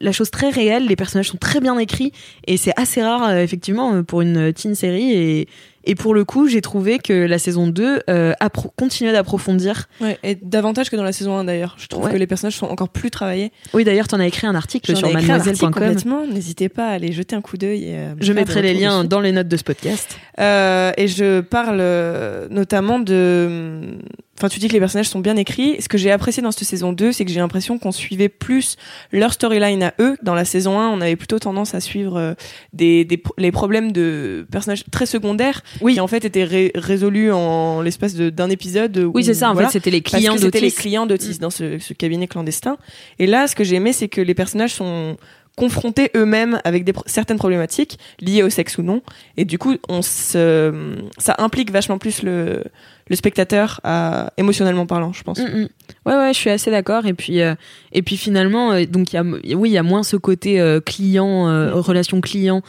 la 0.00 0.12
chose 0.12 0.30
très 0.30 0.50
réelle. 0.50 0.86
Les 0.86 0.96
personnages 0.96 1.28
sont 1.28 1.38
très 1.38 1.60
bien 1.60 1.78
écrits 1.78 2.12
et 2.46 2.56
c'est 2.56 2.72
assez 2.76 3.02
rare, 3.02 3.36
effectivement, 3.36 3.94
euh, 3.94 4.02
pour 4.18 4.22
une 4.22 4.52
teen 4.52 4.74
série. 4.74 5.12
Et, 5.12 5.48
et 5.84 5.94
pour 5.94 6.12
le 6.12 6.24
coup, 6.24 6.48
j'ai 6.48 6.60
trouvé 6.60 6.98
que 6.98 7.12
la 7.12 7.38
saison 7.38 7.68
2 7.68 8.00
euh, 8.10 8.32
continuait 8.76 9.12
d'approfondir. 9.12 9.88
Ouais, 10.00 10.18
et 10.24 10.34
davantage 10.34 10.90
que 10.90 10.96
dans 10.96 11.02
la 11.04 11.12
saison 11.12 11.36
1 11.38 11.44
d'ailleurs. 11.44 11.76
Je 11.78 11.86
trouve 11.86 12.04
Ouais. 12.04 12.12
que 12.12 12.16
les 12.16 12.26
personnages 12.26 12.56
sont 12.56 12.66
encore 12.66 12.88
plus 12.88 13.10
travaillés. 13.10 13.52
Oui, 13.74 13.84
d'ailleurs, 13.84 14.08
tu 14.08 14.14
en 14.16 14.20
as 14.20 14.26
écrit 14.26 14.46
un 14.46 14.54
article 14.56 14.94
sur 14.96 15.10
mademoiselle.com. 15.12 15.70
complètement. 15.72 16.26
N'hésitez 16.26 16.68
pas 16.68 16.88
à 16.88 16.90
aller 16.92 17.12
jeter 17.12 17.36
un 17.36 17.40
coup 17.40 17.56
d'œil. 17.56 17.84
euh, 17.88 18.14
Je 18.20 18.32
mettrai 18.32 18.60
les 18.60 18.74
liens 18.74 19.04
dans 19.04 19.20
les 19.20 19.30
notes 19.32 19.48
de 19.48 19.56
ce 19.56 19.64
podcast. 19.64 20.18
Euh, 20.40 20.92
et 20.96 21.06
je 21.08 21.40
parle 21.40 21.78
euh, 21.80 22.48
notamment 22.50 22.98
de. 22.98 23.98
Enfin, 24.38 24.48
tu 24.48 24.58
dis 24.60 24.68
que 24.68 24.72
les 24.72 24.78
personnages 24.80 25.08
sont 25.08 25.18
bien 25.20 25.36
écrits. 25.36 25.76
Ce 25.80 25.88
que 25.88 25.98
j'ai 25.98 26.10
apprécié 26.10 26.42
dans 26.42 26.52
cette 26.52 26.64
saison 26.66 26.92
2, 26.92 27.12
c'est 27.12 27.24
que 27.24 27.30
j'ai 27.32 27.40
l'impression 27.40 27.78
qu'on 27.78 27.92
suivait 27.92 28.28
plus 28.28 28.76
leur 29.12 29.32
storyline 29.32 29.82
à 29.82 29.94
eux. 29.98 30.16
Dans 30.22 30.34
la 30.34 30.44
saison 30.44 30.78
1, 30.78 30.88
on 30.90 31.00
avait 31.00 31.16
plutôt 31.16 31.38
tendance 31.38 31.74
à 31.74 31.80
suivre 31.80 32.16
euh, 32.16 32.34
des, 32.72 33.04
des, 33.04 33.20
les 33.36 33.50
problèmes 33.52 33.90
de 33.92 34.46
personnages 34.50 34.84
très 34.90 35.06
secondaires 35.06 35.62
Oui. 35.80 35.94
qui 35.94 36.00
en 36.00 36.06
fait 36.06 36.24
étaient 36.24 36.44
ré- 36.44 36.70
résolus 36.74 37.32
en 37.32 37.82
l'espace 37.82 38.14
d'un 38.14 38.48
épisode. 38.50 38.96
Oui, 39.12 39.22
où- 39.22 39.24
c'est 39.24 39.34
ça. 39.34 39.50
En 39.50 39.54
voilà. 39.54 39.68
fait, 39.68 39.72
c'était 39.74 39.90
les 39.90 40.02
clients 40.02 40.34
que 40.34 40.40
c'était 40.40 40.60
les 40.60 40.68
d'Otis. 40.68 40.76
clients 40.80 41.06
d'Otis 41.06 41.38
dans 41.38 41.50
ce, 41.50 41.78
ce 41.78 41.92
cabinet 41.92 42.26
clandestin. 42.28 42.76
Et 43.18 43.26
là, 43.26 43.46
ce 43.48 43.56
que 43.56 43.64
j'ai 43.64 43.76
aimé, 43.76 43.92
c'est 43.92 44.08
que 44.08 44.20
les 44.20 44.34
personnages 44.34 44.72
sont 44.74 45.16
confrontés 45.58 46.10
eux-mêmes 46.16 46.60
avec 46.64 46.84
des, 46.84 46.92
certaines 47.06 47.36
problématiques 47.36 47.98
liées 48.20 48.42
au 48.42 48.50
sexe 48.50 48.78
ou 48.78 48.82
non. 48.82 49.02
Et 49.36 49.44
du 49.44 49.58
coup, 49.58 49.74
on 49.88 50.02
se, 50.02 50.96
ça 51.18 51.34
implique 51.38 51.70
vachement 51.72 51.98
plus 51.98 52.22
le, 52.22 52.62
le 53.08 53.16
spectateur 53.16 53.80
à, 53.84 54.32
émotionnellement 54.36 54.86
parlant, 54.86 55.12
je 55.12 55.22
pense. 55.22 55.38
Mm, 55.38 55.62
mm. 55.62 55.68
Ouais, 56.06 56.14
ouais, 56.14 56.32
je 56.32 56.38
suis 56.38 56.50
assez 56.50 56.70
d'accord. 56.70 57.06
Et 57.06 57.14
puis, 57.14 57.40
euh, 57.42 57.54
et 57.92 58.02
puis 58.02 58.16
finalement, 58.16 58.72
euh, 58.72 58.84
donc 58.86 59.12
il 59.12 59.16
y 59.16 59.18
a, 59.18 59.22
oui, 59.56 59.70
il 59.70 59.72
y 59.72 59.78
a 59.78 59.82
moins 59.82 60.02
ce 60.02 60.16
côté 60.16 60.60
euh, 60.60 60.80
client, 60.80 61.48
euh, 61.48 61.74
Mm. 61.74 61.80
relation 61.80 62.20
client. 62.20 62.62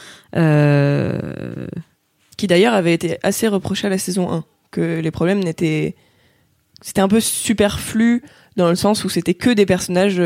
Qui 2.37 2.47
d'ailleurs 2.47 2.73
avait 2.73 2.93
été 2.93 3.17
assez 3.21 3.47
reproché 3.49 3.87
à 3.87 3.89
la 3.89 3.97
saison 3.97 4.31
1. 4.31 4.45
Que 4.71 4.99
les 4.99 5.11
problèmes 5.11 5.43
n'étaient. 5.43 5.95
C'était 6.81 7.01
un 7.01 7.09
peu 7.09 7.19
superflu 7.19 8.23
dans 8.55 8.69
le 8.69 8.75
sens 8.75 9.03
où 9.03 9.09
c'était 9.09 9.33
que 9.33 9.49
des 9.49 9.65
personnages 9.65 10.21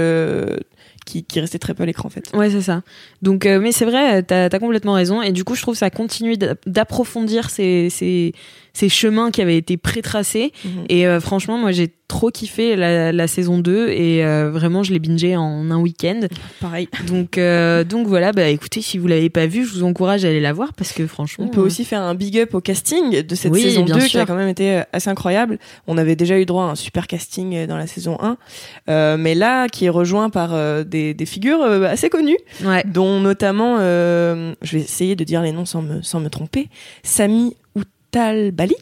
qui, 1.06 1.26
restaient 1.40 1.60
très 1.60 1.74
peu 1.74 1.84
à 1.84 1.86
l'écran 1.86 2.08
en 2.08 2.10
fait. 2.10 2.32
Ouais, 2.34 2.50
c'est 2.50 2.62
ça. 2.62 2.82
Donc, 3.22 3.46
euh, 3.46 3.60
mais 3.60 3.72
c'est 3.72 3.86
vrai, 3.86 4.24
t'as 4.24 4.46
as 4.46 4.60
complètement 4.60 4.94
raison. 4.94 5.22
Et 5.22 5.32
du 5.32 5.44
coup, 5.44 5.56
je 5.56 5.62
trouve 5.62 5.76
que 5.76 5.80
ça 5.80 5.90
continue 5.90 6.38
d'a- 6.38 6.56
d'approfondir 6.66 7.50
ces, 7.50 8.34
ces 8.74 8.90
chemins 8.90 9.30
qui 9.32 9.42
avaient 9.42 9.58
été 9.58 9.78
pré-tracés. 9.78 10.52
Mhm. 10.66 10.72
Et 10.90 11.06
euh, 11.08 11.20
franchement, 11.20 11.58
moi, 11.58 11.72
j'ai 11.72 11.92
trop 12.08 12.30
kiffé 12.30 12.76
la, 12.76 13.12
la 13.12 13.28
saison 13.28 13.58
2 13.58 13.90
et 13.90 14.24
euh, 14.26 14.52
vraiment, 14.52 14.84
je 14.84 14.94
l'ai 14.94 15.00
bingé 15.00 15.36
en 15.36 15.72
un 15.72 15.78
week-end. 15.80 16.20
Pareil. 16.60 16.88
Donc, 17.08 17.38
euh, 17.38 17.84
donc 17.84 18.08
voilà, 18.08 18.32
bah 18.34 18.48
écoutez, 18.50 18.82
si 18.82 18.98
vous 19.00 19.08
l'avez 19.08 19.30
pas 19.32 19.48
vu, 19.48 19.66
je 19.66 19.74
vous 19.74 19.84
encourage 19.84 20.24
à 20.26 20.28
aller 20.28 20.40
la 20.42 20.54
voir 20.54 20.74
parce 20.74 20.92
que 20.92 21.08
franchement. 21.08 21.46
On 21.46 21.48
peut 21.48 21.62
euh, 21.62 21.66
aussi 21.66 21.86
faire 21.86 22.02
un 22.02 22.14
big 22.14 22.38
up 22.38 22.54
au 22.54 22.62
casting 22.62 23.22
de 23.24 23.36
cette 23.36 23.52
Oui, 23.52 23.62
saison 23.62 23.84
bien 23.84 23.98
2 23.98 24.06
qui 24.06 24.18
a 24.20 24.26
quand 24.26 24.36
même 24.36 24.50
été 24.50 24.78
euh, 24.78 24.82
assez 24.92 25.10
incroyable. 25.10 25.58
On 25.88 25.98
avait 25.98 26.16
déjà 26.16 26.38
eu 26.40 26.46
droit 26.46 26.66
à 26.66 26.68
un 26.70 26.76
super 26.76 27.08
casting 27.08 27.56
euh, 27.56 27.68
dans 27.68 27.78
la 27.78 27.88
saison 27.88 28.18
1, 28.22 28.38
euh, 28.90 29.18
mais 29.18 29.34
là 29.34 29.68
qui 29.70 29.86
est 29.86 29.90
rejoint 29.90 30.30
par 30.30 30.54
euh, 30.54 30.84
des, 30.84 31.14
des 31.16 31.26
figures 31.26 31.62
assez 31.64 32.10
connues, 32.10 32.38
Ouais. 32.64 32.84
dont 32.86 33.20
notamment, 33.20 33.78
euh, 33.80 34.54
je 34.62 34.78
vais 34.78 34.84
essayer 34.84 35.16
de 35.16 35.24
dire 35.24 35.42
les 35.42 35.52
noms 35.52 35.66
sans 35.66 35.82
me, 35.82 36.02
sans 36.04 36.20
me 36.20 36.30
tromper, 36.30 36.70
Sami 38.14 38.40
Outalbali, 38.50 38.76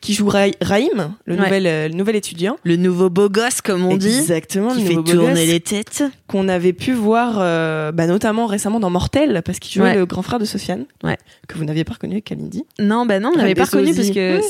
qui 0.00 0.14
joue 0.14 0.28
Ra- 0.28 0.46
Raïm, 0.60 1.14
le, 1.26 1.34
Ouais. 1.36 1.40
nouvel, 1.44 1.66
euh, 1.66 1.88
le 1.88 1.94
nouvel 1.94 2.16
étudiant. 2.16 2.56
Le 2.64 2.76
nouveau 2.76 3.10
beau 3.10 3.28
gosse, 3.28 3.60
comme 3.60 3.84
on 3.84 3.96
dit. 3.96 4.08
Exactement, 4.08 4.70
Qui 4.74 4.80
le 4.80 4.86
fait 4.86 4.94
nouveau 4.94 5.02
beau 5.04 5.12
tourner 5.12 5.34
gosse 5.34 5.46
les 5.52 5.60
têtes. 5.60 6.04
qu'on 6.26 6.48
avait 6.48 6.72
pu 6.72 6.92
voir 6.92 7.36
euh, 7.38 7.92
bah, 7.92 8.06
notamment 8.06 8.46
récemment 8.46 8.80
dans 8.80 8.90
Mortel, 8.90 9.42
parce 9.44 9.58
qu'il 9.58 9.72
jouait 9.80 9.90
Ouais. 9.90 9.94
le 9.96 10.06
grand 10.06 10.22
frère 10.22 10.38
de 10.38 10.44
Sofiane, 10.44 10.86
Ouais. 11.04 11.18
que 11.46 11.56
vous 11.58 11.64
n'aviez 11.64 11.84
pas 11.84 11.92
reconnu 11.94 12.14
avec 12.14 12.24
Kalindi. 12.24 12.64
Non, 12.78 13.06
bah 13.06 13.20
non, 13.20 13.30
on 13.34 13.36
n'avait 13.38 13.54
pas 13.54 13.64
reconnu 13.64 13.94
parce 13.94 14.10
que 14.10 14.40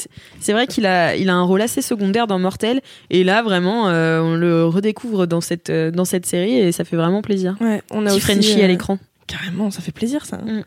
c'est- 0.40 0.53
vrai 0.53 0.66
qu'il 0.66 0.87
a, 0.87 1.16
il 1.16 1.29
a 1.29 1.35
un 1.35 1.43
rôle 1.43 1.61
assez 1.62 1.83
secondaire 1.83 2.27
dans 2.27 2.38
Mortel. 2.38 2.81
Et 3.11 3.25
là, 3.25 3.43
vraiment, 3.43 3.88
euh, 3.88 4.21
on 4.21 4.35
le 4.37 4.64
redécouvre 4.66 5.27
dans 5.27 5.40
cette, 5.40 5.71
dans 5.71 6.05
cette 6.05 6.27
série 6.27 6.57
et 6.57 6.73
ça 6.73 6.85
fait 6.85 6.97
vraiment 6.97 7.23
plaisir. 7.23 7.57
On 7.61 8.07
a 8.07 8.11
Petit 8.11 8.16
aussi 8.16 8.21
Frenchie 8.21 8.62
à 8.62 8.69
l'écran. 8.69 8.99
Carrément, 9.27 9.71
ça 9.71 9.81
fait 9.81 9.93
plaisir 9.93 10.25
ça. 10.27 10.38
Mm. 10.38 10.62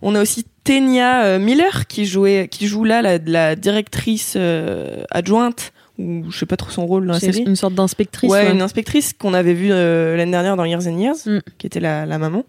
On 0.00 0.14
a 0.14 0.22
aussi 0.22 0.46
Tenia 0.70 1.24
euh, 1.24 1.38
Miller 1.40 1.88
qui 1.88 2.06
jouait, 2.06 2.46
qui 2.48 2.68
joue 2.68 2.84
là 2.84 3.02
la, 3.02 3.18
la 3.18 3.56
directrice 3.56 4.34
euh, 4.36 5.02
adjointe 5.10 5.72
ou 5.98 6.24
je 6.30 6.38
sais 6.38 6.46
pas 6.46 6.56
trop 6.56 6.70
son 6.70 6.86
rôle 6.86 7.06
dans 7.06 7.12
la 7.14 7.20
série. 7.20 7.42
une 7.42 7.56
sorte 7.56 7.74
d'inspectrice. 7.74 8.30
Ouais, 8.30 8.44
ouais. 8.46 8.52
une 8.52 8.62
inspectrice 8.62 9.12
qu'on 9.12 9.34
avait 9.34 9.52
vue 9.52 9.70
euh, 9.72 10.16
l'année 10.16 10.30
dernière 10.30 10.56
dans 10.56 10.64
Years 10.64 10.86
and 10.86 10.96
Years, 10.98 11.16
Mm. 11.26 11.40
qui 11.58 11.66
était 11.66 11.80
la, 11.80 12.06
la 12.06 12.18
maman. 12.18 12.44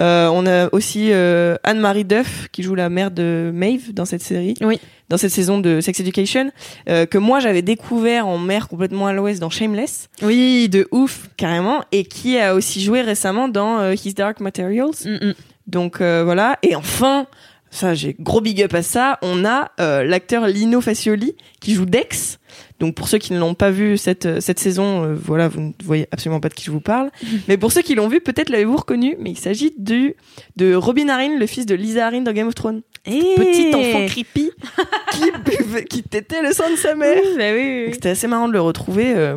Euh, 0.00 0.28
on 0.32 0.44
a 0.46 0.68
aussi 0.72 1.10
euh, 1.12 1.56
Anne-Marie 1.62 2.04
Duff 2.04 2.48
qui 2.52 2.62
joue 2.64 2.74
la 2.74 2.90
mère 2.90 3.10
de 3.12 3.50
Maeve 3.54 3.94
dans 3.94 4.04
cette 4.04 4.22
série, 4.22 4.54
Oui. 4.60 4.78
dans 5.08 5.16
cette 5.16 5.30
saison 5.30 5.58
de 5.58 5.80
Sex 5.80 6.00
Education, 6.00 6.50
que 6.86 7.18
moi 7.18 7.38
j'avais 7.40 7.62
découvert 7.62 8.26
en 8.26 8.38
mère 8.38 8.66
complètement 8.68 9.06
à 9.06 9.12
l'ouest 9.12 9.40
dans 9.40 9.50
Shameless, 9.50 10.08
Oui, 10.22 10.68
de 10.68 10.88
ouf. 10.90 11.28
carrément, 11.36 11.84
et 11.92 12.04
qui 12.04 12.38
a 12.38 12.54
aussi 12.56 12.82
joué 12.82 13.02
récemment 13.02 13.46
dans 13.48 13.90
His 13.92 14.14
Dark 14.14 14.40
Materials. 14.40 14.96
Mm, 15.06 15.28
mm. 15.28 15.34
Donc 15.68 15.98
voilà. 16.02 16.58
Et 16.62 16.74
enfin, 16.76 17.26
ça 17.72 17.94
j'ai 17.94 18.14
gros 18.18 18.40
big 18.40 18.62
up 18.62 18.74
à 18.74 18.82
ça, 18.82 19.18
on 19.22 19.44
a 19.44 19.72
euh, 19.80 20.04
l'acteur 20.04 20.46
Lino 20.46 20.80
Facioli 20.80 21.34
qui 21.60 21.74
joue 21.74 21.86
Dex. 21.86 22.38
Donc 22.78 22.94
pour 22.94 23.08
ceux 23.08 23.18
qui 23.18 23.32
ne 23.32 23.38
l'ont 23.38 23.54
pas 23.54 23.70
vu 23.70 23.96
cette, 23.96 24.26
euh, 24.26 24.40
cette 24.40 24.58
saison, 24.58 25.04
euh, 25.04 25.14
voilà, 25.14 25.48
vous 25.48 25.60
ne 25.60 25.72
voyez 25.82 26.06
absolument 26.12 26.40
pas 26.40 26.48
de 26.48 26.54
qui 26.54 26.64
je 26.64 26.70
vous 26.70 26.80
parle. 26.80 27.10
Mais 27.48 27.56
pour 27.56 27.72
ceux 27.72 27.82
qui 27.82 27.94
l'ont 27.94 28.08
vu, 28.08 28.20
peut-être 28.20 28.50
l'avez-vous 28.50 28.76
reconnu, 28.76 29.16
mais 29.18 29.30
il 29.30 29.38
s'agit 29.38 29.72
du 29.78 30.14
de 30.56 30.74
Robin 30.74 31.08
Arryn, 31.08 31.38
le 31.38 31.46
fils 31.46 31.64
de 31.64 31.74
Lisa 31.74 32.06
Arryn 32.06 32.22
dans 32.22 32.32
Game 32.32 32.48
of 32.48 32.54
Thrones. 32.54 32.82
Eh. 33.06 33.20
Petit 33.36 33.74
enfant 33.74 34.06
creepy 34.06 34.50
qui, 35.12 35.86
qui 35.88 36.02
tétait 36.02 36.42
le 36.42 36.52
sang 36.52 36.70
de 36.70 36.76
sa 36.76 36.94
mère. 36.94 37.20
Oui, 37.22 37.34
bah 37.38 37.52
oui, 37.52 37.84
oui. 37.86 37.90
C'était 37.94 38.10
assez 38.10 38.26
marrant 38.26 38.48
de 38.48 38.52
le 38.52 38.60
retrouver 38.60 39.14
euh, 39.16 39.36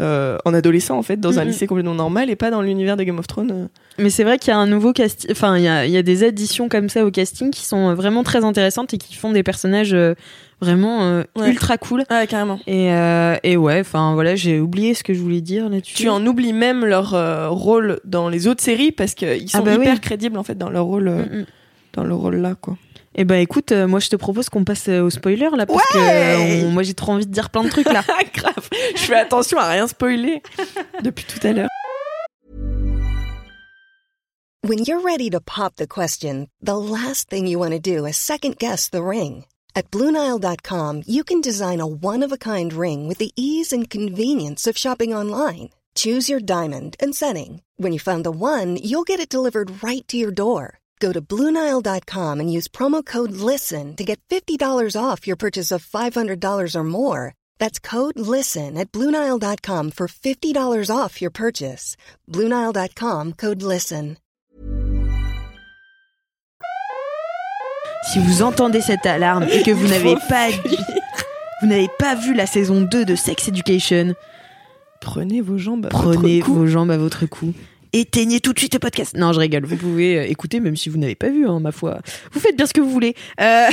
euh, 0.00 0.38
en 0.44 0.54
adolescent 0.54 0.96
en 0.96 1.02
fait, 1.02 1.18
dans 1.18 1.38
un 1.38 1.44
lycée 1.44 1.66
complètement 1.66 1.94
normal 1.94 2.30
et 2.30 2.36
pas 2.36 2.50
dans 2.50 2.62
l'univers 2.62 2.96
de 2.96 3.02
Game 3.04 3.18
of 3.18 3.26
Thrones. 3.26 3.50
euh. 3.52 3.66
Mais 3.98 4.10
c'est 4.10 4.22
vrai 4.24 4.38
qu'il 4.38 4.52
y 4.52 4.54
a 4.54 4.58
un 4.58 4.66
nouveau 4.68 4.92
casting. 4.92 5.30
Enfin, 5.32 5.56
il 5.58 5.64
y 5.64 5.68
a, 5.68 5.86
y 5.86 5.96
a 5.96 6.02
des 6.02 6.22
additions 6.24 6.68
comme 6.68 6.88
ça 6.88 7.04
au 7.04 7.10
casting 7.10 7.50
qui 7.50 7.64
sont 7.64 7.94
vraiment 7.94 8.22
très 8.22 8.44
intéressantes 8.44 8.94
et 8.94 8.98
qui 8.98 9.14
font 9.16 9.32
des 9.32 9.42
personnages 9.42 9.92
euh, 9.94 10.14
vraiment 10.60 11.02
euh, 11.02 11.22
Ouais. 11.36 11.50
ultra 11.50 11.78
cool. 11.78 12.04
Ah 12.10 12.26
carrément. 12.28 12.60
Et, 12.68 12.92
euh, 12.92 13.34
et 13.42 13.56
ouais, 13.56 13.80
enfin 13.80 14.14
voilà, 14.14 14.36
j'ai 14.36 14.60
oublié 14.60 14.94
ce 14.94 15.02
que 15.02 15.14
je 15.14 15.20
voulais 15.20 15.40
dire 15.40 15.68
là-dessus. 15.68 15.94
tu 15.94 16.08
en 16.08 16.24
oublies 16.26 16.52
même 16.52 16.84
leur 16.84 17.14
euh, 17.14 17.48
rôle 17.48 17.98
dans 18.04 18.28
les 18.28 18.46
autres 18.46 18.62
séries 18.62 18.92
parce 18.92 19.14
qu'ils 19.14 19.50
sont 19.50 19.58
Ah 19.58 19.62
bah 19.62 19.74
hyper 19.74 19.94
oui. 19.94 20.00
crédibles 20.00 20.38
en 20.38 20.44
fait 20.44 20.56
dans 20.56 20.70
leur 20.70 20.84
rôle 20.84 21.08
euh, 21.08 21.44
dans 21.94 22.04
leur 22.04 22.18
rôle 22.18 22.36
là 22.36 22.54
quoi. 22.60 22.76
Eh 23.20 23.24
ben 23.24 23.40
écoute, 23.40 23.72
euh, 23.72 23.88
moi 23.88 23.98
je 23.98 24.08
te 24.10 24.14
propose 24.14 24.48
qu'on 24.48 24.62
passe 24.62 24.88
euh, 24.88 25.00
au 25.02 25.10
spoiler 25.10 25.48
là 25.56 25.66
parce 25.66 25.84
que 25.88 25.98
Ouais 25.98 26.62
euh, 26.62 26.66
on- 26.68 26.70
moi 26.70 26.84
j'ai 26.84 26.94
trop 26.94 27.10
envie 27.10 27.26
de 27.26 27.32
dire 27.32 27.50
plein 27.50 27.64
de 27.64 27.68
trucs 27.68 27.90
là. 27.92 28.04
Ah 28.08 28.22
grave, 28.32 28.68
je 28.94 29.00
fais 29.00 29.16
attention 29.18 29.58
à 29.58 29.66
rien 29.70 29.88
spoiler 29.88 30.40
depuis 31.02 31.24
tout 31.24 31.44
à 31.44 31.52
l'heure. 31.52 31.68
When 34.62 34.78
you're 34.78 35.00
ready 35.04 35.30
to 35.30 35.40
pop 35.40 35.74
the 35.76 35.86
question, 35.88 36.46
the 36.62 36.76
last 36.76 37.28
thing 37.28 37.48
you 37.48 37.58
want 37.58 37.72
to 37.72 37.80
do 37.80 38.06
is 38.06 38.16
second 38.16 38.56
guess 38.58 38.88
the 38.88 39.02
ring. 39.02 39.46
At 39.74 39.90
Bluenile.com, 39.90 41.02
you 41.08 41.24
can 41.24 41.40
design 41.40 41.80
a 41.80 41.86
one 41.86 42.22
of 42.24 42.30
a 42.32 42.36
kind 42.38 42.72
ring 42.72 43.08
with 43.08 43.18
the 43.18 43.32
ease 43.36 43.72
and 43.72 43.90
convenience 43.90 44.68
of 44.68 44.76
shopping 44.78 45.12
online. 45.12 45.70
Choose 45.96 46.28
your 46.28 46.40
diamond 46.40 46.94
and 47.00 47.14
setting. 47.16 47.62
When 47.78 47.92
you 47.92 47.98
find 47.98 48.22
the 48.24 48.30
one, 48.30 48.76
you'll 48.80 49.02
get 49.04 49.18
it 49.20 49.28
delivered 49.28 49.82
right 49.82 50.06
to 50.08 50.16
your 50.16 50.30
door. 50.32 50.77
Go 51.00 51.12
to 51.12 51.20
Bluenile.com 51.20 52.40
and 52.40 52.52
use 52.52 52.66
promo 52.68 53.04
code 53.04 53.30
LISTEN 53.32 53.94
to 53.96 54.04
get 54.04 54.18
$50 54.30 54.58
off 55.00 55.26
your 55.28 55.36
purchase 55.36 55.70
of 55.70 55.86
$500 55.86 56.74
or 56.74 56.84
more. 56.84 57.34
That's 57.60 57.78
code 57.78 58.18
LISTEN 58.18 58.76
at 58.76 58.90
Bluenile.com 58.90 59.92
for 59.92 60.08
$50 60.08 60.90
off 60.96 61.20
your 61.22 61.30
purchase. 61.30 61.96
Bluenile.com 62.28 63.34
code 63.34 63.62
LISTEN. 63.62 64.16
Si 68.12 68.18
vous 68.20 68.42
entendez 68.42 68.80
cette 68.80 69.04
alarme 69.06 69.44
et 69.50 69.62
que 69.62 69.70
vous 69.70 69.86
n'avez 69.88 70.16
pas 70.28 70.48
vous 71.60 71.66
n'avez 71.66 71.88
pas 71.98 72.14
vu 72.14 72.32
la 72.34 72.46
saison 72.46 72.80
2 72.80 73.04
de 73.04 73.14
Sex 73.16 73.48
Education, 73.48 74.14
Prenez 75.00 75.40
vos 75.40 75.58
jambes. 75.58 75.86
à 75.86 75.88
prenez 75.90 76.40
votre 76.40 76.46
cou. 76.46 76.54
vos 76.54 76.66
jambes 76.66 76.90
à 76.90 76.96
votre 76.96 77.26
cou 77.26 77.52
éteignez 77.92 78.40
tout 78.40 78.52
de 78.52 78.58
suite 78.58 78.74
le 78.74 78.78
podcast. 78.80 79.16
Non, 79.16 79.32
je 79.32 79.40
rigole. 79.40 79.64
Vous 79.64 79.76
pouvez 79.76 80.18
euh, 80.18 80.26
écouter 80.28 80.60
même 80.60 80.76
si 80.76 80.88
vous 80.88 80.98
n'avez 80.98 81.14
pas 81.14 81.28
vu, 81.30 81.46
hein, 81.48 81.60
ma 81.60 81.72
foi. 81.72 81.98
Vous 82.32 82.40
faites 82.40 82.56
bien 82.56 82.66
ce 82.66 82.72
que 82.72 82.80
vous 82.80 82.90
voulez. 82.90 83.14
Euh, 83.40 83.66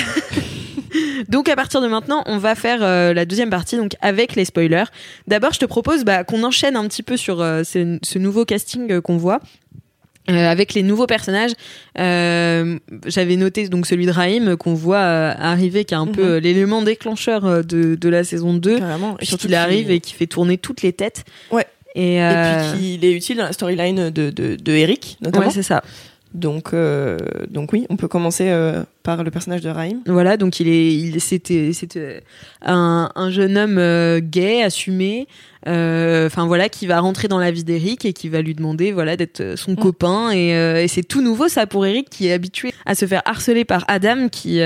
donc 1.30 1.49
à 1.49 1.56
partir 1.56 1.82
de 1.82 1.88
maintenant, 1.88 2.23
on 2.25 2.38
va 2.38 2.56
faire 2.56 2.80
euh, 2.82 3.13
la 3.13 3.25
deuxième 3.25 3.49
partie 3.49 3.78
donc 3.78 3.93
avec 4.01 4.36
les 4.36 4.45
spoilers. 4.45 4.86
D'abord, 5.28 5.54
je 5.54 5.60
te 5.60 5.65
propose 5.65 6.04
bah, 6.04 6.23
qu'on 6.23 6.43
enchaîne 6.43 6.75
un 6.75 6.88
petit 6.88 7.04
peu 7.04 7.17
sur 7.17 7.41
euh, 7.41 7.63
ce, 7.63 7.99
ce 8.04 8.19
nouveau 8.19 8.45
casting 8.45 9.01
qu'on 9.01 9.17
voit. 9.17 9.39
Avec 10.28 10.73
les 10.73 10.82
nouveaux 10.82 11.06
personnages, 11.06 11.51
j'avais 11.95 13.36
noté 13.36 13.69
donc 13.69 13.86
celui 13.86 14.08
de 14.08 14.12
Raïm 14.12 14.58
qu'on 14.58 14.73
voit 14.73 14.97
arriver, 14.97 15.86
qui 15.86 15.93
est 15.93 15.97
un 15.97 16.08
Mhm. 16.08 16.12
peu 16.13 16.23
euh, 16.23 16.39
l'élément 16.39 16.82
déclencheur 16.82 17.63
de, 17.63 17.93
de 17.93 18.10
la 18.10 18.23
saison 18.23 18.56
2, 18.56 18.80
Carrément. 18.80 19.17
Et 19.19 19.25
surtout 19.25 19.43
puisqu'il 19.47 19.54
arrive 19.56 19.91
et 19.91 19.99
qui 19.99 20.13
fait 20.15 20.25
tourner 20.25 20.58
toutes 20.58 20.82
les 20.82 20.93
têtes. 20.93 21.25
Ouais. 21.51 21.67
Et, 21.95 22.15
Et 22.15 22.21
euh, 22.21 22.71
puis 22.73 22.79
qu'il 22.79 23.05
est 23.05 23.13
utile 23.13 23.38
dans 23.38 23.45
la 23.45 23.53
storyline 23.53 24.10
de, 24.10 24.29
de, 24.29 24.55
de 24.55 24.71
Eric, 24.73 25.17
notamment. 25.21 25.45
ouais, 25.47 25.51
c'est 25.51 25.63
ça. 25.63 25.81
donc, 26.34 26.73
euh, 26.73 27.17
donc 27.49 27.71
oui, 27.73 27.86
on 27.89 27.95
peut 27.95 28.10
commencer 28.10 28.49
euh, 28.49 28.84
par 29.06 29.24
le 29.24 29.32
personnage 29.32 29.62
de 29.62 29.70
Raïm. 29.70 30.02
Voilà, 30.08 30.36
donc 30.36 30.60
il 30.60 30.68
est, 30.68 30.94
il 30.94 31.22
c'était, 31.22 31.72
c'était 31.74 32.24
un, 32.63 33.12
un 33.15 33.30
jeune 33.30 33.56
homme 33.58 33.78
euh, 33.78 34.20
gay, 34.20 34.63
assumé, 34.63 35.28
euh, 35.68 36.28
enfin 36.28 36.46
voilà, 36.46 36.70
qui 36.70 36.86
va 36.86 37.00
rentrer 37.00 37.28
dans 37.28 37.39
la 37.39 37.50
vie 37.50 37.63
d'Eric 37.63 38.06
et 38.06 38.13
qui 38.13 38.30
va 38.30 38.41
lui 38.41 38.54
demander, 38.54 38.91
voilà, 38.91 39.15
d'être 39.18 39.41
euh, 39.41 39.56
son 39.56 39.76
copain. 39.76 40.32
Et, 40.32 40.56
euh, 40.56 40.84
et 40.84 40.88
c'est 40.88 41.04
tout 41.04 41.22
nouveau 41.22 41.48
ça 41.48 41.65
pour 41.65 41.86
Eric 41.86 42.10
qui 42.10 42.28
est 42.28 42.34
habitué 42.34 42.72
à 42.86 42.94
se 42.96 43.06
faire 43.06 43.22
harceler 43.26 43.65
par 43.65 43.84
Adam, 43.88 44.30
qui, 44.30 44.60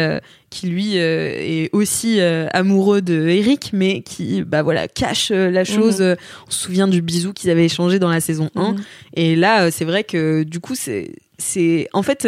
qui 0.49 0.67
lui 0.67 0.95
est 0.97 1.69
aussi 1.73 2.21
amoureux 2.21 3.01
de 3.01 3.27
Eric, 3.27 3.71
mais 3.73 4.01
qui, 4.01 4.43
bah 4.43 4.61
voilà, 4.61 4.87
cache 4.87 5.31
la 5.31 5.63
chose. 5.63 6.01
Euh, 6.01 6.15
On 6.47 6.51
se 6.51 6.59
souvient 6.59 6.87
du 6.87 7.01
bisou 7.01 7.33
qu'ils 7.33 7.49
avaient 7.49 7.65
échangé 7.65 7.99
dans 7.99 8.09
la 8.09 8.19
saison 8.19 8.49
1. 8.55 8.71
Mhm. 8.71 8.77
Et 9.15 9.35
là, 9.35 9.71
c'est 9.71 9.85
vrai 9.85 10.03
que 10.03 10.43
du 10.43 10.59
coup, 10.59 10.75
c'est, 10.75 11.11
c'est, 11.37 11.87
en 11.93 12.03
fait, 12.03 12.27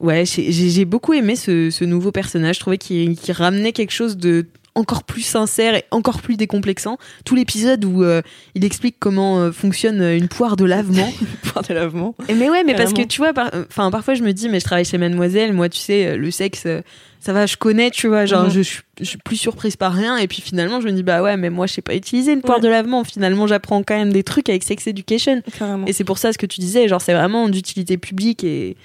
ouais, 0.00 0.24
j'ai, 0.26 0.50
j'ai 0.52 0.84
beaucoup 0.84 1.12
aimé 1.14 1.36
ce, 1.36 1.70
ce 1.70 1.84
nouveau 1.84 2.12
personnage. 2.12 2.56
Je 2.56 2.60
trouvais 2.60 2.78
qu'il, 2.78 3.16
ramenait 3.30 3.72
quelque 3.72 3.92
chose 3.92 4.16
de 4.16 4.46
encore 4.74 5.02
plus 5.02 5.22
sincère 5.22 5.74
et 5.74 5.84
encore 5.90 6.20
plus 6.22 6.36
décomplexant. 6.36 6.98
Tout 7.24 7.34
l'épisode 7.34 7.84
où 7.84 8.04
euh, 8.04 8.22
il 8.54 8.64
explique 8.64 8.94
comment 9.00 9.40
euh, 9.40 9.50
fonctionne 9.50 10.00
une 10.00 10.28
poire 10.28 10.54
de 10.54 10.64
lavement. 10.64 11.12
Point 11.42 11.62
de 11.68 11.74
lavement. 11.74 12.14
Et 12.28 12.34
mais 12.34 12.48
ouais, 12.48 12.62
mais 12.62 12.76
parce 12.76 12.92
que 12.92 13.02
tu 13.02 13.18
vois, 13.20 13.32
par- 13.32 13.50
enfin 13.68 13.90
parfois 13.90 14.14
je 14.14 14.22
me 14.22 14.32
dis, 14.32 14.48
mais 14.48 14.60
je 14.60 14.64
travaille 14.64 14.84
chez 14.84 14.96
Mademoiselle, 14.98 15.52
moi 15.52 15.68
tu 15.68 15.80
sais, 15.80 16.06
euh, 16.06 16.16
le 16.16 16.30
sexe, 16.30 16.62
euh, 16.66 16.80
ça 17.18 17.32
va, 17.32 17.46
je 17.46 17.56
connais, 17.56 17.90
tu 17.90 18.06
vois, 18.06 18.24
genre 18.24 18.44
Mhm. 18.44 18.50
je, 18.52 18.60
suis- 18.60 18.82
je 19.00 19.04
suis 19.04 19.18
plus 19.18 19.34
surprise 19.36 19.74
par 19.74 19.92
rien. 19.92 20.16
Et 20.16 20.28
puis 20.28 20.42
finalement, 20.42 20.80
je 20.80 20.86
me 20.86 20.92
dis, 20.92 21.02
bah 21.02 21.24
ouais, 21.24 21.36
mais 21.36 21.50
moi 21.50 21.66
je 21.66 21.72
sais 21.72 21.82
pas 21.82 21.96
utiliser 21.96 22.32
une 22.32 22.42
poire 22.42 22.58
Ouais. 22.58 22.62
de 22.62 22.68
lavement. 22.68 23.02
Finalement, 23.02 23.48
j'apprends 23.48 23.82
quand 23.82 23.96
même 23.96 24.12
des 24.12 24.22
trucs 24.22 24.48
avec 24.48 24.62
Sex 24.62 24.86
Education. 24.86 25.42
Carrément. 25.58 25.86
Et 25.88 25.92
c'est 25.92 26.04
pour 26.04 26.18
ça 26.18 26.32
ce 26.32 26.38
que 26.38 26.46
tu 26.46 26.60
disais, 26.60 26.86
genre 26.86 27.00
c'est 27.00 27.14
vraiment 27.14 27.48
d'utilité 27.48 27.98
publique 27.98 28.44
et 28.44 28.76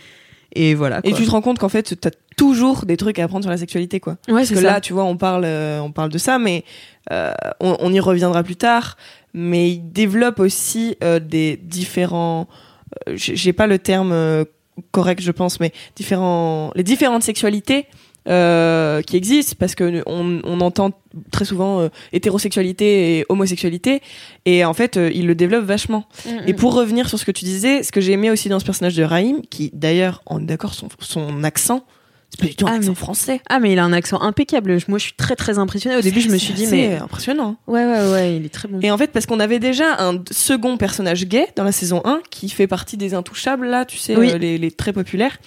et 0.56 0.76
voilà. 0.76 1.00
Et 1.04 1.14
tu 1.14 1.26
te 1.26 1.30
rends 1.32 1.42
compte 1.42 1.60
qu'en 1.60 1.70
fait, 1.70 2.00
t'as 2.00 2.12
toujours 2.38 2.86
des 2.86 2.98
trucs 2.98 3.20
à 3.20 3.24
apprendre 3.26 3.44
sur 3.44 3.52
la 3.52 3.58
sexualité, 3.58 4.00
quoi. 4.00 4.18
ouais, 4.28 4.34
Parce 4.36 4.48
c'est 4.48 4.56
que 4.56 4.62
ça. 4.62 4.74
là, 4.74 4.82
tu 4.82 4.94
vois, 4.94 5.04
on 5.04 5.18
parle, 5.18 5.44
euh, 5.46 5.80
on 5.82 5.92
parle 5.92 6.10
de 6.10 6.18
ça, 6.18 6.40
mais 6.40 6.64
euh, 7.12 7.34
on, 7.60 7.78
on 7.80 7.92
y 7.94 8.00
reviendra 8.00 8.44
plus 8.44 8.56
tard. 8.56 8.98
Mais 9.34 9.72
il 9.72 9.92
développe 9.92 10.40
aussi 10.40 10.96
euh, 11.04 11.20
des 11.20 11.58
différents. 11.58 12.48
j'ai 13.16 13.54
pas 13.54 13.68
le 13.68 13.80
terme 13.80 14.46
correct, 14.92 15.22
je 15.22 15.32
pense, 15.32 15.60
mais 15.60 15.72
différents, 15.96 16.72
les 16.76 16.84
différentes 16.84 17.24
sexualités. 17.24 17.88
Euh, 18.30 19.02
qui 19.02 19.18
existent 19.18 19.56
parce 19.60 19.76
que 19.76 20.02
on, 20.06 20.40
on 20.44 20.62
entend 20.62 20.92
très 21.32 21.46
souvent 21.46 21.82
euh, 21.82 21.90
hétérosexualité 22.14 23.20
et 23.20 23.26
homosexualité 23.30 24.02
et 24.46 24.64
en 24.66 24.74
fait 24.74 24.98
euh, 24.98 25.12
il 25.14 25.28
le 25.28 25.36
développe 25.36 25.66
vachement 25.66 26.06
Mm, 26.26 26.48
et 26.48 26.54
pour 26.54 26.74
revenir 26.74 27.10
sur 27.10 27.20
ce 27.20 27.26
que 27.26 27.32
tu 27.32 27.44
disais, 27.46 27.84
ce 27.84 27.92
que 27.92 28.00
j'ai 28.02 28.14
aimé 28.14 28.30
aussi 28.32 28.48
dans 28.50 28.60
ce 28.60 28.66
personnage 28.66 28.96
de 28.96 29.04
Raïm, 29.04 29.42
qui 29.50 29.72
d'ailleurs, 29.74 30.22
on 30.26 30.40
est 30.40 30.46
d'accord, 30.46 30.74
son, 30.74 30.88
son 31.00 31.44
accent, 31.44 31.86
c'est 32.30 32.40
pas 32.40 32.46
du 32.48 32.56
tout 32.56 32.66
un 32.66 32.72
Ah, 32.72 32.76
accent 32.76 32.90
mais- 32.90 32.96
français. 32.96 33.42
Ah 33.50 33.60
mais 33.60 33.74
il 33.74 33.80
a 33.80 33.84
un 33.84 33.94
accent 33.94 34.22
impeccable. 34.22 34.78
Moi 34.88 34.98
je 34.98 35.04
suis 35.04 35.14
très 35.14 35.36
très 35.36 35.60
impressionnée. 35.60 35.98
Au 35.98 36.02
début 36.02 36.22
je 36.22 36.30
me 36.30 36.38
suis 36.38 36.54
dit 36.54 36.66
C'est 36.66 36.88
mais 36.90 36.96
impressionnant. 36.98 37.58
ouais 37.68 37.86
ouais 37.86 38.12
ouais 38.12 38.38
il 38.38 38.46
est 38.46 38.50
très 38.54 38.68
bon. 38.68 38.80
Et 38.82 38.90
en 38.90 38.98
fait, 38.98 39.12
parce 39.12 39.26
qu'on 39.26 39.40
avait 39.40 39.60
déjà 39.60 39.98
un 40.00 40.24
second 40.32 40.78
personnage 40.78 41.26
gay 41.28 41.48
dans 41.56 41.64
la 41.64 41.72
saison 41.74 42.02
1 42.06 42.22
qui 42.32 42.50
fait 42.50 42.68
partie 42.68 42.96
des 42.98 43.14
intouchables, 43.14 43.68
là, 43.68 43.86
tu 43.86 43.98
sais, 43.98 44.16
Oui. 44.16 44.32
euh, 44.32 44.38
les, 44.38 44.58
les 44.58 44.72
très 44.72 44.94
populaires. 44.94 45.38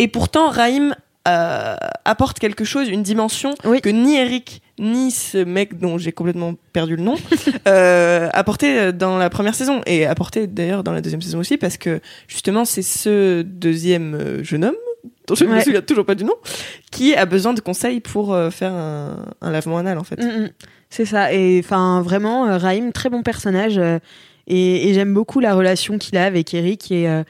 Et 0.00 0.08
pourtant, 0.08 0.48
Raïm 0.50 0.94
euh, 1.28 1.76
apporte 2.04 2.38
quelque 2.38 2.64
chose, 2.64 2.88
une 2.88 3.02
dimension 3.02 3.54
Oui. 3.64 3.80
que 3.80 3.88
ni 3.90 4.16
Eric 4.16 4.62
ni 4.80 5.10
ce 5.10 5.38
mec 5.38 5.78
dont 5.78 5.98
j'ai 5.98 6.12
complètement 6.12 6.54
perdu 6.72 6.94
le 6.96 7.02
nom 7.02 7.16
euh, 7.68 8.28
apportait 8.32 8.92
dans 8.92 9.18
la 9.18 9.28
première 9.28 9.54
saison 9.56 9.80
et 9.86 10.06
apportait 10.06 10.46
d'ailleurs 10.46 10.84
dans 10.84 10.92
la 10.92 11.00
deuxième 11.00 11.20
saison 11.22 11.38
aussi 11.40 11.56
parce 11.56 11.76
que 11.76 12.00
justement 12.28 12.64
c'est 12.64 12.82
ce 12.82 13.42
deuxième 13.42 14.14
euh, 14.14 14.44
jeune 14.44 14.64
homme 14.64 14.76
dont 15.26 15.34
je 15.34 15.44
ne 15.44 15.54
me 15.54 15.60
souviens 15.60 15.82
toujours 15.82 16.06
pas 16.06 16.14
du 16.14 16.22
nom 16.24 16.34
qui 16.92 17.14
a 17.16 17.26
besoin 17.26 17.54
de 17.54 17.60
conseils 17.60 17.98
pour 18.00 18.32
euh, 18.32 18.50
faire 18.50 18.72
un, 18.72 19.26
un 19.40 19.50
lavement 19.50 19.78
anal 19.78 19.98
en 19.98 20.04
fait. 20.04 20.22
Mm, 20.22 20.44
mm. 20.44 20.50
C'est 20.90 21.04
ça. 21.04 21.32
Et 21.34 21.60
enfin, 21.62 22.00
vraiment, 22.00 22.46
euh, 22.46 22.56
Raïm, 22.56 22.92
très 22.92 23.10
bon 23.10 23.22
personnage. 23.22 23.76
euh, 23.78 23.98
et 24.46 24.88
et 24.88 24.94
j'aime 24.94 25.12
beaucoup 25.12 25.40
la 25.40 25.54
relation 25.54 25.98
qu'il 25.98 26.16
a 26.16 26.24
avec 26.24 26.54
Eric 26.54 26.90
et, 26.90 27.06
euh, 27.08 27.22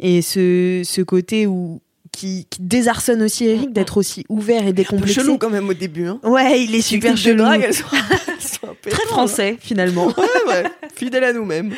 et 0.00 0.20
ce, 0.22 0.82
ce 0.84 1.00
côté 1.02 1.46
où 1.46 1.80
qui, 2.16 2.46
qui 2.50 2.62
désarçonne 2.62 3.22
aussi 3.22 3.46
Eric 3.46 3.72
d'être 3.72 3.96
aussi 3.96 4.24
ouvert 4.28 4.62
et 4.62 4.64
Un 4.64 4.66
peu 4.68 4.72
décomplexé. 4.74 5.14
chelou 5.20 5.38
quand 5.38 5.50
même 5.50 5.68
au 5.68 5.74
début. 5.74 6.06
Hein. 6.06 6.20
Ouais, 6.22 6.62
il 6.62 6.74
est 6.74 6.80
super 6.80 7.16
chelou. 7.16 7.38
drague, 7.44 7.62
elles 7.66 7.74
sont, 7.74 7.84
elles 7.92 8.40
sont 8.40 8.66
un 8.70 8.74
peu 8.80 8.90
Très 8.90 9.02
étranges. 9.02 9.08
français, 9.28 9.56
finalement. 9.60 10.06
Ouais, 10.06 10.12
ouais. 10.48 10.64
Fidèle 10.94 11.24
à 11.24 11.32
nous-mêmes. 11.32 11.72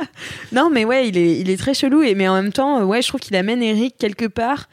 non, 0.52 0.70
mais 0.70 0.84
ouais, 0.84 1.08
il 1.08 1.16
est, 1.16 1.38
il 1.40 1.50
est 1.50 1.56
très 1.56 1.74
chelou. 1.74 2.02
Et, 2.02 2.14
mais 2.14 2.28
en 2.28 2.34
même 2.34 2.52
temps, 2.52 2.84
ouais, 2.84 3.02
je 3.02 3.08
trouve 3.08 3.20
qu'il 3.20 3.36
amène 3.36 3.62
Eric 3.62 3.96
quelque 3.98 4.26
part. 4.26 4.68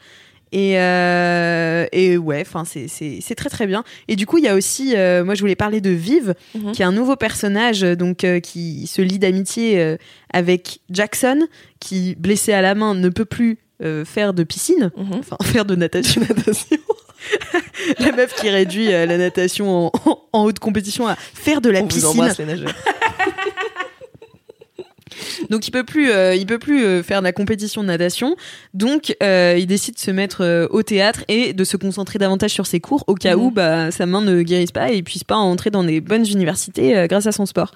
Et, 0.52 0.78
euh, 0.78 1.86
et 1.92 2.16
ouais, 2.16 2.40
enfin, 2.46 2.64
c'est- 2.64 2.86
c'est 2.88 3.18
c'est 3.20 3.34
très 3.34 3.50
très 3.50 3.66
bien. 3.66 3.82
Et 4.06 4.14
du 4.16 4.26
coup, 4.26 4.38
il 4.38 4.44
y 4.44 4.48
a 4.48 4.54
aussi, 4.54 4.94
euh, 4.96 5.24
moi, 5.24 5.34
je 5.34 5.40
voulais 5.40 5.56
parler 5.56 5.80
de 5.80 5.90
Vive, 5.90 6.34
Mhm. 6.54 6.72
qui 6.72 6.82
est 6.82 6.84
un 6.84 6.92
nouveau 6.92 7.16
personnage, 7.16 7.80
donc 7.80 8.22
euh, 8.22 8.38
qui 8.38 8.86
se 8.86 9.02
lie 9.02 9.18
d'amitié 9.18 9.80
euh, 9.80 9.96
avec 10.32 10.78
Jackson, 10.88 11.46
qui 11.80 12.14
blessé 12.14 12.52
à 12.52 12.62
la 12.62 12.74
main 12.76 12.94
ne 12.94 13.08
peut 13.08 13.24
plus 13.24 13.58
euh, 13.82 14.04
faire 14.04 14.32
de 14.34 14.42
piscine, 14.44 14.90
Mhm. 14.96 15.14
enfin 15.18 15.36
faire 15.44 15.64
de 15.64 15.74
natation. 15.76 16.22
la 17.98 18.12
meuf 18.12 18.34
qui 18.34 18.48
réduit 18.50 18.92
euh, 18.92 19.06
la 19.06 19.18
natation 19.18 19.86
en, 19.86 19.92
en 20.32 20.44
haute 20.44 20.58
compétition 20.58 21.06
à 21.06 21.16
faire 21.16 21.60
de 21.60 21.70
la 21.70 21.80
On 21.80 21.82
vous 21.82 21.88
piscine. 21.88 22.06
embrasse 22.08 22.38
les 22.38 22.46
nageurs. 22.46 22.72
Donc 25.50 25.66
il 25.66 25.70
peut 25.70 25.84
plus, 25.84 26.10
euh, 26.10 26.34
il 26.34 26.44
peut 26.46 26.58
plus 26.58 27.02
faire 27.02 27.20
de 27.20 27.24
la 27.24 27.32
compétition 27.32 27.82
de 27.82 27.86
natation. 27.86 28.36
Donc 28.74 29.14
il 29.20 29.66
décide 29.66 29.94
de 29.94 29.98
se 30.00 30.10
mettre 30.10 30.66
au 30.70 30.82
théâtre 30.82 31.24
et 31.28 31.52
de 31.52 31.64
se 31.64 31.76
concentrer 31.76 32.18
davantage 32.18 32.50
sur 32.50 32.66
ses 32.66 32.80
cours 32.80 33.04
au 33.06 33.14
cas 33.14 33.36
Mhm. 33.36 33.42
où 33.42 33.50
bah, 33.50 33.90
sa 33.90 34.04
main 34.06 34.20
ne 34.20 34.42
guérisse 34.42 34.72
pas 34.72 34.90
et 34.92 34.96
il 34.96 35.04
puisse 35.04 35.24
pas 35.24 35.36
entrer 35.36 35.70
dans 35.70 35.84
des 35.84 36.00
bonnes 36.00 36.26
universités 36.26 37.06
grâce 37.08 37.26
à 37.26 37.32
son 37.32 37.46
sport. 37.46 37.72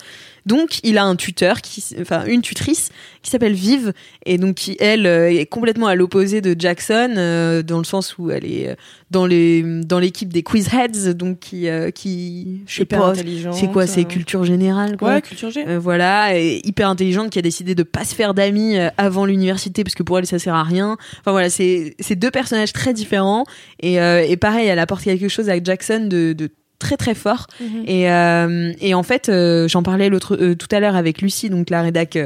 Donc 0.46 0.80
il 0.82 0.98
a 0.98 1.04
un 1.04 1.16
tuteur, 1.16 1.60
qui, 1.60 1.84
enfin 2.00 2.24
une 2.26 2.42
tutrice 2.42 2.90
qui 3.22 3.30
s'appelle 3.30 3.52
Vive 3.52 3.92
et 4.26 4.38
donc 4.38 4.54
qui 4.56 4.76
elle 4.80 5.06
euh, 5.06 5.30
est 5.30 5.46
complètement 5.46 5.86
à 5.86 5.94
l'opposé 5.94 6.40
de 6.40 6.56
Jackson 6.58 7.14
euh, 7.16 7.62
dans 7.62 7.78
le 7.78 7.84
sens 7.84 8.16
où 8.18 8.30
elle 8.30 8.44
est 8.46 8.68
euh, 8.70 8.74
dans 9.10 9.26
les 9.26 9.62
dans 9.62 9.98
l'équipe 9.98 10.32
des 10.32 10.42
quiz 10.42 10.68
heads 10.72 11.14
donc 11.14 11.38
qui 11.40 11.68
euh, 11.68 11.90
qui 11.90 12.62
je 12.66 12.76
sais 12.76 12.82
Hyper 12.82 13.00
pas 13.00 13.14
c'est 13.52 13.66
quoi 13.70 13.86
c'est 13.86 14.00
euh, 14.02 14.04
culture 14.04 14.44
générale 14.44 14.96
quoi 14.96 15.14
Ouais, 15.14 15.22
culture 15.22 15.50
G. 15.50 15.64
euh, 15.66 15.78
voilà, 15.78 16.38
et 16.38 16.60
hyper 16.64 16.88
intelligente 16.88 17.30
qui 17.30 17.38
a 17.38 17.42
décidé 17.42 17.74
de 17.74 17.82
pas 17.82 18.04
se 18.04 18.14
faire 18.14 18.32
d'amis 18.34 18.76
avant 18.96 19.26
l'université 19.26 19.84
parce 19.84 19.94
que 19.94 20.02
pour 20.02 20.18
elle 20.18 20.26
ça 20.26 20.38
sert 20.38 20.54
à 20.54 20.62
rien. 20.64 20.96
Enfin 21.20 21.32
voilà, 21.32 21.50
c'est 21.50 21.94
c'est 22.00 22.16
deux 22.16 22.30
personnages 22.30 22.72
très 22.72 22.94
différents 22.94 23.44
et, 23.80 24.00
euh, 24.00 24.24
et 24.26 24.36
pareil, 24.36 24.66
elle 24.68 24.78
apporte 24.78 25.02
quelque 25.02 25.28
chose 25.28 25.48
avec 25.50 25.66
Jackson 25.66 26.06
de, 26.08 26.32
de 26.32 26.48
très 26.80 26.96
très 26.96 27.14
fort. 27.14 27.46
Mhm. 27.60 27.84
Et, 27.86 28.10
euh, 28.10 28.72
et 28.80 28.94
en 28.94 29.04
fait, 29.04 29.28
euh, 29.28 29.68
j'en 29.68 29.84
parlais 29.84 30.08
l'autre 30.08 30.36
euh, 30.36 30.56
tout 30.56 30.66
à 30.72 30.80
l'heure 30.80 30.96
avec 30.96 31.22
Lucie, 31.22 31.48
donc 31.48 31.70
la 31.70 31.82
rédac 31.82 32.18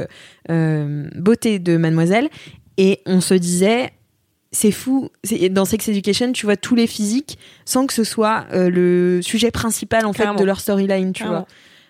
beauté 0.49 1.59
de 1.59 1.77
Mademoiselle, 1.77 2.29
et 2.77 3.01
on 3.05 3.21
se 3.21 3.35
disait. 3.35 3.91
C'est 4.51 4.71
fou. 4.71 5.09
Dans 5.51 5.65
Sex 5.65 5.89
Education, 5.89 6.31
tu 6.31 6.45
vois 6.45 6.55
tous 6.55 6.75
les 6.75 6.87
physiques 6.87 7.37
sans 7.65 7.87
que 7.87 7.93
ce 7.93 8.05
soit 8.05 8.45
le 8.53 9.19
sujet 9.21 9.51
principal 9.51 10.05
en 10.05 10.13
fait 10.13 10.33
de 10.37 10.45
leur 10.45 10.61
storyline, 10.61 11.11
tu 11.11 11.25
vois. 11.25 11.45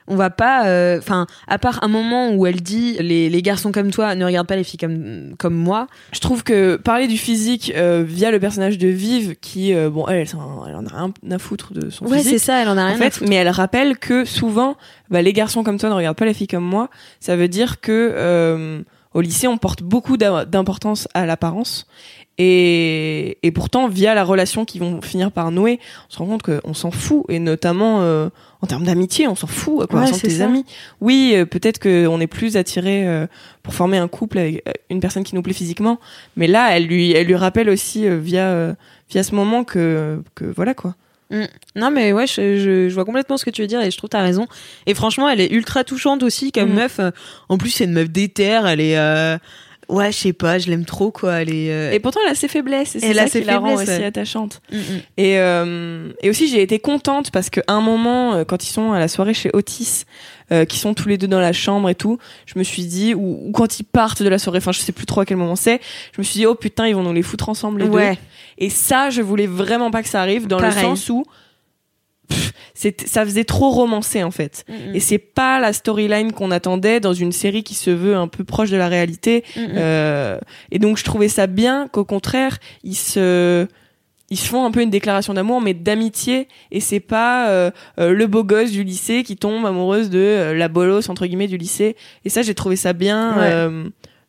On 0.08 0.16
va 0.16 0.30
pas, 0.30 0.68
euh, 0.68 1.00
enfin, 1.00 1.26
à 1.48 1.58
part 1.58 1.84
un 1.84 1.88
moment 1.88 2.30
où 2.32 2.46
elle 2.46 2.62
dit 2.62 2.96
les, 3.00 3.28
les 3.30 3.42
garçons 3.42 3.72
comme 3.72 3.90
toi 3.90 4.14
ne 4.14 4.24
regardent 4.24 4.46
pas 4.48 4.56
les 4.56 4.64
filles 4.64 4.78
comme 4.80 5.34
comme 5.40 5.56
moi. 5.56 5.88
Je 6.14 6.20
trouve 6.20 6.44
que 6.44 6.76
parler 6.76 7.08
du 7.08 7.18
physique 7.18 7.74
euh, 7.76 8.04
via 8.08 8.30
le 8.30 8.40
personnage 8.40 8.78
de 8.78 8.88
Vive, 8.88 9.36
qui, 9.42 9.74
euh, 9.74 9.90
bon, 9.90 10.06
elle, 10.08 10.18
elle, 10.18 10.28
elle 10.68 10.76
en 10.76 10.86
a 10.86 10.90
rien 10.96 11.12
à 11.32 11.40
foutre 11.40 11.74
de 11.74 11.90
son 11.90 12.06
Ouais, 12.06 12.18
c'est 12.20 12.24
physique. 12.24 12.40
ça. 12.40 12.62
Elle 12.62 12.70
en 12.70 12.78
a 12.78 12.84
En 12.84 12.88
rien. 12.96 13.02
à 13.02 13.10
foutre. 13.10 13.28
mais 13.28 13.36
elle 13.38 13.50
rappelle 13.50 13.98
que 13.98 14.26
souvent, 14.26 14.78
bah, 15.10 15.24
les 15.24 15.34
garçons 15.34 15.64
comme 15.64 15.80
toi 15.80 15.90
ne 15.90 15.96
regardent 15.96 16.18
pas 16.18 16.26
les 16.26 16.36
filles 16.36 16.46
comme 16.48 16.64
moi. 16.66 16.90
Ça 17.20 17.36
veut 17.36 17.48
dire 17.48 17.82
que, 17.82 18.12
euh, 18.16 18.84
au 19.16 19.22
lycée, 19.22 19.48
on 19.48 19.58
porte 19.58 19.82
beaucoup 19.82 20.18
d'importance 20.18 21.08
à 21.16 21.26
l'apparence. 21.26 21.88
Et, 22.38 23.38
et 23.44 23.52
pourtant, 23.52 23.88
via 23.88 24.14
la 24.14 24.24
relation 24.24 24.66
qu'ils 24.66 24.82
vont 24.82 25.02
finir 25.02 25.32
par 25.32 25.52
nouer, 25.52 25.80
on 26.10 26.14
se 26.14 26.18
rend 26.20 26.26
compte 26.26 26.44
qu'on 26.44 26.74
s'en 26.74 26.92
fout. 26.92 27.24
Et 27.30 27.40
notamment 27.40 28.02
euh, 28.02 28.28
en 28.66 28.68
termes 28.68 28.84
d'amitié, 28.84 29.28
on 29.28 29.36
s'en 29.36 29.48
fout. 29.48 29.84
À 29.84 29.88
quoi 29.88 30.00
Ouais, 30.00 30.06
ressemblent 30.08 30.22
tes 30.24 30.30
ça. 30.40 30.46
amis 30.46 30.66
Oui, 31.02 31.34
euh, 31.36 31.46
peut-être 31.46 31.80
qu'on 31.80 32.20
est 32.20 32.28
plus 32.28 32.58
attiré 32.58 33.08
euh, 33.08 33.28
pour 33.64 33.74
former 33.74 33.98
un 34.00 34.08
couple 34.08 34.40
avec 34.40 34.64
euh, 34.68 34.72
une 34.90 35.00
personne 35.00 35.24
qui 35.24 35.36
nous 35.36 35.42
plaît 35.44 35.54
physiquement. 35.54 36.00
Mais 36.36 36.48
là, 36.48 36.76
elle 36.76 36.88
lui, 36.88 37.12
elle 37.12 37.28
lui 37.28 37.36
rappelle 37.36 37.70
aussi 37.70 38.08
euh, 38.08 38.18
via, 38.18 38.48
euh, 38.50 38.74
via 39.12 39.22
ce 39.24 39.36
moment 39.36 39.64
que, 39.64 40.20
que 40.34 40.46
voilà 40.46 40.74
quoi. 40.74 40.96
Non, 41.76 41.92
mais 41.92 42.14
ouais, 42.14 42.28
je, 42.28 42.58
je, 42.58 42.88
je 42.90 42.94
vois 42.94 43.04
complètement 43.04 43.36
ce 43.38 43.44
que 43.46 43.50
tu 43.50 43.62
veux 43.62 43.68
dire 43.68 43.82
et 43.82 43.92
je 43.92 43.98
trouve 43.98 44.08
que 44.10 44.16
t'as 44.16 44.22
raison. 44.22 44.48
Et 44.86 44.94
franchement, 44.94 45.28
elle 45.28 45.42
est 45.42 45.52
ultra 45.52 45.84
touchante 45.84 46.24
aussi 46.24 46.52
comme 46.52 46.70
Mhm. 46.70 46.76
meuf. 46.76 47.00
En 47.50 47.58
plus, 47.58 47.72
c'est 47.72 47.84
une 47.86 47.94
meuf 47.94 48.10
d'éther. 48.10 48.66
Elle 48.68 48.80
est. 48.80 48.96
Ouais, 49.88 50.12
je 50.12 50.18
sais 50.18 50.34
pas, 50.34 50.58
je 50.60 50.70
l'aime 50.70 50.86
trop 50.86 51.12
quoi. 51.12 51.42
Elle 51.42 51.54
est. 51.54 51.72
euh, 51.72 51.92
Et 51.92 52.00
pourtant, 52.00 52.20
elle 52.26 52.32
a 52.32 52.36
ses 52.36 52.48
faiblesses. 52.48 52.96
Et 52.96 53.00
c'est 53.00 53.14
ça 53.14 53.30
qui 53.30 53.44
la 53.44 53.60
rend 53.60 53.74
aussi 53.76 53.88
ouais. 53.88 54.04
attachante. 54.06 54.62
mm, 54.72 54.78
mm. 54.78 54.82
Et, 55.18 55.40
euh, 55.40 56.12
et 56.22 56.30
aussi, 56.30 56.48
j'ai 56.48 56.62
été 56.62 56.80
contente 56.80 57.32
parce 57.32 57.50
qu'à 57.50 57.62
un 57.68 57.82
moment, 57.82 58.34
euh, 58.34 58.44
quand 58.46 58.64
ils 58.68 58.72
sont 58.72 58.94
à 58.94 59.00
la 59.00 59.08
soirée 59.08 59.34
chez 59.34 59.50
Otis, 59.54 60.06
euh, 60.52 60.66
qui 60.66 60.78
sont 60.80 60.94
tous 60.94 61.08
les 61.08 61.18
deux 61.18 61.28
dans 61.28 61.40
la 61.40 61.54
chambre 61.54 61.90
et 61.90 61.96
tout, 61.96 62.18
je 62.46 62.58
me 62.60 62.64
suis 62.64 62.86
dit, 62.86 63.14
ou, 63.16 63.48
ou 63.48 63.52
quand 63.52 63.80
ils 63.80 63.84
partent 63.84 64.22
de 64.24 64.30
la 64.30 64.38
soirée, 64.40 64.58
enfin, 64.60 64.72
je 64.72 64.80
sais 64.80 64.92
plus 64.92 65.06
trop 65.06 65.22
à 65.22 65.26
quel 65.26 65.38
moment 65.38 65.56
c'est, 65.56 65.80
je 66.16 66.20
me 66.22 66.24
suis 66.24 66.40
dit, 66.40 66.46
oh 66.46 66.56
putain, 66.56 66.88
ils 66.88 66.96
vont 66.96 67.04
nous 67.04 67.14
les 67.14 67.24
foutre 67.24 67.50
ensemble 67.50 67.82
les 67.82 67.88
Ouais. 67.90 68.12
deux. 68.14 68.18
Et 68.60 68.70
ça, 68.70 69.10
je 69.10 69.22
voulais 69.22 69.48
vraiment 69.48 69.92
pas 69.92 70.02
que 70.04 70.10
ça 70.10 70.22
arrive, 70.22 70.48
dans 70.48 70.58
Pareil. 70.60 70.76
le 70.76 70.82
sens 70.82 71.10
où 71.10 71.26
c'est- 72.76 73.08
ça 73.08 73.26
faisait 73.26 73.46
trop 73.46 73.72
romancé 73.72 74.22
en 74.24 74.30
fait. 74.32 74.64
Mm, 74.70 74.96
Et 74.96 75.00
c'est 75.00 75.18
pas 75.18 75.60
la 75.60 75.74
storyline 75.74 76.32
qu'on 76.34 76.52
attendait 76.52 77.00
dans 77.00 77.14
une 77.14 77.32
série 77.32 77.64
qui 77.64 77.74
se 77.74 77.90
veut 77.90 78.16
un 78.16 78.28
peu 78.28 78.44
proche 78.44 78.70
de 78.70 78.78
la 78.78 78.88
réalité. 78.90 79.44
mm, 79.56 79.60
mm. 79.62 79.68
Euh, 79.78 80.40
et 80.72 80.78
donc 80.78 80.98
je 80.98 81.04
trouvais 81.04 81.30
ça 81.30 81.48
bien 81.48 81.88
qu'au 81.92 82.06
contraire 82.06 82.60
ils 82.84 82.96
se 82.96 83.66
ils 84.32 84.38
se 84.38 84.48
font 84.50 84.66
un 84.66 84.72
peu 84.72 84.82
une 84.82 84.90
déclaration 84.90 85.34
d'amour 85.36 85.62
mais 85.62 85.76
d'amitié 85.76 86.48
et 86.72 86.80
c'est 86.80 87.00
pas 87.00 87.48
euh, 87.50 87.70
euh, 88.00 88.12
le 88.12 88.26
beau 88.26 88.44
gosse 88.44 88.72
du 88.72 88.84
lycée 88.84 89.22
qui 89.24 89.38
tombe 89.38 89.64
amoureuse 89.68 90.10
de 90.10 90.18
euh, 90.20 90.54
la 90.56 90.68
bolosse 90.68 91.10
entre 91.10 91.28
guillemets 91.28 91.48
du 91.48 91.58
lycée 91.58 91.96
et 92.26 92.30
ça 92.30 92.42
j'ai 92.42 92.56
trouvé 92.56 92.76
ça 92.76 92.94
bien 92.94 93.38
Ouais. 93.38 93.80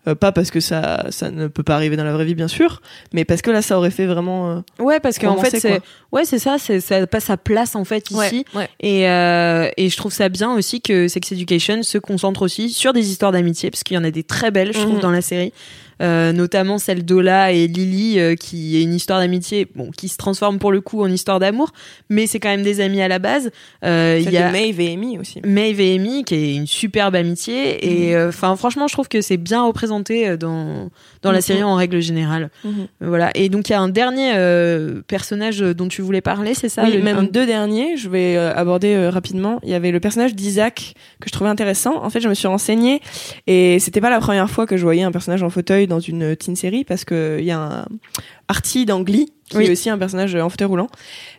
Euh, 0.08 0.14
pas 0.14 0.32
parce 0.32 0.50
que 0.50 0.60
ça 0.60 1.06
ça 1.10 1.30
ne 1.30 1.46
peut 1.48 1.62
pas 1.62 1.74
arriver 1.74 1.96
dans 1.96 2.04
la 2.04 2.12
vraie 2.12 2.24
vie 2.24 2.34
bien 2.34 2.48
sûr 2.48 2.80
mais 3.12 3.24
parce 3.24 3.42
que 3.42 3.50
là 3.50 3.62
ça 3.62 3.76
aurait 3.78 3.90
fait 3.90 4.06
vraiment 4.06 4.50
euh, 4.50 4.60
Ouais, 4.78 5.00
parce 5.00 5.18
qu'en 5.18 5.36
fait, 5.36 5.58
c'est. 5.58 5.80
Ouais, 6.12 6.24
c'est 6.24 6.38
ça, 6.38 6.56
c'est 6.58 6.80
ça 6.80 6.96
a 6.96 7.06
pas 7.06 7.20
sa 7.20 7.36
place 7.36 7.74
en 7.76 7.84
fait 7.84 8.10
ici. 8.10 8.44
ouais. 8.54 8.68
Et, 8.80 9.08
euh, 9.08 9.68
et 9.76 9.88
je 9.88 9.96
trouve 9.96 10.12
ça 10.12 10.28
bien 10.28 10.52
aussi 10.54 10.80
que 10.80 11.08
Sex 11.08 11.32
Education 11.32 11.82
se 11.82 11.98
concentre 11.98 12.42
aussi 12.42 12.70
sur 12.70 12.92
des 12.92 13.10
histoires 13.10 13.32
d'amitié, 13.32 13.70
parce 13.70 13.82
qu'il 13.82 13.94
y 13.96 13.98
en 13.98 14.04
a 14.04 14.10
des 14.10 14.22
très 14.22 14.50
belles, 14.50 14.72
je 14.72 14.78
trouve, 14.80 14.94
Mhm. 14.96 15.00
dans 15.00 15.10
la 15.10 15.20
série. 15.22 15.52
Euh, 16.02 16.32
notamment 16.32 16.76
celle 16.76 17.06
d'Ola 17.06 17.52
et 17.52 17.66
Lily, 17.68 18.18
euh, 18.20 18.34
qui 18.34 18.76
est 18.76 18.82
une 18.82 18.92
histoire 18.92 19.18
d'amitié, 19.18 19.66
bon, 19.74 19.90
qui 19.90 20.08
se 20.08 20.18
transforme 20.18 20.58
pour 20.58 20.70
le 20.70 20.82
coup 20.82 21.00
en 21.02 21.06
histoire 21.10 21.40
d'amour, 21.40 21.72
mais 22.10 22.26
c'est 22.26 22.38
quand 22.38 22.50
même 22.50 22.62
des 22.62 22.82
amis 22.82 23.00
à 23.00 23.08
la 23.08 23.18
base. 23.18 23.50
Euh, 23.82 24.20
Il 24.22 24.30
y 24.30 24.36
a 24.36 24.50
Maeve 24.50 24.78
et 24.78 24.92
Amy 24.92 25.18
aussi 25.18 25.40
Maeve 25.42 25.80
et 25.80 25.94
Amy, 25.94 26.24
qui 26.24 26.34
est 26.34 26.54
une 26.56 26.66
superbe 26.66 27.14
amitié, 27.14 28.10
et 28.10 28.14
Mhm. 28.14 28.28
enfin, 28.28 28.54
franchement, 28.56 28.88
je 28.88 28.92
trouve 28.92 29.08
que 29.08 29.22
c'est 29.22 29.38
bien 29.38 29.64
représenté 29.64 30.36
dans 30.36 30.90
dans 31.22 31.32
la 31.32 31.38
Mhm. 31.38 31.42
série 31.42 31.62
en 31.64 31.74
règle 31.76 32.00
générale. 32.00 32.50
Mhm. 32.62 32.86
Voilà. 33.00 33.30
Et 33.34 33.48
donc 33.48 33.68
il 33.68 33.72
y 33.72 33.74
a 33.74 33.80
un 33.80 33.88
dernier 33.88 34.32
personnage 35.08 35.60
dont 35.60 35.88
tu 35.88 36.02
voulais 36.02 36.20
parler, 36.20 36.54
c'est 36.54 36.68
ça 36.68 36.84
oui, 36.84 36.92
le- 36.92 37.02
même 37.02 37.16
un- 37.18 37.22
deux 37.24 37.46
derniers, 37.46 37.96
je 37.96 38.08
vais 38.08 38.36
aborder 38.36 39.08
rapidement. 39.08 39.60
Il 39.62 39.70
y 39.70 39.74
avait 39.74 39.90
le 39.90 40.00
personnage 40.00 40.34
d'Isaac 40.34 40.94
que 41.20 41.28
je 41.28 41.32
trouvais 41.32 41.50
intéressant. 41.50 42.02
En 42.04 42.10
fait, 42.10 42.20
je 42.20 42.28
me 42.28 42.34
suis 42.34 42.46
renseignée 42.48 43.00
et 43.46 43.78
c'était 43.80 44.00
pas 44.00 44.10
la 44.10 44.20
première 44.20 44.48
fois 44.50 44.66
que 44.66 44.76
je 44.76 44.82
voyais 44.82 45.02
un 45.02 45.12
personnage 45.12 45.42
en 45.42 45.50
fauteuil 45.50 45.85
dans 45.86 46.00
une 46.00 46.36
teen 46.36 46.56
série 46.56 46.84
parce 46.84 47.04
que 47.04 47.36
il 47.40 47.44
y 47.46 47.50
a 47.50 47.58
un 47.58 47.86
Artie 48.48 48.86
dans 48.86 49.00
Glee 49.00 49.32
qui 49.50 49.56
Oui. 49.56 49.66
est 49.66 49.70
aussi 49.70 49.90
un 49.90 49.98
personnage 49.98 50.34
en 50.36 50.48
fauteuil 50.48 50.66
roulant. 50.68 50.88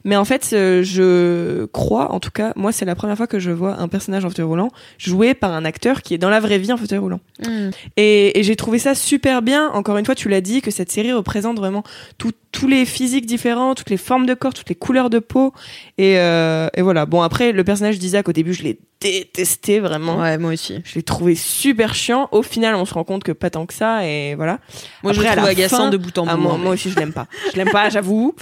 Mais 0.03 0.15
en 0.15 0.25
fait, 0.25 0.49
euh, 0.53 0.81
je 0.83 1.65
crois, 1.67 2.12
en 2.12 2.19
tout 2.19 2.31
cas, 2.31 2.51
moi, 2.55 2.71
c'est 2.71 2.86
la 2.86 2.95
première 2.95 3.15
fois 3.17 3.27
que 3.27 3.39
je 3.39 3.51
vois 3.51 3.79
un 3.79 3.88
personnage 3.88 4.23
en 4.25 4.29
fauteuil 4.29 4.45
roulant 4.45 4.69
joué 4.97 5.33
par 5.33 5.53
un 5.53 5.63
acteur 5.65 6.01
qui 6.01 6.13
est 6.13 6.17
dans 6.17 6.29
la 6.29 6.39
vraie 6.39 6.57
vie 6.57 6.71
en 6.71 6.77
fauteuil 6.77 6.99
roulant. 6.99 7.19
Mm. 7.45 7.69
Et, 7.97 8.39
et 8.39 8.43
j'ai 8.43 8.55
trouvé 8.55 8.79
ça 8.79 8.95
super 8.95 9.41
bien. 9.41 9.69
Encore 9.71 9.97
une 9.97 10.05
fois, 10.05 10.15
tu 10.15 10.27
l'as 10.29 10.41
dit, 10.41 10.62
que 10.62 10.71
cette 10.71 10.91
série 10.91 11.12
représente 11.13 11.57
vraiment 11.57 11.83
tout- 12.17 12.31
tous 12.58 12.67
les 12.67 12.86
physiques 12.86 13.28
différents, 13.28 13.76
toutes 13.76 13.91
les 13.91 13.98
formes 13.98 14.26
de 14.26 14.34
corps, 14.34 14.52
toutes 14.54 14.70
les 14.70 14.76
couleurs 14.76 15.12
de 15.12 15.20
peau. 15.20 15.54
Et, 16.00 16.17
euh, 16.17 16.70
et 16.76 16.82
voilà. 16.82 17.06
Bon, 17.06 17.22
après, 17.22 17.52
le 17.52 17.63
personnage 17.63 18.00
d'Isaac, 18.00 18.28
au 18.28 18.34
début, 18.34 18.54
je 18.54 18.63
l'ai 18.63 18.80
détesté 19.00 19.80
vraiment. 19.80 20.17
Ouais, 20.20 20.39
moi 20.39 20.54
aussi. 20.54 20.82
Je 20.84 20.96
l'ai 20.96 21.04
trouvé 21.04 21.36
super 21.36 21.93
chiant. 21.93 22.30
Au 22.32 22.41
final, 22.41 22.74
on 22.74 22.86
se 22.86 22.96
rend 22.96 23.04
compte 23.04 23.24
que 23.24 23.32
pas 23.32 23.52
tant 23.52 23.67
que 23.67 23.76
ça. 23.76 24.08
Et 24.08 24.34
voilà. 24.34 24.58
Moi, 25.04 25.13
je 25.13 25.22
le 25.22 25.28
trouve 25.28 25.46
agaçant 25.46 25.78
fin- 25.78 25.89
de 25.91 25.98
bout 25.98 26.17
en 26.17 26.24
bout. 26.24 26.32
Ah, 26.34 26.36
moi, 26.38 26.54
hein, 26.54 26.58
moi 26.58 26.72
aussi, 26.74 26.89
je 26.89 26.96
l'aime 26.96 27.13
pas. 27.13 27.28
Je 27.54 27.58
l'aime 27.58 27.70
pas, 27.70 27.89
j'avoue. 27.89 28.34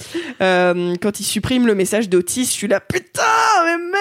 Euh, 0.42 0.96
quand 1.02 1.20
il 1.20 1.24
supprime 1.26 1.68
le 1.68 1.76
message 1.76 2.08
d'Otis, 2.08 2.46
je 2.46 2.52
suis 2.52 2.68
là, 2.70 2.80
putain, 2.80 3.22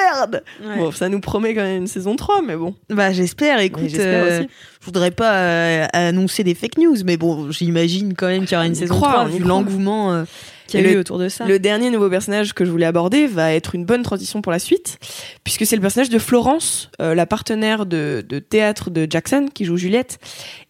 merde! 0.04 0.42
Ouais. 0.62 0.78
Bon, 0.78 0.92
ça 0.92 1.08
nous 1.08 1.20
promet 1.20 1.54
quand 1.54 1.62
même 1.62 1.82
une 1.82 1.86
saison 1.86 2.16
3, 2.16 2.42
mais 2.42 2.56
bon. 2.56 2.74
Bah 2.90 3.12
j'espère, 3.12 3.60
écoute, 3.60 3.84
j'espère 3.84 4.24
euh, 4.24 4.38
aussi. 4.40 4.48
je 4.80 4.86
voudrais 4.86 5.10
pas 5.10 5.34
euh, 5.36 5.86
annoncer 5.92 6.44
des 6.44 6.54
fake 6.54 6.78
news, 6.78 6.96
mais 7.04 7.16
bon, 7.16 7.50
j'imagine 7.50 8.14
quand 8.14 8.26
même 8.26 8.44
qu'il 8.44 8.52
y 8.52 8.56
aura 8.56 8.66
une 8.66 8.72
On 8.72 8.76
saison 8.76 8.94
croit, 8.94 9.12
3 9.12 9.24
on 9.24 9.28
y 9.28 9.38
vu 9.38 9.44
l'engouement 9.44 10.12
euh, 10.12 10.24
qu'il 10.66 10.80
y 10.80 10.84
a 10.86 10.90
eu 10.90 10.94
le- 10.94 11.00
autour 11.00 11.18
de 11.18 11.28
ça. 11.28 11.44
Le 11.46 11.58
dernier 11.58 11.90
nouveau 11.90 12.08
personnage 12.08 12.52
que 12.54 12.64
je 12.64 12.70
voulais 12.70 12.86
aborder 12.86 13.26
va 13.26 13.52
être 13.52 13.74
une 13.74 13.84
bonne 13.84 14.02
transition 14.02 14.40
pour 14.42 14.50
la 14.52 14.58
suite, 14.58 14.98
puisque 15.44 15.66
c'est 15.66 15.76
le 15.76 15.82
personnage 15.82 16.08
de 16.10 16.18
Florence, 16.18 16.90
euh, 17.02 17.14
la 17.14 17.26
partenaire 17.26 17.86
de, 17.86 18.24
de 18.28 18.38
théâtre 18.38 18.90
de 18.90 19.06
Jackson, 19.08 19.48
qui 19.52 19.64
joue 19.64 19.76
Juliette, 19.76 20.18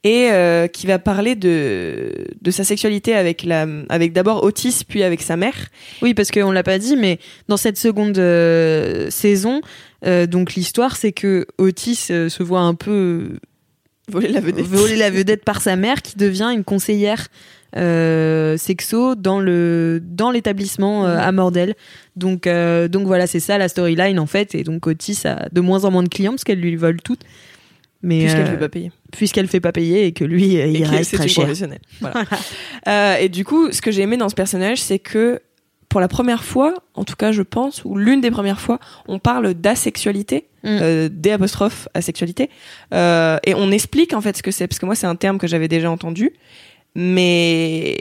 et 0.03 0.31
euh, 0.33 0.67
qui 0.67 0.87
va 0.87 0.99
parler 0.99 1.35
de, 1.37 2.13
de 2.41 2.51
sa 2.51 2.65
sexualité 2.65 3.15
avec, 3.15 3.45
la, 3.45 3.67
avec 3.89 4.13
d'abord 4.13 4.43
Otis, 4.45 4.83
puis 4.89 5.03
avec 5.03 5.23
sa 5.23 5.37
mère. 5.37 5.55
Oui, 6.03 6.13
parce 6.15 6.31
qu'on 6.31 6.51
l'a 6.51 6.63
pas 6.63 6.79
dit, 6.79 6.97
mais 6.97 7.19
dans 7.49 7.57
cette 7.57 7.79
seconde 7.79 8.19
euh, 8.19 9.11
saison, 9.11 9.61
donc 10.29 10.55
l'histoire 10.55 10.97
c'est 10.97 11.13
que 11.13 11.47
Otis 11.57 11.95
se 11.97 12.43
voit 12.43 12.61
un 12.61 12.75
peu 12.75 13.31
Voler 14.11 14.29
la 14.29 14.41
vedette. 14.41 14.67
voler 14.67 14.97
la 14.97 15.09
vedette 15.09 15.45
par 15.47 15.63
sa 15.63 15.77
mère, 15.77 16.03
qui 16.03 16.17
devient 16.19 16.51
une 16.55 16.63
conseillère. 16.65 17.29
Euh, 17.77 18.57
sexo 18.57 19.15
dans 19.15 19.41
le 19.41 20.01
dans 20.03 20.31
l'établissement 20.31 21.07
euh, 21.07 21.19
à 21.19 21.33
Mordel 21.33 21.75
donc 22.17 22.47
euh, 22.47 22.89
donc 22.89 23.07
voilà 23.07 23.27
c'est 23.27 23.41
ça 23.41 23.59
la 23.59 23.69
storyline 23.69 24.19
en 24.19 24.27
fait 24.27 24.55
et 24.55 24.63
donc 24.63 24.87
Otis 24.87 25.23
a 25.25 25.49
de 25.51 25.61
moins 25.61 25.85
en 25.85 25.91
moins 25.91 26.03
de 26.03 26.09
clients 26.09 26.33
parce 26.33 26.45
qu'elle 26.45 26.61
lui 26.61 26.77
vole 26.77 27.01
toutes 27.03 27.23
mais 28.03 28.21
Puisqu'elle 28.21 28.43
ne 28.43 28.51
fait 28.51 28.59
pas 28.59 28.69
payer. 28.69 28.93
puisqu'elle 29.13 29.49
fait 29.49 29.61
pas 29.61 29.73
payer 29.73 30.07
et 30.07 30.13
que 30.13 30.25
lui 30.25 30.57
Et 30.57 30.71
il 30.71 30.85
reste 30.85 31.15
très 31.15 31.27
cher. 31.27 31.49
Voilà. 32.01 32.25
Euh, 32.87 33.17
et 33.17 33.31
du 33.31 33.47
coup, 33.47 33.73
ce 33.73 33.81
que 33.81 33.91
j'ai 33.91 34.03
aimé 34.03 34.19
dans 34.19 34.29
ce 34.29 34.35
personnage, 34.35 34.83
c'est 34.83 34.99
que 34.99 35.41
pour 35.89 36.01
la 36.03 36.09
première 36.09 36.45
fois, 36.45 36.75
en 36.93 37.05
tout 37.05 37.17
cas 37.17 37.33
je 37.33 37.41
pense, 37.41 37.83
ou 37.87 37.97
l'une 37.97 38.21
des 38.21 38.31
premières 38.31 38.61
fois, 38.61 38.79
on 39.09 39.19
parle 39.19 39.55
d'asexualité, 39.55 40.49
Mm. 40.65 40.79
euh, 40.81 41.09
D 41.13 41.31
apostrophe 41.31 41.89
asexualité, 41.93 42.49
euh, 42.95 43.39
et 43.45 43.55
on 43.55 43.71
explique 43.71 44.15
en 44.15 44.23
fait 44.23 44.35
ce 44.37 44.43
que 44.43 44.51
c'est, 44.51 44.67
parce 44.67 44.79
que 44.79 44.87
moi 44.87 44.95
c'est 44.95 45.07
un 45.07 45.15
terme 45.15 45.37
que 45.37 45.47
j'avais 45.47 45.69
déjà 45.69 45.91
entendu, 45.91 46.33
mais 46.95 47.97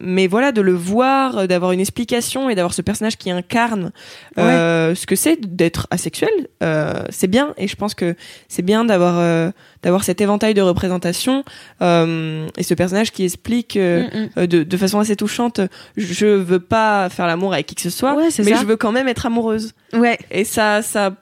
mais 0.00 0.28
voilà 0.28 0.52
de 0.52 0.60
le 0.60 0.72
voir, 0.74 1.38
euh, 1.38 1.46
d'avoir 1.48 1.72
une 1.72 1.80
explication 1.80 2.48
et 2.48 2.54
d'avoir 2.54 2.72
ce 2.72 2.82
personnage 2.82 3.16
qui 3.18 3.32
incarne 3.32 3.90
euh, 4.38 4.94
ce 4.94 5.06
que 5.06 5.16
c'est 5.16 5.40
d'être 5.40 5.88
asexuel, 5.90 6.30
euh, 6.62 7.02
c'est 7.10 7.26
bien, 7.26 7.52
et 7.56 7.66
je 7.66 7.74
pense 7.74 7.94
que 7.94 8.14
c'est 8.46 8.62
bien 8.62 8.84
d'avoir 8.84 9.18
euh, 9.18 9.50
d'avoir 9.82 10.04
cet 10.04 10.20
éventail 10.20 10.54
de 10.54 10.60
représentation 10.62 11.42
euh, 11.82 12.46
et 12.56 12.62
ce 12.62 12.74
personnage 12.74 13.10
qui 13.10 13.24
explique 13.24 13.76
euh, 13.76 14.04
Mm, 14.36 14.42
mm. 14.42 14.46
de, 14.46 14.62
de 14.62 14.76
façon 14.76 15.00
assez 15.00 15.16
touchante 15.16 15.60
je 15.96 16.26
veux 16.26 16.60
pas 16.60 17.08
faire 17.08 17.26
l'amour 17.26 17.52
avec 17.52 17.66
qui 17.66 17.74
que 17.74 17.82
ce 17.82 17.90
soit 17.90 18.14
Ouais, 18.14 18.28
mais 18.38 18.52
ça. 18.52 18.60
je 18.60 18.66
veux 18.66 18.76
quand 18.76 18.92
même 18.92 19.08
être 19.08 19.26
amoureuse 19.26 19.72
Ouais, 19.92 20.18
et 20.30 20.44
ça 20.44 20.82
ça 20.82 21.12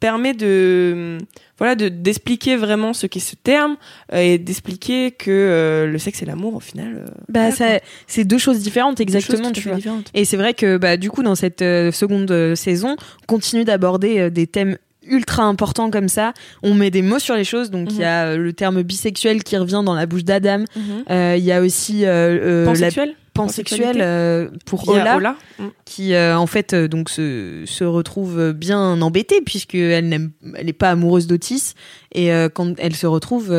permet 0.00 0.34
de 0.34 1.18
voilà 1.58 1.74
de 1.74 1.88
d'expliquer 1.88 2.56
vraiment 2.56 2.92
ce 2.92 3.06
qu'est 3.06 3.20
ce 3.20 3.34
terme 3.34 3.76
euh, 4.12 4.18
et 4.18 4.38
d'expliquer 4.38 5.10
que 5.10 5.30
euh, 5.30 5.86
le 5.86 5.98
sexe 5.98 6.22
et 6.22 6.26
l'amour 6.26 6.54
au 6.54 6.60
final 6.60 7.04
euh, 7.06 7.10
bah 7.28 7.50
voilà, 7.50 7.80
c'est 8.06 8.24
deux 8.24 8.38
choses 8.38 8.58
différentes 8.58 8.98
choses 8.98 9.02
exactement, 9.02 9.52
tu 9.52 9.68
vois. 9.68 9.76
différentes. 9.76 10.10
Et 10.14 10.24
c'est 10.24 10.36
vrai 10.36 10.54
que 10.54 10.76
bah 10.76 10.96
du 10.96 11.10
coup 11.10 11.22
dans 11.22 11.34
cette 11.34 11.60
seconde 11.60 12.54
saison, 12.54 12.96
on 13.22 13.26
continue 13.26 13.64
d'aborder 13.64 14.30
des 14.30 14.46
thèmes 14.46 14.76
ultra 15.08 15.44
importants 15.44 15.90
comme 15.90 16.08
ça. 16.08 16.32
On 16.62 16.74
met 16.74 16.90
des 16.90 17.02
mots 17.02 17.18
sur 17.18 17.36
les 17.36 17.44
choses, 17.44 17.70
donc 17.70 17.88
il 17.92 17.98
y 17.98 18.04
a 18.04 18.26
euh, 18.26 18.36
le 18.36 18.52
terme 18.52 18.82
bisexuel 18.82 19.42
qui 19.42 19.56
revient 19.56 19.82
dans 19.84 19.94
la 19.94 20.06
bouche 20.06 20.24
d'Adam. 20.24 20.58
Mhm. 20.58 21.04
Euh, 21.10 21.34
Il 21.38 21.44
y 21.44 21.52
a 21.52 21.60
aussi 21.60 22.04
euh, 22.04 22.64
la 22.74 22.90
pansexuel 23.36 23.98
euh, 24.00 24.48
pour 24.64 24.88
Ola, 24.88 25.16
Ola. 25.16 25.36
Mm. 25.58 25.64
qui 25.84 26.14
euh, 26.14 26.36
en 26.36 26.46
fait 26.46 26.72
euh, 26.72 26.88
donc 26.88 27.10
se, 27.10 27.64
se 27.66 27.84
retrouve 27.84 28.52
bien 28.52 29.00
embêtée 29.00 29.40
puisqu'elle 29.40 30.08
n'aime 30.08 30.32
elle 30.54 30.66
n'est 30.66 30.72
pas 30.72 30.90
amoureuse 30.90 31.26
d'Otis 31.26 31.74
et 32.12 32.30
quand 32.54 32.74
elle 32.78 32.94
se 32.94 33.06
retrouve 33.06 33.54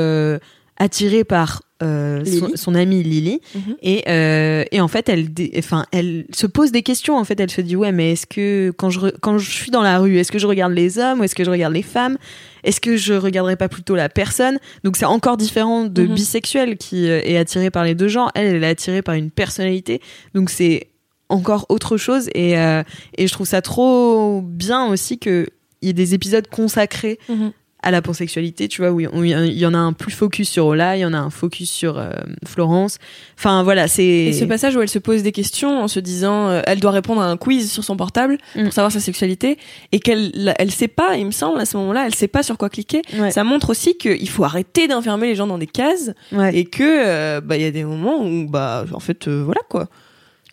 attirée 0.77 1.23
par 1.23 1.61
euh, 1.83 2.23
son, 2.55 2.73
amie 2.75 3.03
Lily. 3.03 3.39
Mhm. 3.53 3.75
et, 3.83 4.03
euh, 4.07 4.63
et 4.71 4.81
en 4.81 4.87
fait 4.87 5.09
elle 5.09 5.27
enfin 5.57 5.85
elle 5.91 6.25
se 6.33 6.47
pose 6.47 6.71
des 6.71 6.81
questions 6.81 7.15
en 7.17 7.23
fait. 7.23 7.39
Elle 7.39 7.51
se 7.51 7.61
dit 7.61 7.75
ouais 7.75 7.91
mais 7.91 8.13
est-ce 8.13 8.25
que 8.25 8.71
quand 8.77 8.89
je 8.89 8.99
quand 9.21 9.37
je 9.37 9.49
suis 9.51 9.69
dans 9.71 9.83
la 9.83 9.99
rue 9.99 10.17
est-ce 10.17 10.31
que 10.31 10.39
je 10.39 10.47
regarde 10.47 10.73
les 10.73 10.97
hommes 10.97 11.19
ou 11.19 11.23
est-ce 11.23 11.35
que 11.35 11.43
je 11.43 11.51
regarde 11.51 11.73
les 11.73 11.83
femmes? 11.83 12.17
Est-ce 12.63 12.81
que 12.81 12.97
je 12.97 13.13
regarderais 13.13 13.55
pas 13.57 13.69
plutôt 13.69 13.95
la 13.95 14.09
personne? 14.09 14.57
Donc 14.83 14.97
c'est 14.97 15.05
encore 15.05 15.37
différent 15.37 15.85
de 15.85 16.03
Mhm. 16.03 16.13
bisexuel 16.15 16.77
qui 16.77 17.09
euh, 17.09 17.21
est 17.23 17.37
attiré 17.37 17.69
par 17.69 17.83
les 17.83 17.93
deux 17.95 18.07
genres. 18.07 18.31
Elle 18.35 18.55
elle 18.55 18.63
est 18.63 18.67
attirée 18.67 19.01
par 19.03 19.15
une 19.15 19.29
personnalité. 19.31 20.01
Donc 20.33 20.49
c'est 20.49 20.87
encore 21.29 21.65
autre 21.69 21.97
chose. 21.97 22.29
Et 22.33 22.57
euh, 22.57 22.81
et 23.17 23.27
je 23.27 23.33
trouve 23.33 23.45
ça 23.47 23.61
trop 23.61 24.41
bien 24.43 24.87
aussi 24.87 25.19
que 25.19 25.45
il 25.81 25.87
y 25.87 25.89
ait 25.91 25.93
des 25.93 26.15
épisodes 26.15 26.47
consacrés 26.47 27.19
Mhm. 27.29 27.51
À 27.83 27.91
la 27.91 28.01
pansexualité, 28.01 28.67
tu 28.67 28.81
vois, 28.81 28.91
où 28.91 28.99
il 29.23 29.29
y 29.57 29.65
en 29.65 29.73
a 29.73 29.77
un 29.77 29.93
plus 29.93 30.11
focus 30.11 30.49
sur 30.49 30.65
Ola, 30.65 30.97
il 30.97 31.01
y 31.01 31.05
en 31.05 31.13
a 31.13 31.17
un 31.19 31.29
focus 31.29 31.69
sur 31.69 31.99
euh, 31.99 32.09
Florence. 32.45 32.97
Enfin 33.37 33.61
voilà, 33.63 33.87
c'est. 33.87 34.03
Et 34.03 34.33
ce 34.33 34.45
passage 34.45 34.75
où 34.75 34.81
elle 34.81 34.89
se 34.89 34.97
pose 34.99 35.21
des 35.21 35.31
questions 35.31 35.81
en 35.83 35.87
se 35.87 35.99
disant, 35.99 36.47
euh, 36.49 36.61
elle 36.65 36.79
doit 36.79 36.89
répondre 36.91 37.21
à 37.21 37.25
un 37.29 37.37
quiz 37.37 37.71
sur 37.71 37.83
son 37.83 37.95
portable 37.95 38.37
Mm. 38.55 38.63
pour 38.63 38.73
savoir 38.73 38.91
sa 38.91 38.99
sexualité 38.99 39.57
et 39.91 39.99
qu'elle, 39.99 40.55
elle 40.57 40.71
sait 40.71 40.87
pas, 40.87 41.15
il 41.17 41.25
me 41.27 41.31
semble 41.31 41.59
à 41.59 41.65
ce 41.65 41.77
moment-là, 41.77 42.05
elle 42.07 42.15
sait 42.15 42.27
pas 42.27 42.41
sur 42.43 42.57
quoi 42.57 42.69
cliquer. 42.69 43.01
Ouais. 43.17 43.29
Ça 43.31 43.43
montre 43.43 43.69
aussi 43.69 43.95
qu'il 43.95 44.27
faut 44.29 44.43
arrêter 44.43 44.87
d'enfermer 44.87 45.27
les 45.27 45.35
gens 45.35 45.47
dans 45.47 45.59
des 45.59 45.67
cases 45.67 46.11
Ouais. 46.31 46.57
et 46.57 46.65
que 46.65 46.83
euh, 46.83 47.41
bah 47.41 47.57
il 47.57 47.61
y 47.61 47.65
a 47.65 47.71
des 47.71 47.83
moments 47.83 48.25
où 48.25 48.47
bah 48.49 48.85
en 48.91 48.99
fait 48.99 49.27
voilà 49.27 49.61
quoi. 49.69 49.87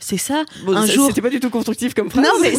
C'est 0.06 0.18
ça. 0.18 0.44
Bon, 0.66 0.74
Un 0.76 0.84
jour- 0.86 1.08
c'était 1.08 1.22
pas 1.22 1.30
du 1.30 1.40
tout 1.40 1.48
constructif 1.50 1.94
comme 1.94 2.10
phrase. 2.10 2.24
Non, 2.24 2.32
mais. 2.42 2.52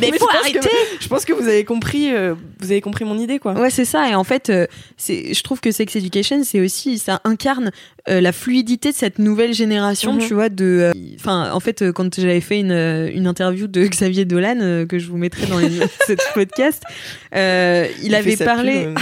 Mais 0.00 0.08
je 0.12 0.18
faut 0.18 0.26
pense 0.26 0.34
arrêter. 0.40 0.58
que- 0.58 0.68
je 1.00 1.08
pense 1.08 1.24
que 1.24 1.32
vous 1.32 1.48
avez 1.48 1.64
compris, 1.64 2.12
euh, 2.12 2.34
vous 2.60 2.70
avez 2.70 2.80
compris 2.82 3.04
mon 3.06 3.18
idée 3.18 3.38
quoi. 3.38 3.54
Ouais, 3.54 3.70
c'est 3.70 3.84
ça. 3.86 4.08
Et 4.10 4.14
en 4.14 4.24
fait, 4.24 4.50
euh, 4.50 4.66
c'est, 4.98 5.32
je 5.32 5.42
trouve 5.42 5.60
que 5.60 5.70
Sex 5.70 5.96
Education, 5.96 6.42
c'est 6.44 6.60
aussi, 6.60 6.98
ça 6.98 7.20
incarne 7.24 7.70
euh, 8.08 8.20
la 8.20 8.32
fluidité 8.32 8.90
de 8.90 8.96
cette 8.96 9.18
nouvelle 9.18 9.54
génération, 9.54 10.12
Mhm. 10.12 10.20
tu 10.26 10.34
vois. 10.34 10.48
De, 10.50 10.92
enfin, 11.18 11.50
en 11.52 11.60
fait, 11.60 11.90
quand 11.92 12.14
j'avais 12.20 12.42
fait 12.42 12.60
une, 12.60 13.10
une 13.14 13.26
interview 13.26 13.66
de 13.66 13.86
Xavier 13.86 14.26
Dolan 14.26 14.84
que 14.86 14.98
je 14.98 15.08
vous 15.08 15.16
mettrai 15.16 15.46
dans 15.46 15.58
les 15.58 15.70
notes 15.70 15.90
de 16.08 16.16
ce 16.18 16.34
podcast, 16.34 16.82
il, 17.32 17.88
Il 18.02 18.14
avait 18.14 18.36
parlé. 18.36 18.88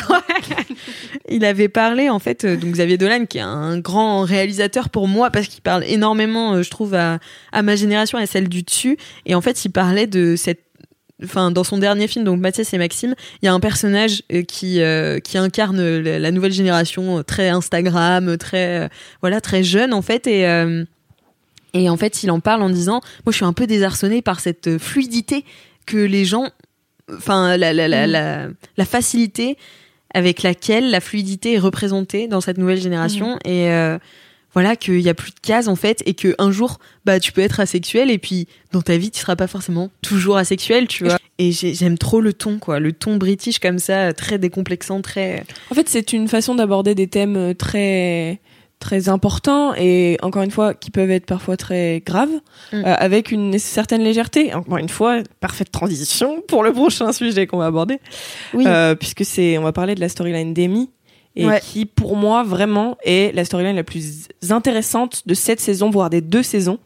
il 1.33 1.45
avait 1.45 1.69
parlé 1.69 2.09
en 2.11 2.19
fait 2.19 2.45
euh, 2.45 2.57
donc 2.57 2.73
Xavier 2.73 2.99
Dolan 2.99 3.27
qui 3.27 3.39
est 3.39 3.43
un 3.43 3.79
grand 3.79 4.23
réalisateur 4.23 4.91
pour 4.91 5.09
moi 5.09 5.31
parce 5.31 5.49
qu'il 5.49 5.63
parle 5.63 5.85
énormément 5.85 6.55
euh, 6.55 6.63
je 6.63 6.71
trouve 6.71 6.95
à, 6.95 7.19
à 7.53 7.63
ma 7.63 7.77
génération 7.77 8.19
et 8.19 8.23
à 8.23 8.27
celle 8.27 8.49
du 8.49 8.63
dessus. 8.63 8.97
Et 9.27 9.35
en 9.35 9.41
fait 9.41 9.65
il 9.65 9.71
parlait 9.71 10.07
de 10.07 10.37
cette 10.37 10.61
enfin 11.25 11.51
dans 11.51 11.65
son 11.65 11.79
dernier 11.79 12.09
film 12.09 12.25
donc 12.25 12.41
Mathias 12.41 12.73
et 12.73 12.79
Maxime 12.79 13.15
il 13.41 13.47
y 13.47 13.49
a 13.49 13.53
un 13.53 13.61
personnage 13.61 14.23
euh, 14.33 14.43
qui 14.43 14.81
euh, 14.81 15.21
qui 15.21 15.39
incarne 15.39 15.99
la, 16.01 16.31
nouvelle 16.31 16.53
génération 16.53 17.23
très 17.23 17.49
Instagram 17.49 18.37
très 18.37 18.81
euh, 18.81 18.89
voilà 19.21 19.41
très 19.41 19.63
jeune 19.63 19.93
en 19.93 20.03
fait. 20.03 20.27
Et 20.27 20.47
euh, 20.47 20.85
et 21.75 21.89
en 21.89 21.97
fait 21.97 22.23
il 22.23 22.31
en 22.31 22.41
parle 22.41 22.63
en 22.63 22.71
disant 22.71 23.01
moi 23.25 23.31
je 23.31 23.37
suis 23.37 23.45
un 23.45 23.53
peu 23.53 23.67
désarçonné 23.67 24.23
par 24.23 24.41
cette 24.41 24.79
fluidité 24.79 25.45
que 25.87 25.97
les 25.97 26.25
gens 26.25 26.49
enfin 27.13 27.57
la 27.57 27.73
la 27.73 27.89
la, 27.89 28.07
la, 28.07 28.49
la 28.77 28.85
facilité 28.85 29.57
avec 30.15 30.43
laquelle 30.43 30.91
la 30.91 31.01
fluidité 31.01 31.55
est 31.55 31.59
représentée 31.59 32.29
dans 32.29 32.41
cette 32.41 32.59
nouvelle 32.59 32.81
génération. 32.81 33.39
Et 33.45 33.69
euh, 33.71 33.99
voilà 34.55 34.77
qu'il 34.77 35.01
y 35.01 35.09
a 35.09 35.15
plus 35.15 35.31
de 35.31 35.41
cases 35.41 35.67
en 35.69 35.77
fait 35.77 36.03
et 36.05 36.13
que 36.15 36.35
un 36.39 36.51
jour 36.51 36.79
bah 37.07 37.19
tu 37.21 37.33
peux 37.33 37.41
être 37.41 37.59
asexuel 37.61 38.11
et 38.11 38.19
puis 38.19 38.47
dans 38.73 38.83
ta 38.83 38.99
vie 38.99 39.11
tu 39.11 39.19
seras 39.21 39.35
pas 39.37 39.47
forcément 39.47 39.91
toujours 40.03 40.37
asexuel 40.37 40.87
tu 40.89 41.05
vois. 41.05 41.19
Et 41.39 41.53
j'ai- 41.53 41.73
j'aime 41.75 41.97
trop 41.97 42.21
le 42.21 42.35
ton 42.35 42.59
quoi 42.59 42.79
le 42.79 42.93
ton 42.93 43.17
british 43.17 43.59
comme 43.59 43.79
ça 43.79 44.13
très 44.13 44.37
décomplexant 44.39 45.01
très 45.01 45.45
En 45.71 45.75
fait, 45.75 45.89
c'est 45.89 46.13
une 46.13 46.29
façon 46.29 46.55
d'aborder 46.55 46.95
des 46.95 47.07
thèmes 47.07 47.37
euh, 47.37 47.55
très 47.55 48.41
très 48.83 49.09
importants 49.09 49.73
et 49.75 50.19
encore 50.23 50.43
une 50.43 50.51
fois 50.51 50.75
qui 50.75 50.91
peuvent 50.91 51.11
être 51.11 51.25
parfois 51.27 51.57
très 51.57 52.03
graves 52.05 52.29
Mm. 52.73 52.77
euh, 52.77 52.95
avec 52.99 53.31
une 53.33 53.59
certaine 53.59 54.03
légèreté. 54.03 54.53
Encore 54.55 54.79
une 54.79 54.89
fois, 54.89 55.23
parfaite 55.41 55.71
transition 55.73 56.43
pour 56.49 56.63
le 56.63 56.73
prochain 56.73 57.13
sujet 57.13 57.47
qu'on 57.47 57.59
va 57.59 57.67
aborder 57.67 57.99
oui 58.55 58.65
Euh, 58.67 58.95
puisque 58.95 59.25
c'est 59.25 59.57
on 59.59 59.63
va 59.63 59.73
parler 59.73 59.95
de 59.95 60.01
la 60.01 60.09
storyline 60.09 60.53
d'Amy 60.53 60.91
et 61.37 61.47
Ouais. 61.47 61.61
qui 61.61 61.87
pour 61.87 62.17
moi 62.17 62.43
vraiment 62.43 62.99
est 63.05 63.35
la 63.35 63.45
storyline 63.45 63.77
la 63.77 63.85
plus 63.85 64.29
intéressante 64.51 65.23
de 65.27 65.35
cette 65.35 65.61
saison 65.61 65.89
voire 65.91 66.11
des 66.11 66.21
deux 66.21 66.43
saisons 66.43 66.79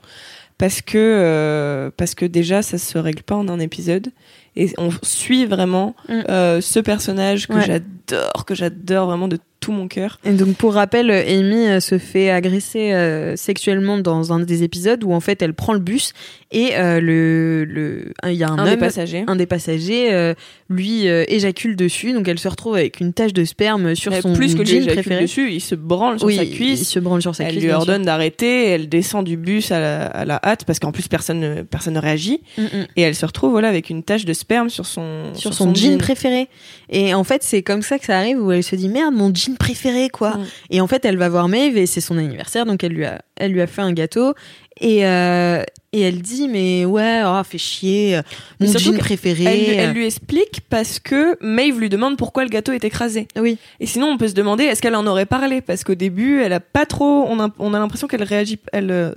parce 0.59 0.81
que 0.83 0.97
euh, 0.99 1.91
parce 1.97 2.15
que 2.15 2.25
déjà 2.27 2.63
ça 2.63 2.79
se 2.79 2.97
règle 2.99 3.23
pas 3.23 3.35
en 3.37 3.49
un 3.49 3.59
épisode 3.61 4.09
et 4.55 4.71
on 4.79 4.91
suit 5.03 5.45
vraiment 5.47 5.95
Mm. 6.09 6.23
ce 6.61 6.81
personnage 6.81 7.47
que 7.49 7.55
Ouais. 7.55 7.65
j'adore 7.67 8.45
que 8.47 8.55
j'adore 8.55 9.07
vraiment 9.07 9.29
de 9.29 9.39
tout 9.67 9.73
mon 9.73 9.89
cœur 9.89 10.21
Et 10.25 10.31
donc 10.31 10.55
pour 10.57 10.75
rappel, 10.75 11.11
Amy 11.11 11.67
euh, 11.67 11.81
se 11.81 11.99
fait 11.99 12.31
agresser 12.31 12.93
euh, 12.93 13.35
sexuellement 13.35 13.99
dans 13.99 14.33
un 14.33 14.39
des 14.39 14.63
épisodes 14.63 15.03
où 15.03 15.13
en 15.13 15.19
fait 15.19 15.43
elle 15.43 15.55
prend 15.55 15.73
le 15.73 15.81
bus 15.81 16.13
et 16.53 16.77
euh, 16.77 17.01
le 17.01 17.65
le 17.65 18.13
il 18.29 18.35
y 18.35 18.45
a 18.45 18.49
un, 18.49 18.59
un, 18.59 18.65
des 18.65 18.73
homme, 18.73 18.79
passagers 18.79 19.25
un 19.27 19.35
des 19.35 19.47
passagers 19.47 20.15
euh, 20.15 20.35
lui 20.69 21.07
éjacule 21.07 21.75
dessus 21.75 22.13
donc 22.13 22.29
elle 22.29 22.39
se 22.39 22.47
retrouve 22.47 22.77
avec 22.77 23.01
une 23.01 23.13
tache 23.13 23.33
de 23.33 23.45
sperme 23.45 23.97
sur 23.97 24.13
Mais 24.13 24.21
son 24.21 24.33
plus 24.35 24.55
que 24.55 24.63
lui 24.63 24.83
jean 24.83 24.87
préféré. 24.87 25.23
dessus 25.23 25.51
il 25.51 25.61
se 25.61 25.75
branle 25.75 26.21
sur 26.21 26.29
oui, 26.29 26.37
sa 26.37 26.45
il 26.45 26.55
cuisse 26.55 26.89
se 26.89 27.01
branle 27.01 27.21
sur 27.21 27.35
sa 27.35 27.45
elle 27.45 27.51
cuisse. 27.51 27.63
lui 27.63 27.69
bien 27.69 27.77
ordonne 27.77 28.03
d'arrêter 28.05 28.69
elle 28.69 28.89
descend 28.89 29.25
du 29.25 29.37
bus 29.37 29.73
à 29.73 29.81
la, 29.81 30.07
à 30.07 30.25
la 30.25 30.41
hâte 30.45 30.65
parce 30.65 30.79
qu'en 30.79 30.93
plus 30.93 31.09
personne 31.09 31.41
ne, 31.41 31.63
personne 31.63 31.95
ne 31.95 32.01
réagit. 32.01 32.41
Mm, 32.57 32.63
mm. 32.63 32.87
et 32.95 33.03
elle 33.03 33.17
se 33.17 33.27
retrouve 33.27 33.51
voilà 33.51 33.69
avec 33.69 33.91
une 33.91 34.05
tache 34.05 34.25
de 34.25 34.33
sperme 34.33 34.71
sur 34.71 34.87
son 34.87 35.33
Sur 35.35 35.53
son, 35.53 35.75
jean, 35.75 35.99
préféré. 35.99 36.49
Et 36.89 37.15
en 37.15 37.25
fait, 37.25 37.43
c'est 37.43 37.63
comme 37.63 37.83
ça 37.83 37.99
que 37.99 38.05
ça 38.05 38.17
arrive 38.19 38.41
où 38.41 38.53
elle 38.53 38.63
se 38.63 38.77
dit 38.77 38.89
merde, 38.89 39.15
mon 39.15 39.35
jean 39.35 39.56
préféré, 39.57 40.09
quoi. 40.09 40.37
Mm. 40.37 40.47
Et 40.71 40.81
en 40.81 40.87
fait, 40.87 41.05
elle 41.05 41.17
va 41.17 41.29
voir 41.29 41.49
Maeve 41.49 41.77
et 41.77 41.87
c'est 41.87 42.01
son 42.01 42.19
anniversaire, 42.19 42.67
donc 42.67 42.83
elle 42.85 42.93
lui 42.93 43.05
a, 43.05 43.23
elle 43.37 43.53
lui 43.53 43.61
a 43.61 43.67
fait 43.67 43.83
un 43.83 43.93
gâteau. 43.93 44.35
Et, 44.81 45.07
euh, 45.07 45.63
et 45.93 46.03
elle 46.03 46.21
dit 46.21 46.49
mais 46.49 46.85
ouais, 46.85 47.23
oh, 47.25 47.43
fait 47.45 47.57
chier, 47.57 48.21
Mais 48.61 48.67
mon 48.67 48.79
jean 48.79 48.99
préféré. 48.99 49.45
Elle, 49.45 49.79
elle 49.79 49.93
lui 49.93 50.05
explique 50.05 50.61
parce 50.69 50.99
que 50.99 51.39
Maeve 51.41 51.81
lui 51.81 51.89
demande 51.89 52.19
pourquoi 52.19 52.45
le 52.45 52.51
gâteau 52.51 52.73
est 52.73 52.85
écrasé. 52.85 53.27
Oui. 53.37 53.57
Et 53.81 53.87
sinon, 53.87 54.09
on 54.09 54.19
peut 54.19 54.29
se 54.29 54.35
demander 54.35 54.65
est-ce 54.65 54.83
qu'elle 54.83 54.97
en 54.97 55.07
aurait 55.07 55.27
parlé? 55.27 55.63
Parce 55.63 55.85
qu'au 55.85 55.95
début, 55.95 56.43
elle 56.43 56.53
a 56.53 56.61
pas 56.61 56.85
trop. 56.85 57.27
On 57.29 57.41
a, 57.41 57.49
on 57.59 57.73
a 57.73 57.79
l'impression 57.79 58.07
qu'elle 58.07 58.23
réagit. 58.23 58.59
Elle, 58.73 58.91
euh, 58.91 59.13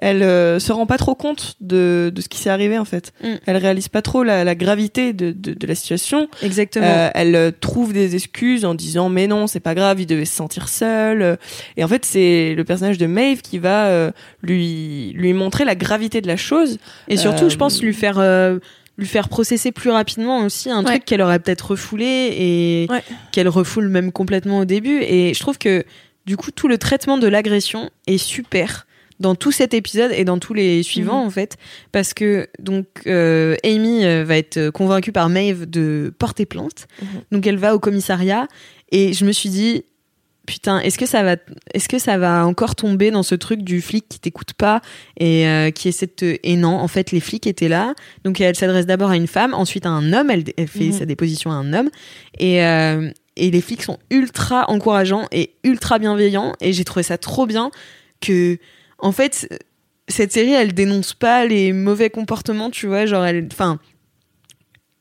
elle 0.00 0.22
euh, 0.22 0.58
se 0.60 0.72
rend 0.72 0.86
pas 0.86 0.96
trop 0.98 1.14
compte 1.16 1.56
de, 1.60 2.12
de 2.14 2.20
ce 2.20 2.28
qui 2.28 2.38
s'est 2.38 2.50
arrivé 2.50 2.78
en 2.78 2.84
fait. 2.84 3.12
Mm. 3.22 3.26
Elle 3.46 3.56
réalise 3.56 3.88
pas 3.88 4.00
trop 4.02 4.22
la, 4.22 4.44
la 4.44 4.54
gravité 4.54 5.12
de, 5.12 5.32
de, 5.32 5.54
de 5.54 5.66
la 5.66 5.74
situation. 5.74 6.28
Exactement. 6.42 6.86
Euh, 6.86 7.10
elle 7.14 7.34
euh, 7.34 7.50
trouve 7.50 7.92
des 7.92 8.14
excuses 8.14 8.64
en 8.64 8.74
disant 8.74 9.08
mais 9.08 9.26
non 9.26 9.46
c'est 9.46 9.60
pas 9.60 9.74
grave 9.74 10.00
il 10.00 10.06
devait 10.06 10.24
se 10.24 10.34
sentir 10.36 10.68
seul 10.68 11.22
Euh, 11.22 11.36
et 11.76 11.84
en 11.84 11.88
fait 11.88 12.04
c'est 12.04 12.54
le 12.54 12.64
personnage 12.64 12.98
de 12.98 13.06
Maeve 13.06 13.42
qui 13.42 13.58
va 13.58 13.86
euh, 13.86 14.10
lui 14.42 15.12
lui 15.14 15.32
montrer 15.32 15.64
la 15.64 15.74
gravité 15.74 16.20
de 16.20 16.26
la 16.28 16.36
chose 16.36 16.78
Et 17.08 17.16
surtout, 17.16 17.46
Euh, 17.46 17.48
je 17.50 17.56
pense 17.56 17.82
lui 17.82 17.92
faire 17.94 18.18
euh, 18.18 18.58
lui 18.98 19.06
faire 19.06 19.28
processer 19.28 19.70
plus 19.72 19.90
rapidement 19.90 20.44
aussi 20.44 20.70
un 20.70 20.78
Ouais. 20.84 20.90
truc 20.90 21.04
qu'elle 21.04 21.22
aurait 21.22 21.38
peut-être 21.38 21.70
refoulé 21.70 22.04
et 22.36 22.86
Ouais. 22.90 23.02
qu'elle 23.32 23.48
refoule 23.48 23.88
même 23.88 24.10
complètement 24.10 24.58
au 24.60 24.64
début. 24.64 25.00
Et 25.02 25.34
je 25.34 25.38
trouve 25.40 25.56
que 25.58 25.84
du 26.26 26.36
coup, 26.36 26.50
tout 26.50 26.66
le 26.68 26.78
traitement 26.78 27.16
de 27.16 27.26
l'agression 27.28 27.90
est 28.08 28.18
super 28.18 28.86
dans 29.20 29.34
tout 29.34 29.52
cet 29.52 29.74
épisode 29.74 30.12
et 30.12 30.24
dans 30.24 30.38
tous 30.38 30.54
les 30.54 30.82
suivants 30.82 31.20
Mhm. 31.22 31.26
en 31.26 31.30
fait 31.30 31.56
parce 31.92 32.14
que 32.14 32.48
donc 32.60 32.86
euh, 33.06 33.56
Amy 33.64 34.04
euh, 34.04 34.24
va 34.24 34.36
être 34.38 34.70
convaincue 34.70 35.12
par 35.12 35.28
Maeve 35.28 35.68
de 35.68 36.12
porter 36.18 36.46
plainte 36.46 36.86
Mhm. 37.02 37.08
donc 37.32 37.46
elle 37.46 37.56
va 37.58 37.74
au 37.74 37.78
commissariat 37.78 38.46
et 38.92 39.12
je 39.12 39.24
me 39.24 39.32
suis 39.32 39.48
dit 39.50 39.84
putain 40.46 40.78
est-ce 40.80 40.96
que 40.98 41.04
ça 41.04 41.22
va 41.22 41.36
est-ce 41.74 41.88
que 41.90 41.98
ça 41.98 42.16
va 42.16 42.46
encore 42.46 42.74
tomber 42.74 43.10
dans 43.10 43.22
ce 43.22 43.34
truc 43.34 43.62
du 43.62 43.82
flic 43.82 44.08
qui 44.08 44.18
t'écoute 44.18 44.54
pas 44.54 44.80
et 45.18 45.46
euh, 45.46 45.70
qui 45.70 45.88
essaie 45.88 46.06
de 46.06 46.12
te 46.12 46.36
et 46.42 46.56
non 46.56 46.76
en 46.78 46.88
fait 46.88 47.10
les 47.12 47.20
flics 47.20 47.46
étaient 47.46 47.68
là 47.68 47.94
donc 48.24 48.40
elle 48.40 48.56
s'adresse 48.56 48.86
d'abord 48.86 49.10
à 49.10 49.16
une 49.16 49.26
femme 49.26 49.52
ensuite 49.52 49.84
à 49.84 49.90
un 49.90 50.12
homme 50.14 50.30
elle, 50.30 50.44
elle 50.56 50.68
fait 50.68 50.84
Mhm. 50.86 50.92
sa 50.92 51.04
déposition 51.06 51.50
à 51.50 51.54
un 51.54 51.72
homme 51.74 51.90
et 52.38 52.64
euh, 52.64 53.10
et 53.36 53.50
les 53.50 53.60
flics 53.60 53.82
sont 53.82 53.98
ultra 54.10 54.64
encourageants 54.70 55.26
et 55.32 55.50
ultra 55.64 55.98
bienveillants 55.98 56.54
et 56.60 56.72
j'ai 56.72 56.84
trouvé 56.84 57.02
ça 57.02 57.18
trop 57.18 57.46
bien 57.46 57.70
que 58.20 58.58
en 58.98 59.12
fait 59.12 59.48
cette 60.08 60.32
série 60.32 60.52
elle 60.52 60.72
dénonce 60.74 61.14
pas 61.14 61.44
les 61.46 61.72
mauvais 61.72 62.10
comportements 62.10 62.70
tu 62.70 62.86
vois 62.86 63.06
genre 63.06 63.24
elle 63.24 63.48
enfin 63.52 63.78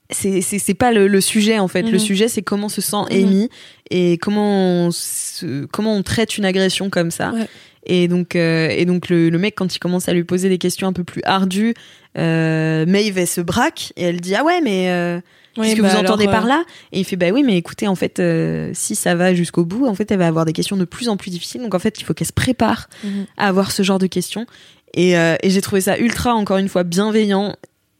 c'est 0.10 0.74
pas 0.74 0.94
le, 0.94 1.08
le 1.08 1.20
sujet 1.22 1.60
en 1.60 1.68
fait 1.68 1.82
le 1.82 1.92
Mhm. 1.94 2.00
sujet 2.00 2.28
c'est 2.30 2.42
comment 2.42 2.70
se 2.70 2.80
sent 2.82 2.96
Mhm. 3.12 3.18
Amy 3.24 3.50
et 3.92 4.18
comment 4.18 4.86
on 4.86 4.92
se- 4.92 5.66
comment 5.66 5.96
on 5.96 6.04
traite 6.04 6.38
une 6.38 6.46
agression 6.46 6.90
comme 6.90 7.12
ça 7.12 7.32
Ouais. 7.32 7.48
Et 7.86 8.08
donc 8.08 8.36
euh, 8.36 8.70
et 8.70 8.86
donc 8.86 9.10
le, 9.10 9.30
le 9.30 9.38
mec 9.38 9.56
quand 9.56 9.76
il 9.76 9.80
commence 9.80 10.10
à 10.10 10.14
lui 10.14 10.24
poser 10.24 10.50
des 10.50 10.58
questions 10.58 10.88
un 10.88 10.94
peu 10.94 11.04
plus 11.04 11.22
ardues 11.26 11.74
euh, 12.18 12.86
Maeve 12.86 13.18
elle 13.18 13.28
se 13.28 13.42
braque 13.42 13.94
et 13.96 14.04
elle 14.06 14.20
dit 14.22 14.36
ah 14.36 14.44
ouais 14.44 14.60
mais 14.62 14.90
euh, 14.90 15.20
Oui, 15.58 15.66
Qu'est-ce 15.68 15.76
que 15.78 15.82
bah 15.84 15.90
vous 15.90 15.98
alors, 15.98 16.12
entendez 16.12 16.28
euh, 16.28 16.32
par 16.32 16.46
là? 16.46 16.64
Et 16.92 17.00
il 17.00 17.04
fait 17.06 17.16
bah 17.16 17.28
oui, 17.32 17.44
mais 17.44 17.58
écoutez, 17.58 17.88
en 17.88 17.96
fait, 17.96 18.20
euh, 18.20 18.70
si 18.74 18.94
ça 18.96 19.16
va 19.16 19.34
jusqu'au 19.34 19.66
bout, 19.66 19.88
en 19.88 19.96
fait, 19.96 20.12
elle 20.12 20.20
va 20.20 20.28
avoir 20.28 20.46
des 20.46 20.54
questions 20.54 20.78
de 20.78 20.86
plus 20.86 21.10
en 21.10 21.18
plus 21.18 21.32
difficiles. 21.32 21.62
Donc 21.62 21.74
en 21.74 21.80
fait, 21.80 22.00
il 22.00 22.04
faut 22.04 22.14
qu'elle 22.14 22.28
se 22.28 22.34
prépare 22.34 22.90
Mhm. 23.04 23.26
à 23.38 23.48
avoir 23.48 23.72
ce 23.72 23.82
genre 23.84 23.98
de 24.00 24.06
questions. 24.08 24.46
Et, 24.94 25.18
euh, 25.18 25.36
et 25.44 25.50
j'ai 25.50 25.62
trouvé 25.62 25.82
ça 25.82 25.98
ultra, 25.98 26.34
encore 26.36 26.58
une 26.58 26.70
fois, 26.70 26.84
bienveillant, 26.84 27.56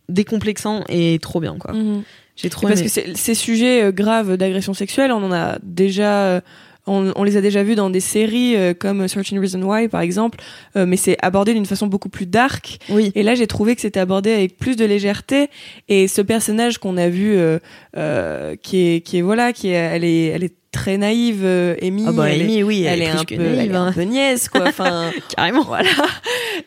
décomplexant 0.10 0.84
et 0.90 1.20
trop 1.22 1.40
bien, 1.40 1.58
quoi. 1.58 1.74
Mhm. 1.74 2.04
J'ai 2.36 2.50
trop 2.52 2.68
Parce 2.68 2.80
aimé. 2.82 2.90
que 2.90 3.18
ces 3.18 3.34
sujets 3.36 3.84
euh, 3.86 3.92
graves 3.92 4.38
d'agression 4.38 4.74
sexuelle, 4.76 5.12
on 5.12 5.24
en 5.24 5.32
a 5.32 5.58
déjà 5.64 6.22
euh, 6.26 6.42
on, 6.88 7.12
on 7.16 7.24
les 7.24 7.38
a 7.38 7.42
déjà 7.42 7.64
vus 7.64 7.76
dans 7.76 7.90
des 7.90 8.00
séries 8.00 8.56
euh, 8.56 8.74
comme 8.74 9.06
13 9.06 9.40
Reasons 9.40 9.62
Why 9.62 9.88
par 9.88 10.02
exemple, 10.02 10.40
euh, 10.76 10.86
mais 10.86 10.98
c'est 10.98 11.18
abordé 11.22 11.54
d'une 11.54 11.66
façon 11.66 11.88
beaucoup 11.88 12.10
plus 12.10 12.26
dark. 12.26 12.80
Oui. 12.90 13.12
Et 13.16 13.24
là, 13.24 13.36
j'ai 13.36 13.48
trouvé 13.48 13.76
que 13.76 13.82
c'était 13.82 14.00
abordé 14.00 14.32
avec 14.32 14.58
plus 14.58 14.76
de 14.76 14.86
légèreté. 14.86 15.50
Et 15.88 16.08
ce 16.08 16.22
personnage 16.22 16.78
qu'on 16.78 16.98
a 16.98 17.10
vu, 17.10 17.36
euh, 17.36 17.60
euh, 17.96 18.56
qui 18.56 18.88
est, 18.88 19.02
qui 19.02 19.18
est 19.18 19.22
voilà, 19.22 19.54
qui 19.54 19.70
est, 19.70 19.72
elle 19.72 20.04
est, 20.04 20.26
elle 20.28 20.44
est 20.44 20.57
très 20.72 20.98
naïve, 20.98 21.42
euh, 21.44 21.76
Amy. 21.82 22.06
Ah 22.08 22.12
bah 22.12 22.30
elle 22.30 22.42
est- 22.42 22.44
Amy, 22.46 22.64
oui, 22.64 22.84
elle, 22.84 23.02
est 23.02 23.08
un 23.08 23.24
peu, 23.24 23.36
naïve, 23.36 23.60
elle 23.60 23.72
est 23.72 23.76
hein. 23.76 23.86
un 23.86 23.94
peu 23.94 24.02
niaise, 24.02 24.50
quoi. 24.50 24.62
Enfin, 24.68 25.12
Carrément. 25.36 25.64
voilà. 25.64 25.90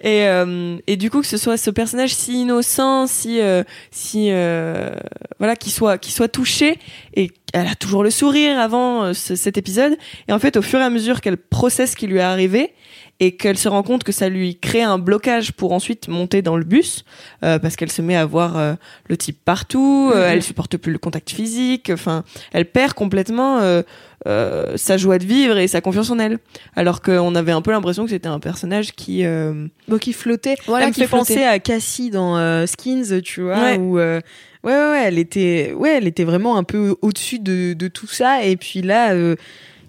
Et 0.03 0.27
euh, 0.27 0.77
et 0.87 0.97
du 0.97 1.11
coup 1.11 1.21
que 1.21 1.27
ce 1.27 1.37
soit 1.37 1.57
ce 1.57 1.71
personnage 1.71 2.15
si 2.15 2.43
innocent, 2.43 3.07
si 3.07 3.41
euh, 3.41 3.63
si 3.91 4.29
euh, 4.31 4.91
voilà, 5.39 5.57
qui 5.57 5.71
soit 5.71 5.99
qui 5.99 6.13
soit 6.13 6.29
touché 6.29 6.79
et 7.15 7.31
elle 7.53 7.67
a 7.67 7.75
toujours 7.75 8.03
le 8.05 8.11
sourire 8.11 8.59
avant 8.59 9.05
euh, 9.05 9.13
ce- 9.13 9.35
cet 9.37 9.59
épisode. 9.59 9.97
Et 10.29 10.33
en 10.33 10.39
fait, 10.39 10.57
au 10.57 10.63
fur 10.63 10.79
et 10.81 10.85
à 10.85 10.91
mesure 10.91 11.21
qu'elle 11.21 11.37
processe 11.37 11.93
ce 11.93 11.97
qui 11.97 12.07
lui 12.07 12.19
est 12.19 12.23
arrivé 12.23 12.73
et 13.21 13.37
qu'elle 13.37 13.59
se 13.59 13.69
rend 13.69 13.83
compte 13.83 14.03
que 14.03 14.13
ça 14.13 14.29
lui 14.29 14.57
crée 14.59 14.83
un 14.83 14.99
blocage 14.99 15.53
pour 15.53 15.73
ensuite 15.73 16.09
monter 16.09 16.41
dans 16.43 16.57
le 16.57 16.65
bus 16.65 17.05
euh, 17.45 17.59
parce 17.59 17.77
qu'elle 17.77 17.93
se 17.93 18.01
met 18.03 18.17
à 18.17 18.25
voir 18.25 18.57
euh, 18.59 18.75
le 19.09 19.17
type 19.17 19.39
partout, 19.45 20.11
euh, 20.15 20.27
Mhm. 20.27 20.33
elle 20.33 20.43
supporte 20.43 20.77
plus 20.79 20.93
le 20.93 20.99
contact 20.99 21.31
physique, 21.31 21.91
enfin, 21.93 22.25
elle 22.53 22.65
perd 22.65 22.95
complètement 22.95 23.59
euh, 23.61 23.83
euh, 24.27 24.77
sa 24.77 24.97
joie 24.97 25.19
de 25.19 25.25
vivre 25.25 25.57
et 25.59 25.69
sa 25.69 25.81
confiance 25.81 26.11
en 26.11 26.19
elle. 26.19 26.39
Alors 26.77 27.01
qu'on 27.03 27.35
avait 27.35 27.53
un 27.53 27.63
peu 27.63 27.71
l'impression 27.71 28.05
que 28.05 28.11
c'était 28.11 28.29
un 28.29 28.41
personnage 28.41 28.93
qui 28.93 29.25
euh, 29.25 29.67
Bon, 29.89 29.99
qui 29.99 30.13
flottait. 30.13 30.57
Voilà, 30.67 30.85
elle 30.87 30.91
me 30.91 30.95
qui 30.95 31.01
fait 31.03 31.07
flottait. 31.07 31.35
penser 31.35 31.45
à 31.45 31.59
Cassie 31.59 32.11
dans 32.11 32.37
euh, 32.39 32.67
Skins, 32.67 33.21
tu 33.23 33.43
vois, 33.43 33.57
Ouais. 33.63 33.79
où 33.79 33.99
euh, 33.99 34.21
ouais, 34.65 34.73
ouais, 34.73 34.91
ouais, 34.91 35.03
elle 35.05 35.19
était, 35.19 35.73
ouais, 35.75 35.97
elle 35.97 36.07
était 36.07 36.25
vraiment 36.25 36.57
un 36.59 36.65
peu 36.65 36.97
au-dessus 37.03 37.39
de, 37.39 37.73
de 37.75 37.89
tout 37.89 38.07
ça. 38.07 38.45
Et 38.45 38.57
puis 38.57 38.83
là, 38.83 39.13
euh, 39.13 39.37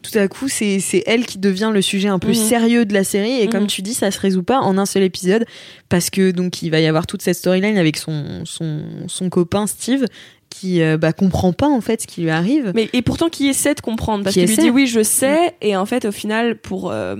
tout 0.01 0.17
à 0.17 0.27
coup, 0.27 0.47
c'est 0.47 0.81
elle 1.05 1.25
qui 1.25 1.37
devient 1.37 1.71
le 1.73 1.81
sujet 1.81 2.07
un 2.09 2.19
peu 2.19 2.29
Mhm. 2.29 2.33
sérieux 2.33 2.85
de 2.85 2.93
la 2.93 3.03
série. 3.03 3.39
Et 3.41 3.47
comme 3.47 3.61
Mhm. 3.63 3.67
tu 3.67 3.81
dis, 3.81 3.93
ça 3.93 4.11
se 4.11 4.19
résout 4.19 4.43
pas 4.43 4.59
en 4.59 4.77
un 4.77 4.85
seul 4.85 5.03
épisode 5.03 5.45
parce 5.89 6.09
que 6.09 6.31
donc 6.31 6.61
il 6.61 6.69
va 6.71 6.79
y 6.79 6.87
avoir 6.87 7.07
toute 7.07 7.21
cette 7.21 7.35
storyline 7.37 7.77
avec 7.77 7.97
son 7.97 8.41
son 8.45 8.81
son 9.07 9.29
copain 9.29 9.67
Steve 9.67 10.05
qui 10.49 10.81
euh, 10.81 10.97
bah, 10.97 11.13
comprend 11.13 11.53
pas 11.53 11.67
en 11.69 11.79
fait 11.81 12.01
ce 12.01 12.07
qui 12.07 12.21
lui 12.21 12.29
arrive. 12.29 12.71
Mais 12.75 12.89
et 12.93 13.01
pourtant 13.01 13.29
qui 13.29 13.47
essaie 13.47 13.73
de 13.73 13.79
comprendre 13.81 14.23
parce 14.23 14.33
Qui 14.33 14.41
qu'il 14.45 14.49
lui 14.49 14.57
dit 14.57 14.69
oui 14.69 14.85
je 14.87 15.01
sais 15.03 15.55
et 15.61 15.75
en 15.77 15.85
fait 15.85 16.03
au 16.05 16.11
final 16.11 16.57
pour 16.57 16.91
euh, 16.91 17.15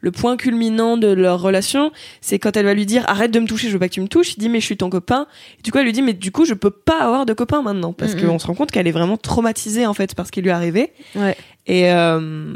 le 0.00 0.10
point 0.12 0.36
culminant 0.36 0.96
de 0.96 1.08
leur 1.08 1.40
relation 1.40 1.90
c'est 2.20 2.38
quand 2.38 2.56
elle 2.56 2.64
va 2.66 2.74
lui 2.74 2.86
dire 2.86 3.04
arrête 3.08 3.30
de 3.30 3.40
me 3.40 3.46
toucher 3.46 3.68
je 3.68 3.72
veux 3.72 3.78
pas 3.78 3.88
que 3.88 3.94
tu 3.94 4.00
me 4.00 4.08
touches. 4.08 4.34
Il 4.34 4.40
dit 4.40 4.48
mais 4.48 4.60
je 4.60 4.64
suis 4.66 4.76
ton 4.76 4.90
copain. 4.90 5.26
Et 5.58 5.62
du 5.62 5.72
coup 5.72 5.78
elle 5.78 5.84
lui 5.84 5.92
dit 5.92 6.02
mais 6.02 6.12
du 6.12 6.30
coup 6.30 6.44
je 6.44 6.54
peux 6.54 6.70
pas 6.70 7.00
avoir 7.00 7.26
de 7.26 7.32
copain 7.32 7.62
maintenant. 7.62 7.92
Parce 7.92 8.14
qu'on 8.14 8.38
se 8.38 8.46
rend 8.46 8.54
compte 8.54 8.70
qu'elle 8.70 8.86
est 8.86 8.92
vraiment 8.92 9.16
traumatisée 9.16 9.86
en 9.86 9.94
fait 9.94 10.14
par 10.14 10.26
ce 10.26 10.32
qui 10.32 10.40
lui 10.42 10.48
est 10.50 10.52
arrivé. 10.52 10.92
Ouais. 11.16 11.36
et 11.66 11.90
euh, 11.92 12.52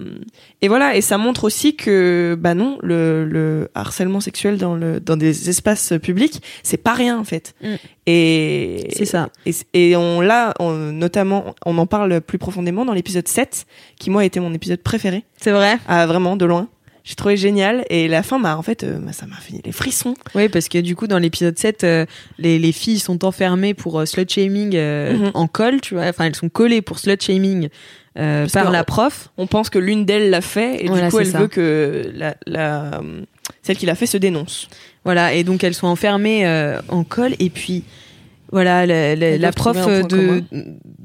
et 0.60 0.68
voilà. 0.68 0.96
Et 0.96 1.00
ça 1.00 1.18
montre 1.18 1.44
aussi 1.44 1.74
que 1.76 2.36
bah 2.38 2.54
non 2.54 2.78
le, 2.82 3.24
le 3.24 3.68
harcèlement 3.74 4.20
sexuel 4.20 4.56
dans 4.58 4.74
le 4.76 5.00
dans 5.00 5.16
des 5.16 5.48
espaces 5.50 5.92
publics 6.02 6.42
c'est 6.62 6.76
pas 6.76 6.94
rien 6.94 7.18
en 7.18 7.24
fait. 7.24 7.54
Mm. 7.62 7.66
et 8.06 8.86
C'est 8.94 9.04
ça. 9.04 9.28
et, 9.46 9.52
et 9.74 9.96
on 9.96 10.20
l'a 10.20 10.54
on- 10.60 10.92
notamment 10.92 11.54
on 11.66 11.76
en 11.78 11.86
parle 11.86 12.20
plus 12.20 12.38
profondément 12.38 12.84
dans 12.84 12.92
l'épisode 12.94 13.26
7 13.28 13.66
qui 13.98 14.10
moi 14.10 14.22
a 14.22 14.24
été 14.24 14.38
mon 14.40 14.52
épisode 14.54 14.80
préféré. 14.80 15.24
C'est 15.38 15.52
vrai. 15.52 15.78
ah 15.88 16.06
vraiment 16.06 16.36
de 16.36 16.44
loin 16.44 16.68
j'ai 17.04 17.14
trouvé 17.16 17.36
génial 17.36 17.84
et 17.90 18.06
la 18.06 18.22
fin 18.22 18.38
m'a 18.38 18.56
en 18.56 18.62
fait 18.62 18.84
euh, 18.84 18.98
bah, 19.00 19.12
ça 19.12 19.26
m'a 19.26 19.36
fait 19.36 19.60
les 19.64 19.72
frissons 19.72 20.14
Oui, 20.36 20.48
parce 20.48 20.68
que 20.68 20.78
du 20.78 20.94
coup, 20.94 21.06
dans 21.08 21.18
l'épisode 21.18 21.58
7, 21.58 21.82
euh, 21.84 22.06
les, 22.38 22.58
les 22.60 22.72
filles 22.72 23.00
sont 23.00 23.24
enfermées 23.24 23.74
pour 23.74 23.98
euh, 24.00 24.06
slut 24.06 24.26
shaming 24.28 24.72
euh, 24.76 25.12
Mhm. 25.16 25.30
en 25.34 25.46
colle, 25.48 25.80
tu 25.80 25.94
vois. 25.94 26.04
Enfin, 26.06 26.26
elles 26.26 26.36
sont 26.36 26.48
collées 26.48 26.80
pour 26.82 26.98
slut 27.00 27.16
shaming 27.20 27.68
par 28.14 28.70
la 28.70 28.84
prof. 28.84 29.30
on 29.38 29.46
pense 29.46 29.70
que 29.70 29.78
l'une 29.78 30.04
d'elles 30.04 30.30
l'a 30.30 30.42
fait 30.42 30.84
et 30.84 30.88
Voilà, 30.88 31.06
du 31.06 31.10
coup 31.12 31.20
elle 31.20 31.26
ça. 31.26 31.38
veut 31.40 31.48
que 31.48 32.12
la, 32.14 32.36
la 32.46 33.00
celle 33.62 33.76
qui 33.78 33.86
l'a 33.86 33.94
fait 33.94 34.06
se 34.06 34.18
dénonce 34.18 34.68
Voilà, 35.04 35.32
et 35.34 35.44
donc 35.44 35.64
elles 35.64 35.74
sont 35.74 35.86
enfermées 35.86 36.46
en 36.88 37.04
colle. 37.04 37.34
Et 37.40 37.48
puis, 37.50 37.84
voilà, 38.52 38.84
la, 38.86 39.52
prof 39.52 39.76
de, 40.06 40.42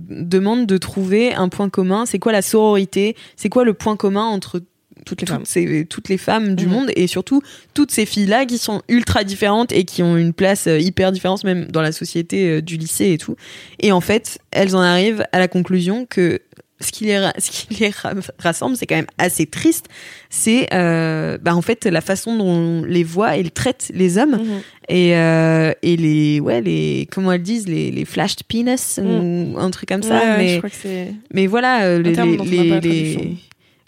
demande 0.10 0.66
de 0.66 0.78
trouver 0.78 1.34
un 1.34 1.50
point 1.50 1.70
commun. 1.70 2.06
C'est 2.06 2.20
quoi 2.20 2.32
la 2.34 2.42
sororité? 2.42 3.16
C'est 3.36 3.50
quoi 3.50 3.64
le 3.64 3.74
point 3.74 3.96
commun 3.96 4.26
entre 4.26 4.62
toutes 5.08 5.22
les 5.22 5.26
toutes, 5.28 5.36
femmes 5.38 5.46
ces- 5.46 5.86
toutes 5.86 6.10
les 6.10 6.18
femmes 6.18 6.56
du 6.56 6.66
Mhm. 6.66 6.72
monde 6.72 6.92
et 6.96 7.08
surtout 7.08 7.42
toutes 7.74 7.92
ces 7.92 8.06
filles-là 8.06 8.46
qui 8.46 8.58
sont 8.58 8.82
ultra 8.90 9.24
différentes 9.24 9.72
et 9.72 9.84
qui 9.86 10.04
ont 10.04 10.18
une 10.18 10.34
place 10.34 10.68
euh, 10.68 10.80
hyper 10.80 11.12
différente 11.12 11.44
même 11.44 11.66
dans 11.72 11.82
la 11.82 11.92
société 11.92 12.50
euh, 12.50 12.62
du 12.62 12.78
lycée 12.78 13.12
et 13.14 13.18
tout. 13.18 13.36
Et 13.80 13.92
en 13.92 14.02
fait, 14.02 14.40
elles 14.52 14.76
en 14.76 14.82
arrivent 14.82 15.24
à 15.32 15.40
la 15.40 15.48
conclusion 15.48 16.06
que 16.06 16.40
ce 16.80 16.92
qui 16.92 17.06
les, 17.06 17.18
ce 17.40 17.50
qui 17.50 17.74
les 17.80 17.92
rassemble, 18.38 18.76
c'est 18.78 18.86
quand 18.86 18.96
même 18.98 19.08
assez 19.18 19.48
triste. 19.48 19.86
C'est 20.30 20.68
euh, 20.74 21.38
bah 21.42 21.56
en 21.56 21.62
fait 21.64 21.86
la 21.86 22.02
façon 22.02 22.38
dont 22.38 22.46
on 22.50 22.84
les 22.84 23.04
voit 23.04 23.36
et 23.38 23.42
les 23.44 23.50
traite 23.50 23.90
les 23.96 24.18
hommes 24.20 24.38
Mhm. 24.38 24.60
et, 24.90 25.16
euh, 25.16 25.72
et 25.82 25.98
les 25.98 26.40
ouais 26.40 26.62
les 26.62 27.08
comment 27.12 27.32
elles 27.32 27.42
disent 27.42 27.68
les, 27.68 27.90
les 27.90 28.06
flashed 28.06 28.44
penis 28.48 29.00
ou 29.02 29.58
un 29.58 29.72
truc 29.72 29.90
comme 29.90 30.04
ça. 30.04 30.20
Ouais, 30.20 30.38
mais 30.38 30.50
je 30.50 30.58
crois 30.60 30.70
que 30.70 31.06
mais 31.34 31.48
voilà, 31.48 31.98
les, 31.98 32.14
les, 32.14 32.80
les- 32.80 33.38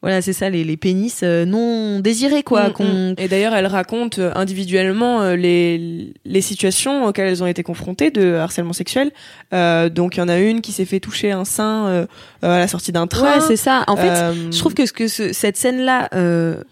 voilà, 0.02 0.22
c'est 0.22 0.34
ça, 0.34 0.50
les, 0.50 0.64
les 0.64 0.78
pénis 0.78 1.22
euh, 1.24 1.44
non 1.46 2.00
désirés, 2.00 2.44
quoi. 2.44 2.70
Mm, 2.70 2.74
qu'on 2.74 3.10
mm. 3.12 3.16
Et 3.18 3.28
d'ailleurs, 3.28 3.54
elle 3.54 3.68
raconte 3.68 4.20
euh, 4.20 4.32
individuellement 4.36 5.22
euh, 5.22 5.36
les, 5.36 6.14
les 6.24 6.42
situations 6.42 7.06
auxquelles 7.06 7.28
elles 7.28 7.44
ont 7.44 7.48
été 7.48 7.64
confrontées 7.64 8.10
de 8.12 8.36
harcèlement 8.36 8.72
sexuel. 8.74 9.12
Euh, 9.54 9.90
donc, 9.90 10.16
il 10.16 10.20
y 10.20 10.22
en 10.22 10.30
a 10.30 10.38
une 10.40 10.62
qui 10.62 10.72
s'est 10.72 10.86
fait 10.86 11.00
toucher 11.02 11.32
un 11.32 11.44
sein 11.46 11.88
euh, 11.88 12.06
euh, 12.44 12.56
à 12.56 12.60
la 12.60 12.68
sortie 12.68 12.92
d'un 12.94 13.08
train. 13.08 13.36
Ouais, 13.36 13.42
c'est 13.42 13.58
ça. 13.58 13.84
En 13.88 13.98
fait, 13.98 14.10
Euh, 14.10 14.34
je 14.52 14.58
trouve 14.60 14.74
que 14.74 14.86
ce 14.86 14.94
que 14.94 15.08
ce- 15.08 15.34
cette 15.34 15.58
scène-là 15.58 16.08
euh, 16.16 16.64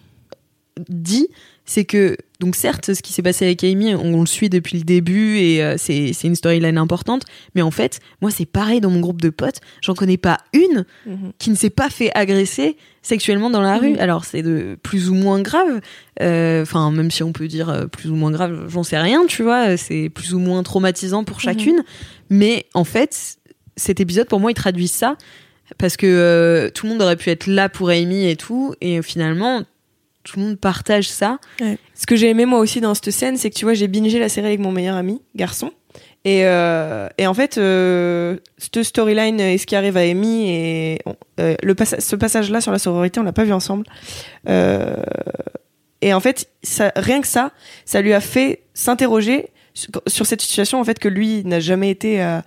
dit, 0.89 1.28
c'est 1.68 1.84
que 1.84 2.18
donc 2.39 2.55
certes, 2.55 2.93
ce 2.93 3.01
qui 3.01 3.13
s'est 3.13 3.22
passé 3.22 3.45
avec 3.45 3.63
Amy, 3.63 3.93
on, 3.93 4.22
le 4.22 4.26
suit 4.26 4.49
depuis 4.49 4.78
le 4.78 4.84
début 4.84 5.38
et 5.38 5.61
euh, 5.63 5.76
c'est 5.78 6.13
une 6.24 6.36
storyline 6.36 6.78
importante. 6.78 7.24
Mais 7.55 7.61
en 7.61 7.72
fait, 7.72 7.99
moi, 8.22 8.32
c'est 8.32 8.45
pareil 8.45 8.80
dans 8.80 8.89
mon 8.89 9.01
groupe 9.01 9.22
de 9.22 9.30
potes. 9.30 9.59
J'en 9.82 9.93
connais 9.93 10.18
pas 10.18 10.38
une 10.53 10.86
mhm. 11.05 11.34
qui 11.39 11.49
ne 11.49 11.55
s'est 11.55 11.70
pas 11.70 11.89
fait 11.89 12.09
agresser 12.15 12.78
sexuellement 13.01 13.49
dans 13.49 13.61
la 13.61 13.78
rue. 13.78 13.91
Mhm. 13.91 13.99
Alors 13.99 14.24
c'est 14.24 14.43
de 14.43 14.78
plus 14.82 15.09
ou 15.09 15.13
moins 15.13 15.41
grave. 15.41 15.82
Euh, 16.22 16.61
Enfin, 16.61 16.91
même 16.91 17.11
si 17.11 17.22
on 17.24 17.34
peut 17.34 17.47
dire 17.47 17.70
euh, 17.70 17.86
plus 17.86 18.09
ou 18.09 18.15
moins 18.15 18.32
grave, 18.32 18.68
j'en 18.70 18.84
sais 18.84 18.97
rien, 18.97 19.26
tu 19.26 19.43
vois. 19.43 19.76
C'est 19.76 20.09
plus 20.09 20.34
ou 20.34 20.39
moins 20.39 20.63
traumatisant 20.63 21.24
pour 21.24 21.41
chacune. 21.41 21.84
Mais 22.30 22.65
en 22.74 22.86
fait, 22.86 23.38
cet 23.76 23.99
épisode 23.99 24.28
pour 24.28 24.39
moi, 24.39 24.51
il 24.51 24.55
traduit 24.55 24.88
ça 24.88 25.18
parce 25.78 25.97
que 25.97 26.72
tout 26.74 26.86
le 26.86 26.93
monde 26.93 27.01
aurait 27.01 27.18
pu 27.18 27.30
être 27.30 27.47
là 27.47 27.68
pour 27.68 27.89
Amy 27.89 28.30
et 28.30 28.38
tout, 28.38 28.74
et 28.80 29.01
finalement. 29.01 29.63
Tout 30.28 30.39
le 30.39 30.45
monde 30.45 30.57
partage 30.59 31.09
ça. 31.09 31.39
Ce 31.95 32.05
que 32.05 32.15
j'ai 32.17 32.30
aimé 32.30 32.45
moi 32.45 32.59
aussi 32.59 32.82
dans 32.82 32.93
cette 32.93 33.11
scène, 33.11 33.38
c'est 33.38 33.49
que 33.49 33.55
tu 33.55 33.63
vois, 33.65 33.73
j'ai 33.73 33.88
bingé 33.88 34.19
la 34.19 34.28
série 34.30 34.47
avec 34.47 34.59
mon 34.59 34.71
meilleur 34.73 34.95
ami, 34.97 35.21
garçon. 35.36 35.71
Et, 36.25 36.41
euh, 36.45 37.07
et 37.17 37.25
en 37.28 37.34
fait, 37.34 37.57
euh, 37.57 38.36
cette 38.57 38.84
storyline 38.84 39.39
et 39.39 39.57
ce 39.57 39.65
qui 39.65 39.75
arrive 39.78 39.95
à 39.95 40.01
Amy 40.01 40.49
et 40.49 40.99
on- 41.05 41.15
euh, 41.39 41.55
le 41.63 41.73
passa- 41.75 42.01
ce 42.01 42.15
passage-là 42.17 42.59
sur 42.59 42.73
la 42.73 42.80
sororité, 42.80 43.19
on 43.21 43.23
l'a 43.23 43.32
pas 43.32 43.45
vu 43.45 43.53
ensemble. 43.53 43.86
Euh, 44.49 44.97
et 46.01 46.13
en 46.13 46.19
fait, 46.19 46.49
ça, 46.63 46.91
rien 46.95 47.21
que 47.21 47.28
ça, 47.28 47.51
ça 47.86 48.01
lui 48.01 48.13
a 48.13 48.19
fait 48.19 48.63
s'interroger 48.73 49.47
sur, 49.78 50.25
cette 50.25 50.41
situation 50.41 50.80
en 50.80 50.84
fait 50.84 50.99
que 50.99 51.07
lui 51.07 51.43
n'a 51.45 51.59
jamais 51.59 51.89
été 51.89 52.21
euh, 52.21 52.39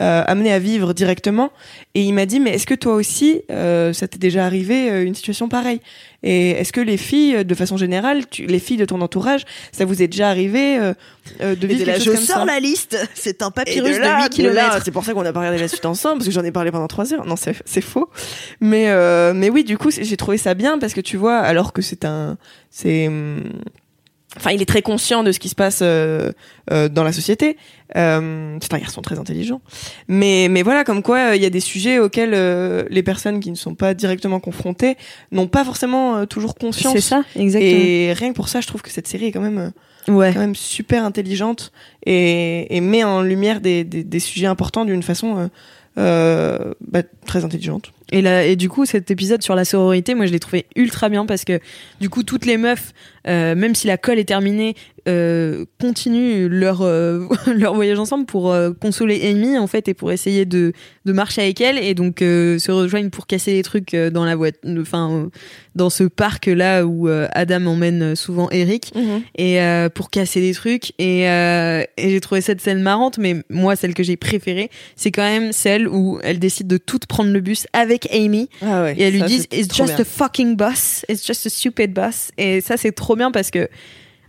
euh, 0.00 0.22
amené 0.26 0.52
à 0.52 0.58
vivre 0.58 0.92
directement. 0.92 1.50
Et 1.94 2.02
il 2.02 2.12
m'a 2.12 2.26
dit, 2.26 2.40
mais 2.40 2.50
est-ce 2.50 2.66
que 2.66 2.74
toi 2.74 2.94
aussi, 2.94 3.42
euh, 3.50 3.92
ça 3.92 4.06
t'est 4.06 4.18
déjà 4.18 4.44
arrivé 4.44 4.90
euh, 4.90 5.04
une 5.04 5.14
situation 5.14 5.48
pareille? 5.48 5.80
Et 6.22 6.50
est-ce 6.50 6.72
que 6.72 6.80
les 6.80 6.96
filles, 6.96 7.44
de 7.44 7.54
façon 7.54 7.76
générale, 7.76 8.26
tu, 8.28 8.46
les 8.46 8.58
filles 8.58 8.76
de 8.78 8.84
ton 8.84 9.00
entourage, 9.00 9.44
ça 9.70 9.84
vous 9.84 10.02
est 10.02 10.08
déjà 10.08 10.28
arrivé 10.28 10.76
euh, 10.76 10.92
euh, 11.40 11.54
de 11.54 11.66
vivre 11.66 11.84
quelque 11.84 12.02
chose 12.02 12.16
comme 12.16 12.46
ça? 12.46 12.60
liste. 12.60 12.98
C'est 13.14 13.42
un 13.42 13.52
et 13.66 13.80
de 13.80 13.86
là, 13.86 14.28
de 14.28 14.48
là, 14.48 14.78
c'est 14.84 14.90
pour 14.90 15.04
ça 15.04 15.12
qu'on 15.12 15.22
n'a 15.22 15.32
pas 15.32 15.40
regardé 15.40 15.58
la 15.60 15.68
suite 15.68 15.86
ensemble, 15.86 16.18
parce 16.18 16.26
que 16.26 16.32
j'en 16.32 16.44
ai 16.44 16.50
parlé 16.50 16.70
pendant 16.70 16.88
trois 16.88 17.12
heures. 17.14 17.26
Non, 17.26 17.36
c'est 17.36 17.80
faux. 17.80 18.10
Mais, 18.60 18.88
euh, 18.88 19.32
mais 19.34 19.50
oui, 19.50 19.62
du 19.62 19.78
coup, 19.78 19.90
j'ai 19.90 20.16
trouvé 20.16 20.36
ça 20.36 20.54
bien 20.54 20.78
parce 20.78 20.94
que 20.94 21.00
tu 21.00 21.16
vois, 21.16 21.38
alors 21.38 21.72
que 21.72 21.82
c'est 21.82 22.04
un. 22.04 22.36
C'est. 22.70 23.08
Enfin, 24.36 24.50
il 24.50 24.60
est 24.60 24.66
très 24.66 24.82
conscient 24.82 25.22
de 25.22 25.32
ce 25.32 25.38
qui 25.38 25.48
se 25.48 25.54
passe 25.54 25.80
euh, 25.82 26.30
euh, 26.70 26.88
dans 26.88 27.02
la 27.04 27.12
société. 27.12 27.56
Euh, 27.96 28.58
c'est 28.60 28.74
un 28.74 28.78
garçon 28.78 29.00
très 29.00 29.18
intelligent. 29.18 29.62
Mais, 30.08 30.48
mais 30.50 30.62
voilà, 30.62 30.84
comme 30.84 31.02
quoi, 31.02 31.30
euh, 31.30 31.36
il 31.36 31.42
y 31.42 31.46
a 31.46 31.50
des 31.50 31.60
sujets 31.60 31.98
auxquels 31.98 32.34
euh, 32.34 32.84
les 32.90 33.02
personnes 33.02 33.40
qui 33.40 33.50
ne 33.50 33.56
sont 33.56 33.74
pas 33.74 33.94
directement 33.94 34.38
confrontées 34.38 34.96
n'ont 35.32 35.46
pas 35.46 35.64
forcément 35.64 36.16
euh, 36.16 36.26
toujours 36.26 36.54
conscience. 36.54 36.92
C'est 36.94 37.00
ça, 37.00 37.22
exactement. 37.34 37.80
Et 37.80 38.12
rien 38.12 38.30
que 38.30 38.34
pour 38.36 38.48
ça, 38.48 38.60
je 38.60 38.66
trouve 38.66 38.82
que 38.82 38.90
cette 38.90 39.08
série 39.08 39.26
est 39.26 39.32
quand 39.32 39.40
même. 39.40 39.72
euh, 40.08 40.12
ouais. 40.12 40.32
quand 40.34 40.40
même 40.40 40.54
super 40.54 41.04
intelligente 41.04 41.72
et, 42.04 42.76
et 42.76 42.80
met 42.80 43.04
en 43.04 43.22
lumière 43.22 43.60
des, 43.60 43.84
des, 43.84 44.04
des 44.04 44.20
sujets 44.20 44.46
importants 44.46 44.84
d'une 44.84 45.02
façon 45.02 45.48
bah, 45.96 47.02
très 47.26 47.44
intelligente. 47.44 47.92
Et, 48.12 48.22
là, 48.22 48.44
et 48.44 48.56
du 48.56 48.68
coup, 48.68 48.86
cet 48.86 49.10
épisode 49.10 49.42
sur 49.42 49.54
la 49.54 49.64
sororité, 49.64 50.14
moi, 50.14 50.26
je 50.26 50.32
l'ai 50.32 50.38
trouvé 50.38 50.66
ultra 50.76 51.08
bien 51.08 51.26
parce 51.26 51.44
que, 51.44 51.58
du 52.00 52.08
coup, 52.08 52.22
toutes 52.22 52.46
les 52.46 52.56
meufs, 52.56 52.92
euh, 53.26 53.56
même 53.56 53.74
si 53.74 53.88
la 53.88 53.96
colle 53.96 54.18
est 54.18 54.24
terminée, 54.26 54.76
euh, 55.08 55.64
continuent 55.80 56.46
leur, 56.48 56.82
euh, 56.82 57.26
leur 57.56 57.74
voyage 57.74 57.98
ensemble 57.98 58.26
pour 58.26 58.54
consoler 58.80 59.28
Amy, 59.28 59.58
en 59.58 59.66
fait, 59.66 59.88
et 59.88 59.94
pour 59.94 60.12
essayer 60.12 60.44
de, 60.44 60.72
de 61.04 61.12
marcher 61.12 61.42
avec 61.42 61.60
elle. 61.60 61.78
Et 61.78 61.94
donc, 61.94 62.18
se 62.20 62.70
rejoignent 62.70 63.10
pour 63.10 63.26
casser 63.26 63.52
les 63.52 63.62
trucs 63.62 63.94
dans 63.94 64.24
la 64.24 64.36
voiture, 64.36 64.60
enfin, 64.80 65.28
dans 65.74 65.90
ce 65.90 66.04
parc-là 66.04 66.86
où 66.86 67.08
Adam 67.08 67.66
emmène 67.66 68.14
souvent 68.14 68.48
Eric. 68.50 68.92
Et 69.36 69.60
euh, 69.60 69.88
pour 69.88 70.10
casser 70.10 70.40
des 70.40 70.54
trucs. 70.54 70.92
Et, 70.98 71.22
et 71.22 71.86
j'ai 72.10 72.20
trouvé 72.20 72.40
cette 72.40 72.60
scène 72.60 72.82
marrante, 72.82 73.18
mais 73.18 73.36
moi, 73.50 73.76
celle 73.76 73.94
que 73.94 74.02
j'ai 74.02 74.16
préférée, 74.16 74.70
c'est 74.94 75.10
quand 75.10 75.22
même 75.22 75.52
celle 75.52 75.88
où 75.88 76.18
elle 76.22 76.38
décide 76.38 76.66
de 76.66 76.76
toutes 76.76 77.06
prendre 77.06 77.30
le 77.30 77.40
bus 77.40 77.66
avec 77.72 77.95
Amy. 78.10 78.48
Ah 78.62 78.82
ouais, 78.82 78.94
Et 78.98 79.02
elles 79.04 79.14
lui 79.14 79.22
disent 79.22 79.46
It's 79.52 79.74
just 79.74 79.94
bien. 79.94 80.00
a 80.00 80.04
fucking 80.04 80.56
bus, 80.56 81.04
it's 81.08 81.26
just 81.26 81.46
a 81.46 81.50
stupid 81.50 81.92
bus. 81.94 82.30
Et 82.36 82.60
ça, 82.60 82.76
c'est 82.76 82.92
trop 82.92 83.16
bien 83.16 83.30
parce 83.30 83.50
que, 83.50 83.68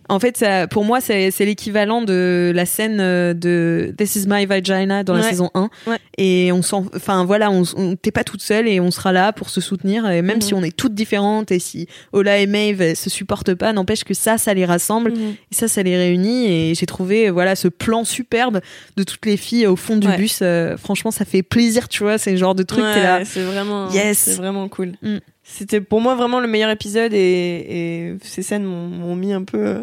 en 0.10 0.20
fait, 0.20 0.38
ça, 0.38 0.68
pour 0.68 0.86
moi, 0.86 1.02
c'est 1.02 1.32
l'équivalent 1.40 2.02
de 2.02 2.52
la 2.56 2.66
scène 2.66 3.00
euh, 3.00 3.34
de 3.34 3.94
This 3.98 4.16
is 4.16 4.26
my 4.28 4.46
vagina 4.46 5.04
dans 5.04 5.14
la 5.14 5.22
Ouais. 5.22 5.30
saison 5.30 5.50
1. 5.54 5.70
Ouais. 5.88 5.98
Et 6.18 6.52
on 6.52 6.62
s'en, 6.62 6.86
enfin 6.96 7.26
voilà, 7.26 7.52
on, 7.52 7.64
on- 7.76 7.96
t'es 7.96 8.12
pas 8.12 8.24
toute 8.24 8.42
seule 8.42 8.68
et 8.68 8.80
on 8.80 8.92
sera 8.92 9.12
là 9.12 9.34
pour 9.34 9.50
se 9.50 9.60
soutenir. 9.62 10.10
Et 10.10 10.22
même 10.22 10.38
Mhm. 10.38 10.42
si 10.42 10.54
on 10.54 10.64
est 10.64 10.76
toutes 10.76 10.94
différentes 10.94 11.52
et 11.52 11.60
si 11.60 11.88
Ola 12.14 12.40
et 12.40 12.48
Maeve 12.48 12.96
se 12.96 13.10
supportent 13.10 13.54
pas, 13.54 13.74
n'empêche 13.74 14.04
que 14.04 14.14
ça, 14.14 14.38
ça 14.38 14.54
les 14.54 14.66
rassemble. 14.66 15.12
Mhm. 15.12 15.36
Et 15.52 15.56
ça, 15.56 15.68
ça 15.68 15.84
les 15.84 15.96
réunit. 15.98 16.46
Et 16.48 16.76
j'ai 16.76 16.86
trouvé, 16.86 17.30
voilà, 17.30 17.56
ce 17.56 17.68
plan 17.68 18.04
superbe 18.04 18.62
de 18.96 19.04
toutes 19.04 19.26
les 19.26 19.38
filles 19.38 19.68
au 19.68 19.76
fond 19.76 19.98
du 19.98 20.08
Ouais. 20.08 20.18
bus. 20.18 20.40
Euh, 20.42 20.78
franchement, 20.78 21.12
ça 21.12 21.26
fait 21.26 21.44
plaisir, 21.44 21.88
tu 21.88 22.04
vois. 22.04 22.18
C'est 22.18 22.32
le 22.32 22.38
genre 22.38 22.56
de 22.56 22.64
truc, 22.64 22.84
t'es 22.94 23.04
là. 23.04 23.26
C'est 23.26 23.44
vraiment, 23.44 23.90
Yes. 23.92 24.18
c'est 24.18 24.36
vraiment 24.36 24.68
cool. 24.70 24.94
Mm. 25.02 25.18
C'était 25.50 25.80
pour 25.80 26.02
moi 26.02 26.14
vraiment 26.16 26.42
le 26.42 26.48
meilleur 26.48 26.70
épisode 26.70 27.14
et, 27.14 27.18
et 27.20 28.16
ces 28.22 28.42
scènes 28.42 28.66
m'ont 28.66 28.88
m'ont 28.88 29.16
mis 29.16 29.32
un 29.32 29.44
peu 29.44 29.58
euh, 29.66 29.82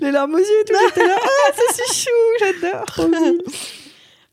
les 0.00 0.10
larmes 0.10 0.34
aux 0.34 0.38
yeux. 0.38 0.44
et 0.44 0.64
Tout 0.64 0.74
j'étais 0.88 1.06
là, 1.06 1.16
ah, 1.22 1.52
c'est 1.54 1.84
si 1.84 2.04
chou, 2.04 2.10
j'adore. 2.62 3.08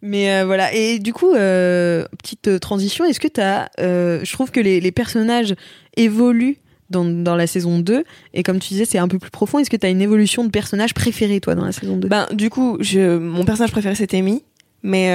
Mais 0.02 0.32
euh, 0.34 0.46
voilà. 0.46 0.74
Et 0.74 1.00
du 1.00 1.14
coup, 1.14 1.34
euh, 1.34 2.06
petite 2.22 2.48
euh, 2.50 2.60
transition, 2.60 3.06
est-ce 3.06 3.20
que 3.22 3.28
t'as. 3.30 3.68
Euh, 3.80 4.20
je 4.24 4.34
trouve 4.34 4.52
que 4.52 4.60
les, 4.60 4.82
les 4.82 4.92
personnages 4.92 5.56
évoluent 5.96 6.58
dans, 6.90 7.06
dans 7.06 7.36
la 7.36 7.48
saison 7.48 7.80
2. 7.80 8.04
Et 8.34 8.44
comme 8.44 8.60
tu 8.60 8.70
disais, 8.70 8.84
c'est 8.86 8.98
un 8.98 9.08
peu 9.08 9.18
plus 9.18 9.32
profond. 9.32 9.60
Est-ce 9.60 9.70
que 9.70 9.78
t'as 9.78 9.90
une 9.90 10.02
évolution 10.02 10.44
de 10.44 10.50
personnage 10.50 10.94
préféré, 10.94 11.40
toi, 11.40 11.56
dans 11.56 11.64
la 11.66 11.72
saison 11.72 11.96
2 11.96 12.08
Ben 12.10 12.28
du 12.34 12.50
coup, 12.50 12.78
je, 12.82 13.18
mon 13.18 13.46
personnage 13.46 13.72
préféré 13.72 13.96
c'était 13.96 14.18
Amy, 14.18 14.44
mais 14.84 15.08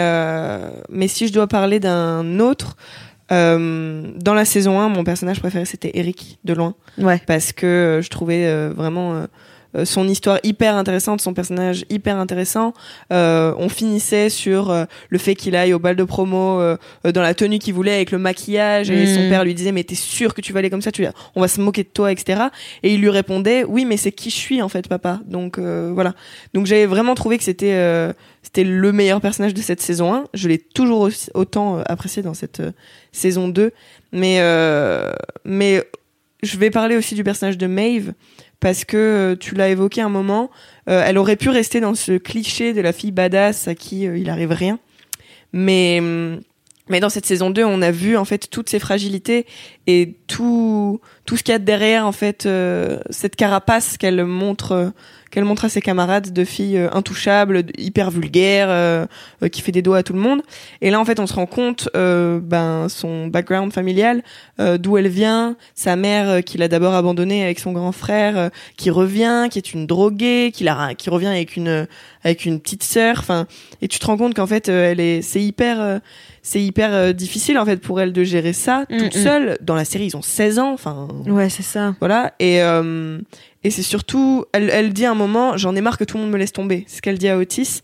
mais 0.88 1.06
si 1.08 1.28
je 1.28 1.32
dois 1.34 1.46
parler 1.48 1.78
d'un 1.80 2.40
autre. 2.40 2.76
euh, 3.30 4.10
dans 4.16 4.32
la 4.32 4.46
saison 4.46 4.80
1, 4.80 4.88
mon 4.88 5.04
personnage 5.04 5.38
préféré 5.40 5.66
c'était 5.66 5.90
Eric 5.94 6.38
de 6.44 6.54
loin. 6.54 6.74
Ouais. 6.96 7.20
parce 7.26 7.52
que 7.52 7.66
euh, 7.66 8.02
je 8.02 8.08
trouvais 8.08 8.46
euh, 8.46 8.72
vraiment 8.74 9.26
son 9.84 10.08
histoire 10.08 10.38
hyper 10.44 10.74
intéressante, 10.76 11.20
son 11.20 11.34
personnage 11.34 11.84
hyper 11.90 12.16
intéressant. 12.16 12.72
Euh, 13.12 13.54
on 13.58 13.68
finissait 13.68 14.30
sur 14.30 14.70
euh, 14.70 14.84
le 15.10 15.18
fait 15.18 15.34
qu'il 15.34 15.54
aille 15.56 15.74
au 15.74 15.78
bal 15.78 15.94
de 15.96 16.04
promo 16.04 16.60
euh, 16.60 16.76
euh, 17.06 17.12
dans 17.12 17.22
la 17.22 17.34
tenue 17.34 17.58
qu'il 17.58 17.74
voulait 17.74 17.94
avec 17.94 18.10
le 18.10 18.18
maquillage 18.18 18.90
et 18.90 19.04
Mm. 19.04 19.14
son 19.14 19.28
père 19.28 19.44
lui 19.44 19.54
disait 19.54 19.72
mais 19.72 19.84
t'es 19.84 19.94
sûr 19.94 20.34
que 20.34 20.40
tu 20.40 20.52
vas 20.52 20.60
aller 20.60 20.70
comme 20.70 20.82
ça, 20.82 20.90
tu 20.92 21.06
on 21.34 21.40
va 21.40 21.48
se 21.48 21.60
moquer 21.60 21.82
de 21.84 21.88
toi, 21.88 22.10
etc. 22.12 22.44
Et 22.82 22.94
il 22.94 23.00
lui 23.00 23.10
répondait 23.10 23.64
oui 23.64 23.84
mais 23.84 23.96
c'est 23.96 24.12
qui 24.12 24.30
je 24.30 24.36
suis 24.36 24.62
en 24.62 24.68
fait 24.68 24.88
papa. 24.88 25.20
Donc 25.26 25.58
euh, 25.58 25.90
voilà. 25.94 26.14
Donc 26.54 26.66
j'avais 26.66 26.86
vraiment 26.86 27.14
trouvé 27.14 27.36
que 27.38 27.44
c'était 27.44 27.74
euh, 27.74 28.12
c'était 28.42 28.64
le 28.64 28.92
meilleur 28.92 29.20
personnage 29.20 29.52
de 29.54 29.60
cette 29.60 29.80
saison 29.82 30.14
1. 30.14 30.24
Je 30.34 30.48
l'ai 30.48 30.58
toujours 30.58 31.00
aussi- 31.00 31.30
autant 31.34 31.78
euh, 31.78 31.82
apprécié 31.86 32.22
dans 32.22 32.34
cette 32.34 32.60
euh, 32.60 32.72
saison 33.12 33.48
2. 33.48 33.72
Mais 34.12 34.36
euh, 34.40 35.12
mais 35.44 35.84
je 36.42 36.56
vais 36.56 36.70
parler 36.70 36.96
aussi 36.96 37.14
du 37.14 37.24
personnage 37.24 37.58
de 37.58 37.66
Maeve 37.66 38.12
parce 38.60 38.84
que 38.84 38.96
euh, 38.96 39.36
tu 39.36 39.54
l'as 39.54 39.68
évoqué 39.68 40.00
un 40.00 40.08
moment, 40.08 40.50
euh, 40.88 41.02
elle 41.04 41.18
aurait 41.18 41.36
pu 41.36 41.48
rester 41.48 41.80
dans 41.80 41.94
ce 41.94 42.12
cliché 42.18 42.72
de 42.72 42.80
la 42.80 42.92
fille 42.92 43.12
badass 43.12 43.68
à 43.68 43.74
qui 43.74 44.06
euh, 44.06 44.18
il 44.18 44.30
arrive 44.30 44.52
rien. 44.52 44.78
Mais 45.52 45.98
hum, 46.00 46.40
mais 46.88 47.00
dans 47.00 47.10
cette 47.10 47.26
saison 47.26 47.50
2, 47.50 47.64
on 47.64 47.82
a 47.82 47.90
vu 47.90 48.16
en 48.16 48.24
fait 48.24 48.48
toutes 48.50 48.68
ses 48.68 48.78
fragilités 48.78 49.46
et 49.88 50.14
tout 50.26 51.00
tout 51.24 51.36
ce 51.36 51.42
qu'il 51.42 51.52
y 51.52 51.54
a 51.56 51.58
derrière 51.58 52.06
en 52.06 52.12
fait 52.12 52.44
euh, 52.44 52.98
cette 53.08 53.36
carapace 53.36 53.96
qu'elle 53.96 54.22
montre 54.24 54.72
euh, 54.72 54.90
qu'elle 55.30 55.44
montre 55.44 55.66
à 55.66 55.68
ses 55.68 55.82
camarades 55.82 56.32
de 56.32 56.44
filles 56.44 56.78
euh, 56.78 56.88
intouchables, 56.92 57.64
hyper 57.76 58.10
vulgaires, 58.10 58.68
euh, 58.70 59.06
euh, 59.42 59.48
qui 59.48 59.60
fait 59.60 59.72
des 59.72 59.82
doigts 59.82 59.98
à 59.98 60.02
tout 60.02 60.14
le 60.14 60.20
monde. 60.20 60.40
Et 60.80 60.90
là 60.90 60.98
en 60.98 61.04
fait, 61.04 61.20
on 61.20 61.26
se 61.26 61.34
rend 61.34 61.44
compte 61.44 61.90
euh, 61.96 62.40
ben 62.42 62.88
son 62.88 63.26
background 63.26 63.72
familial, 63.72 64.22
euh, 64.58 64.78
d'où 64.78 64.96
elle 64.96 65.08
vient, 65.08 65.56
sa 65.74 65.96
mère 65.96 66.42
qui 66.44 66.56
l'a 66.56 66.68
d'abord 66.68 66.94
abandonnée 66.94 67.44
avec 67.44 67.58
son 67.58 67.72
grand 67.72 67.92
frère, 67.92 68.38
euh, 68.38 68.48
qui 68.76 68.90
revient, 68.90 69.48
qui 69.50 69.58
est 69.58 69.74
une 69.74 69.86
droguée, 69.86 70.50
qui 70.52 70.64
la 70.64 70.94
qui 70.94 71.10
revient 71.10 71.26
avec 71.26 71.56
une 71.56 71.86
avec 72.24 72.46
une 72.46 72.60
petite 72.60 72.82
sœur. 72.82 73.16
Enfin, 73.18 73.46
et 73.82 73.88
tu 73.88 73.98
te 73.98 74.06
rends 74.06 74.16
compte 74.16 74.34
qu'en 74.34 74.46
fait, 74.46 74.68
elle 74.68 75.00
est 75.00 75.20
c'est 75.20 75.42
hyper 75.42 75.80
euh, 75.80 75.98
c'est 76.42 76.62
hyper 76.62 77.12
difficile 77.12 77.58
en 77.58 77.66
fait 77.66 77.76
pour 77.76 78.00
elle 78.00 78.14
de 78.14 78.24
gérer 78.24 78.54
ça 78.54 78.86
Mm, 78.90 78.98
toute 78.98 79.16
mm. 79.16 79.22
seule. 79.22 79.58
Dans 79.60 79.74
la 79.78 79.84
série, 79.86 80.06
ils 80.06 80.16
ont 80.16 80.22
16 80.22 80.58
ans. 80.58 80.72
Enfin, 80.72 81.08
Ouais, 81.26 81.48
c'est 81.48 81.62
ça. 81.62 81.94
voilà. 82.00 82.34
Et, 82.38 82.62
euh, 82.62 83.18
et 83.64 83.70
c'est 83.70 83.82
surtout, 83.82 84.44
elle, 84.52 84.70
elle 84.70 84.92
dit 84.92 85.04
à 85.06 85.10
un 85.10 85.14
moment, 85.14 85.56
j'en 85.56 85.74
ai 85.74 85.80
marre 85.80 85.98
que 85.98 86.04
tout 86.04 86.16
le 86.16 86.24
monde 86.24 86.32
me 86.32 86.38
laisse 86.38 86.52
tomber. 86.52 86.84
C'est 86.86 86.96
ce 86.98 87.02
qu'elle 87.02 87.18
dit 87.18 87.28
à 87.28 87.38
Otis. 87.38 87.82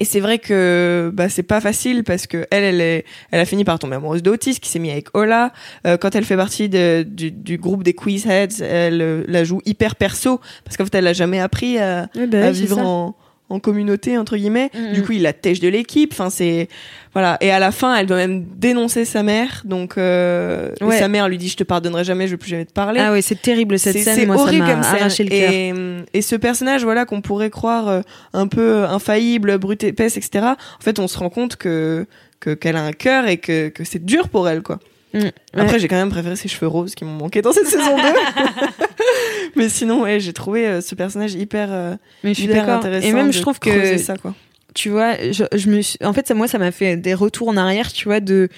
Et 0.00 0.04
c'est 0.04 0.18
vrai 0.20 0.38
que 0.40 1.12
bah, 1.14 1.28
c'est 1.28 1.44
pas 1.44 1.60
facile 1.60 2.02
parce 2.02 2.26
que 2.26 2.46
elle, 2.50 2.64
elle, 2.64 2.80
est, 2.80 3.04
elle 3.30 3.38
a 3.40 3.44
fini 3.44 3.62
par 3.62 3.78
tomber 3.78 3.94
amoureuse 3.96 4.22
d'Otis, 4.22 4.58
qui 4.58 4.68
s'est 4.68 4.80
mis 4.80 4.90
avec 4.90 5.14
Ola. 5.16 5.52
Euh, 5.86 5.96
quand 5.96 6.16
elle 6.16 6.24
fait 6.24 6.36
partie 6.36 6.68
de- 6.68 7.04
du, 7.08 7.30
du 7.30 7.56
groupe 7.56 7.84
des 7.84 7.92
Quizheads, 7.94 8.62
elle 8.62 9.00
euh, 9.00 9.22
la 9.28 9.44
joue 9.44 9.60
hyper 9.64 9.94
perso 9.94 10.40
parce 10.64 10.76
qu'en 10.76 10.84
fait, 10.84 10.96
elle 10.96 11.06
a 11.06 11.12
jamais 11.12 11.38
appris 11.38 11.78
à, 11.78 12.08
Ouais, 12.16 12.26
bah 12.26 12.46
à 12.46 12.50
vivre 12.50 12.78
en, 12.78 13.14
en 13.52 13.60
communauté 13.60 14.18
entre 14.18 14.36
guillemets. 14.36 14.70
Mhm. 14.74 14.92
Du 14.94 15.02
coup, 15.02 15.12
il 15.12 15.22
la 15.22 15.32
tèche 15.32 15.60
de 15.60 15.68
l'équipe. 15.68 16.10
Enfin, 16.12 16.30
c'est 16.30 16.68
voilà. 17.12 17.36
Et 17.40 17.50
à 17.50 17.58
la 17.58 17.70
fin, 17.72 17.94
elle 17.94 18.06
doit 18.06 18.16
même 18.16 18.44
dénoncer 18.56 19.04
sa 19.04 19.22
mère. 19.22 19.62
Donc, 19.64 19.98
euh, 19.98 20.70
et 20.80 20.84
Ouais. 20.84 20.98
sa 20.98 21.08
mère 21.08 21.28
lui 21.28 21.38
dit 21.38 21.48
"Je 21.48 21.56
te 21.56 21.64
pardonnerai 21.64 22.04
jamais. 22.04 22.26
Je 22.26 22.32
veux 22.32 22.38
plus 22.38 22.50
jamais 22.50 22.64
te 22.64 22.72
parler." 22.72 23.00
Ah 23.00 23.12
ouais, 23.12 23.22
c'est 23.22 23.40
terrible 23.40 23.78
cette 23.78 23.92
C'est- 23.96 24.02
scène. 24.02 24.14
c'est 24.16 24.26
ça 24.26 24.32
horrible 24.32 24.64
m'a 24.64 24.72
comme 24.74 24.82
scène. 24.82 24.94
arraché 24.96 25.24
le 25.24 25.30
cœur. 25.30 25.52
Et, 25.52 25.74
et 26.18 26.22
ce 26.22 26.36
personnage, 26.36 26.82
voilà, 26.84 27.04
qu'on 27.04 27.20
pourrait 27.20 27.50
croire 27.50 27.88
euh, 27.88 28.00
un 28.32 28.46
peu 28.46 28.60
euh, 28.76 28.88
infaillible, 28.88 29.58
brut 29.58 29.84
épaisse, 29.84 30.16
etc. 30.16 30.46
En 30.78 30.82
fait, 30.82 30.98
on 30.98 31.06
se 31.08 31.18
rend 31.18 31.30
compte 31.30 31.56
que 31.56 32.06
que- 32.40 32.54
qu'elle 32.54 32.74
a 32.76 32.82
un 32.82 32.92
cœur 32.92 33.28
et 33.28 33.36
que, 33.36 33.68
que 33.68 33.84
c'est 33.84 34.04
dur 34.04 34.28
pour 34.28 34.48
elle, 34.48 34.62
quoi. 34.62 34.80
Mm. 35.14 35.28
Après, 35.54 35.78
j'ai 35.78 35.88
quand 35.88 35.96
même 35.96 36.10
préféré 36.10 36.36
ses 36.36 36.48
cheveux 36.48 36.66
roses 36.66 36.94
qui 36.94 37.04
m'ont 37.04 37.12
manqué 37.12 37.42
dans 37.42 37.52
cette 37.52 37.66
saison 37.66 37.96
2. 37.96 38.02
Mais 39.56 39.68
sinon, 39.68 40.02
ouais, 40.02 40.20
j'ai 40.20 40.32
trouvé 40.32 40.66
euh, 40.66 40.80
ce 40.80 40.94
personnage 40.94 41.34
hyper, 41.34 41.68
euh, 41.70 41.94
Mais 42.24 42.30
je 42.30 42.40
suis 42.40 42.44
hyper 42.44 42.66
d'accord. 42.66 42.78
intéressant. 42.78 43.06
Et 43.06 43.12
même, 43.12 43.32
je 43.32 43.40
trouve 43.40 43.58
que 43.58 43.98
ça, 43.98 44.16
quoi. 44.16 44.34
tu 44.74 44.88
vois, 44.88 45.14
je, 45.30 45.44
je 45.54 45.70
me 45.70 45.82
suis... 45.82 45.98
en 46.02 46.12
fait, 46.12 46.26
ça, 46.26 46.34
moi, 46.34 46.48
ça 46.48 46.58
m'a 46.58 46.72
fait 46.72 46.96
des 46.96 47.14
retours 47.14 47.48
en 47.48 47.56
arrière, 47.56 47.92
tu 47.92 48.06
vois, 48.06 48.20
de 48.20 48.48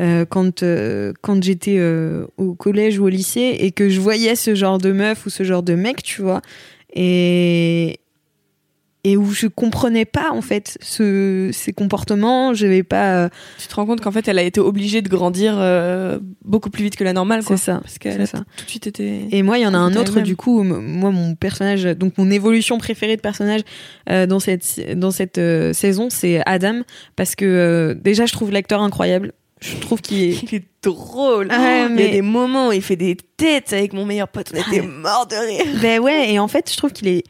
euh, 0.00 0.24
quand 0.28 0.62
euh, 0.62 1.12
quand 1.20 1.42
j'étais 1.42 1.80
au 2.36 2.54
collège 2.54 2.98
ou 2.98 3.04
au 3.04 3.08
lycée 3.08 3.56
et 3.60 3.70
que 3.70 3.88
je 3.88 4.00
voyais 4.00 4.34
ce 4.34 4.54
genre 4.54 4.78
de 4.78 4.92
meuf 4.92 5.26
ou 5.26 5.30
ce 5.30 5.42
genre 5.44 5.62
de 5.62 5.74
mec, 5.74 6.02
tu 6.02 6.22
vois, 6.22 6.40
et 6.94 8.00
et 9.04 9.16
où 9.16 9.30
je 9.32 9.46
comprenais 9.46 10.04
pas 10.04 10.30
en 10.32 10.42
fait 10.42 10.76
ce, 10.82 11.50
ces 11.52 11.72
comportements, 11.72 12.52
je 12.54 12.66
vais 12.66 12.82
pas. 12.82 13.24
euh, 13.24 13.28
Tu 13.58 13.66
te 13.66 13.74
rends 13.74 13.86
compte 13.86 14.00
qu'en 14.00 14.12
fait, 14.12 14.28
elle 14.28 14.38
a 14.38 14.42
été 14.42 14.60
obligée 14.60 15.00
de 15.02 15.08
grandir 15.08 15.54
euh, 15.56 16.18
beaucoup 16.44 16.70
plus 16.70 16.84
vite 16.84 16.96
que 16.96 17.04
la 17.04 17.12
normale. 17.12 17.42
C'est 17.42 17.56
ça, 17.56 17.78
Parce 17.82 17.98
qu'elle 17.98 18.14
c'est 18.14 18.22
a 18.22 18.26
ça. 18.26 18.38
tout 18.56 18.64
de 18.64 18.70
suite 18.70 18.86
été. 18.86 19.26
Et 19.30 19.42
moi, 19.42 19.58
il 19.58 19.62
y 19.62 19.66
en 19.66 19.74
a 19.74 19.78
un 19.78 19.94
autre, 19.96 20.20
du 20.20 20.36
coup, 20.36 20.62
moi, 20.62 21.10
mon 21.10 21.34
personnage, 21.34 21.84
donc 21.84 22.18
mon 22.18 22.30
évolution 22.30 22.78
préférée 22.78 23.16
de 23.16 23.22
personnage 23.22 23.62
euh, 24.10 24.26
dans 24.26 24.40
cette, 24.40 24.98
dans 24.98 25.10
cette 25.10 25.40
saison, 25.72 26.08
c'est 26.10 26.42
Adam, 26.46 26.80
parce 27.16 27.34
que 27.34 27.96
déjà, 28.02 28.26
je 28.26 28.32
trouve 28.32 28.50
l'acteur 28.50 28.82
incroyable. 28.82 29.32
Je 29.62 29.76
trouve 29.76 30.00
qu'il 30.00 30.22
est. 30.22 30.42
Il 30.50 30.54
est 30.56 30.64
drôle. 30.82 31.48
Ouais, 31.48 31.86
Il 31.90 32.00
y 32.00 32.04
a 32.04 32.08
des 32.08 32.22
moments 32.22 32.68
où 32.68 32.72
il 32.72 32.80
fait 32.80 32.96
des 32.96 33.14
têtes 33.36 33.74
avec 33.74 33.92
mon 33.92 34.06
meilleur 34.06 34.28
pote. 34.28 34.52
On 34.54 34.58
était 34.58 34.80
morts 34.80 35.26
de 35.26 35.36
rire. 35.36 35.66
ben 35.82 36.00
ouais, 36.00 36.32
et 36.32 36.38
en 36.38 36.48
fait, 36.48 36.70
je 36.72 36.76
trouve 36.78 36.92
qu'il 36.92 37.08
est. 37.08 37.24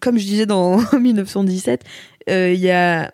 Comme 0.00 0.18
je 0.18 0.24
disais 0.24 0.46
dans 0.46 0.78
1917, 0.98 1.82
euh, 2.30 2.52
il 2.54 2.60
y 2.60 2.70
a. 2.70 3.10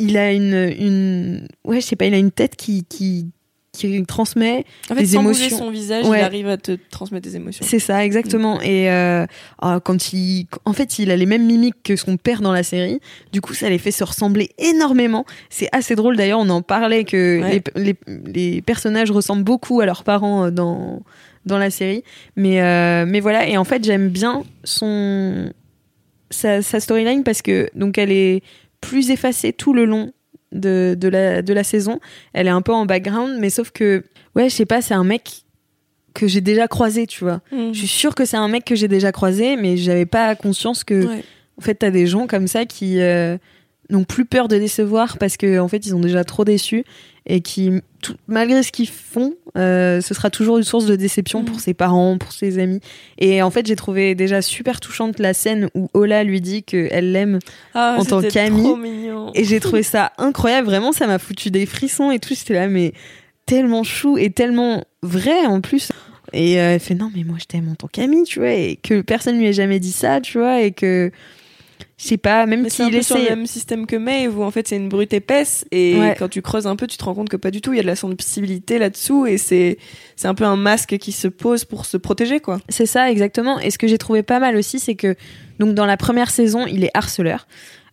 Il 0.00 0.16
a 0.16 0.32
une, 0.32 0.74
une. 0.78 1.48
Ouais, 1.64 1.80
je 1.80 1.86
sais 1.86 1.96
pas, 1.96 2.06
il 2.06 2.14
a 2.14 2.18
une 2.18 2.32
tête 2.32 2.56
qui, 2.56 2.84
qui, 2.84 3.28
qui 3.72 4.02
transmet 4.06 4.64
En 4.90 4.94
fait, 4.96 5.02
Des 5.02 5.06
sans 5.06 5.22
bouger 5.22 5.42
émotions. 5.46 5.58
son 5.58 5.70
visage, 5.70 6.04
Ouais. 6.08 6.18
il 6.18 6.24
arrive 6.24 6.48
à 6.48 6.56
te 6.56 6.76
transmettre 6.90 7.22
des 7.28 7.36
émotions. 7.36 7.64
C'est 7.66 7.78
ça, 7.78 8.04
exactement. 8.04 8.60
Et 8.60 8.90
euh, 8.90 9.24
ah, 9.62 9.78
quand 9.82 10.12
il, 10.12 10.46
en 10.64 10.72
fait, 10.72 10.98
il 10.98 11.12
a 11.12 11.16
les 11.16 11.26
mêmes 11.26 11.46
mimiques 11.46 11.80
que 11.84 11.94
son 11.94 12.16
père 12.16 12.40
dans 12.42 12.52
la 12.52 12.64
série. 12.64 12.98
Du 13.32 13.40
coup, 13.40 13.54
ça 13.54 13.70
les 13.70 13.78
fait 13.78 13.92
se 13.92 14.02
ressembler 14.02 14.50
énormément. 14.58 15.24
C'est 15.48 15.68
assez 15.70 15.94
drôle. 15.94 16.16
D'ailleurs, 16.16 16.40
on 16.40 16.48
en 16.50 16.60
parlait 16.60 17.04
que 17.04 17.40
Ouais. 17.40 17.62
les, 17.76 17.94
les, 18.06 18.32
les 18.32 18.62
personnages 18.62 19.12
ressemblent 19.12 19.44
beaucoup 19.44 19.80
à 19.80 19.86
leurs 19.86 20.02
parents 20.02 20.46
euh, 20.46 20.50
dans 20.50 21.02
dans 21.46 21.58
la 21.58 21.70
série. 21.70 22.02
Mais 22.34 22.60
euh, 22.62 23.04
mais 23.06 23.20
voilà. 23.20 23.46
Et 23.48 23.56
en 23.56 23.64
fait, 23.64 23.84
j'aime 23.84 24.08
bien 24.08 24.42
son 24.64 25.52
sa, 26.34 26.62
sa 26.62 26.80
storyline 26.80 27.24
parce 27.24 27.40
que 27.42 27.68
donc 27.74 27.96
elle 27.98 28.12
est 28.12 28.42
plus 28.80 29.10
effacée 29.10 29.52
tout 29.52 29.72
le 29.72 29.84
long 29.86 30.12
de, 30.52 30.94
de, 30.98 31.08
la, 31.08 31.42
de 31.42 31.52
la 31.52 31.64
saison. 31.64 32.00
Elle 32.32 32.46
est 32.46 32.50
un 32.50 32.62
peu 32.62 32.72
en 32.72 32.86
background, 32.86 33.38
mais 33.40 33.50
sauf 33.50 33.70
que, 33.70 34.04
ouais, 34.36 34.48
je 34.48 34.54
sais 34.54 34.66
pas, 34.66 34.82
c'est 34.82 34.94
un 34.94 35.04
mec 35.04 35.42
que 36.14 36.28
j'ai 36.28 36.40
déjà 36.40 36.68
croisé, 36.68 37.06
tu 37.06 37.24
vois. 37.24 37.40
Mm. 37.50 37.72
Je 37.72 37.78
suis 37.78 37.88
sûre 37.88 38.14
que 38.14 38.24
c'est 38.24 38.36
un 38.36 38.46
mec 38.48 38.64
que 38.64 38.74
j'ai 38.76 38.86
déjà 38.86 39.10
croisé, 39.10 39.56
mais 39.56 39.76
j'avais 39.76 40.06
pas 40.06 40.34
conscience 40.36 40.84
que, 40.84 41.06
Ouais. 41.06 41.24
en 41.58 41.62
fait, 41.62 41.74
t'as 41.74 41.90
des 41.90 42.06
gens 42.06 42.26
comme 42.28 42.46
ça 42.46 42.66
qui 42.66 43.00
euh, 43.00 43.36
n'ont 43.90 44.04
plus 44.04 44.24
peur 44.24 44.48
de 44.48 44.56
décevoir 44.58 45.18
parce 45.18 45.36
que, 45.36 45.58
en 45.58 45.68
fait, 45.68 45.84
ils 45.86 45.94
ont 45.94 46.00
déjà 46.00 46.24
trop 46.24 46.44
déçu 46.44 46.84
et 47.26 47.40
qui, 47.40 47.70
tout- 48.02 48.16
malgré 48.28 48.62
ce 48.62 48.70
qu'ils 48.72 48.88
font, 48.88 49.34
euh, 49.56 50.00
ce 50.00 50.12
sera 50.14 50.28
toujours 50.30 50.58
une 50.58 50.64
source 50.64 50.84
de 50.86 50.94
déception 50.96 51.42
Mm. 51.42 51.44
pour 51.46 51.60
ses 51.60 51.72
parents, 51.74 52.18
pour 52.18 52.32
ses 52.32 52.58
amis. 52.58 52.80
Et 53.18 53.40
en 53.42 53.50
fait, 53.50 53.66
j'ai 53.66 53.76
trouvé 53.76 54.14
déjà 54.14 54.42
super 54.42 54.80
touchante 54.80 55.18
la 55.18 55.32
scène 55.34 55.68
où 55.74 55.88
Ola 55.94 56.22
lui 56.24 56.40
dit 56.40 56.62
qu'elle 56.62 57.12
l'aime 57.12 57.38
Ah, 57.74 57.96
en 57.98 58.04
tant 58.04 58.20
qu'amie. 58.22 58.68
et 59.34 59.44
j'ai 59.44 59.60
trouvé 59.60 59.82
ça 59.82 60.12
incroyable. 60.18 60.66
Vraiment, 60.66 60.92
ça 60.92 61.06
m'a 61.06 61.18
foutu 61.18 61.50
des 61.50 61.64
frissons 61.66 62.10
et 62.10 62.18
tout. 62.18 62.34
J'étais 62.34 62.54
là, 62.54 62.68
mais 62.68 62.92
tellement 63.46 63.84
chou 63.84 64.16
et 64.18 64.30
tellement 64.30 64.84
vrai 65.02 65.46
en 65.46 65.60
plus. 65.60 65.90
Et 66.32 66.58
euh, 66.60 66.74
elle 66.74 66.80
fait 66.80 66.94
non, 66.94 67.10
mais 67.14 67.22
moi 67.22 67.36
je 67.38 67.44
t'aime 67.44 67.68
en 67.70 67.74
tant 67.74 67.86
qu'amie, 67.86 68.24
tu 68.24 68.40
vois, 68.40 68.52
et 68.52 68.76
que 68.82 69.02
personne 69.02 69.38
lui 69.38 69.46
ait 69.46 69.52
jamais 69.52 69.78
dit 69.78 69.92
ça, 69.92 70.20
tu 70.20 70.38
vois, 70.38 70.62
et 70.62 70.72
que 70.72 71.10
je 71.96 72.06
sais 72.08 72.16
pas, 72.16 72.44
même 72.46 72.64
c'est 72.64 72.82
s'il 72.84 72.90
peu 72.92 73.02
sur 73.02 73.16
le 73.16 73.22
essaie. 73.22 73.30
même 73.36 73.46
système 73.46 73.86
que 73.86 73.94
Maeve 73.96 74.38
où 74.38 74.42
en 74.42 74.50
fait 74.50 74.66
c'est 74.66 74.76
une 74.76 74.88
brute 74.88 75.12
épaisse 75.12 75.64
et 75.70 75.96
Ouais. 75.98 76.16
quand 76.18 76.28
tu 76.28 76.42
creuses 76.42 76.66
un 76.66 76.74
peu 76.76 76.86
tu 76.88 76.96
te 76.96 77.04
rends 77.04 77.14
compte 77.14 77.28
que 77.28 77.36
pas 77.36 77.50
du 77.52 77.60
tout 77.60 77.72
il 77.72 77.76
y 77.76 77.78
a 77.78 77.82
de 77.82 77.86
la 77.86 77.94
sensibilité 77.96 78.78
là-dessous 78.78 79.26
et 79.26 79.38
c'est 79.38 79.78
c'est 80.16 80.26
un 80.26 80.34
peu 80.34 80.44
un 80.44 80.56
masque 80.56 80.98
qui 80.98 81.12
se 81.12 81.28
pose 81.28 81.64
pour 81.64 81.86
se 81.86 81.96
protéger 81.96 82.40
quoi. 82.40 82.58
C'est 82.68 82.86
ça, 82.86 83.10
exactement. 83.10 83.60
Et 83.60 83.70
ce 83.70 83.78
que 83.78 83.86
j'ai 83.86 83.98
trouvé 83.98 84.22
pas 84.24 84.40
mal 84.40 84.56
aussi, 84.56 84.78
c'est 84.80 84.94
que 84.96 85.14
donc 85.60 85.74
dans 85.74 85.86
la 85.86 85.96
première 85.96 86.30
saison, 86.30 86.66
il 86.66 86.82
est 86.84 86.90
harceleur. 86.94 87.46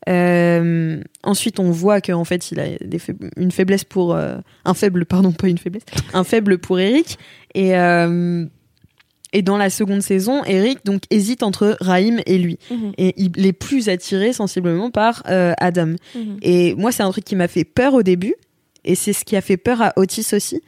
Euh, 0.10 1.00
ensuite, 1.24 1.60
on 1.60 1.70
voit 1.70 2.02
qu'en 2.02 2.24
fait, 2.24 2.52
il 2.52 2.60
a 2.60 2.66
des 2.84 2.98
faib- 2.98 3.30
une 3.38 3.52
faiblesse 3.52 3.84
pour 3.84 4.16
euh, 4.16 4.38
un 4.66 4.74
faible, 4.74 5.06
pardon, 5.06 5.32
pas 5.32 5.48
une 5.48 5.60
faiblesse, 5.60 5.84
un 6.14 6.24
faible 6.24 6.58
pour 6.58 6.80
Eric. 6.80 7.20
Et 7.54 7.78
euh, 7.78 8.46
et 9.34 9.42
dans 9.42 9.58
la 9.58 9.70
seconde 9.70 10.02
saison, 10.02 10.44
Eric 10.46 10.80
donc 10.86 11.04
hésite 11.10 11.44
entre 11.44 11.78
Raïm 11.80 12.22
et 12.26 12.38
lui, 12.38 12.58
et 12.98 13.14
il 13.18 13.46
est 13.46 13.54
plus 13.54 13.90
attiré 13.90 14.34
sensiblement 14.34 14.92
par 14.92 15.24
euh, 15.30 15.54
Adam. 15.58 15.96
Et 16.42 16.76
moi, 16.76 16.92
c'est 16.92 17.04
un 17.04 17.12
truc 17.12 17.24
qui 17.24 17.36
m'a 17.36 17.48
fait 17.48 17.64
peur 17.64 17.94
au 17.94 18.04
début, 18.04 18.36
et 18.84 18.96
c'est 18.96 19.14
ce 19.14 19.24
qui 19.24 19.36
a 19.36 19.42
fait 19.42 19.58
peur 19.58 19.82
à 19.82 19.94
Otis 19.96 20.28
aussi, 20.34 20.62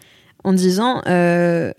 en 0.44 0.54
disant, 0.54 1.02
euh, 1.08 1.72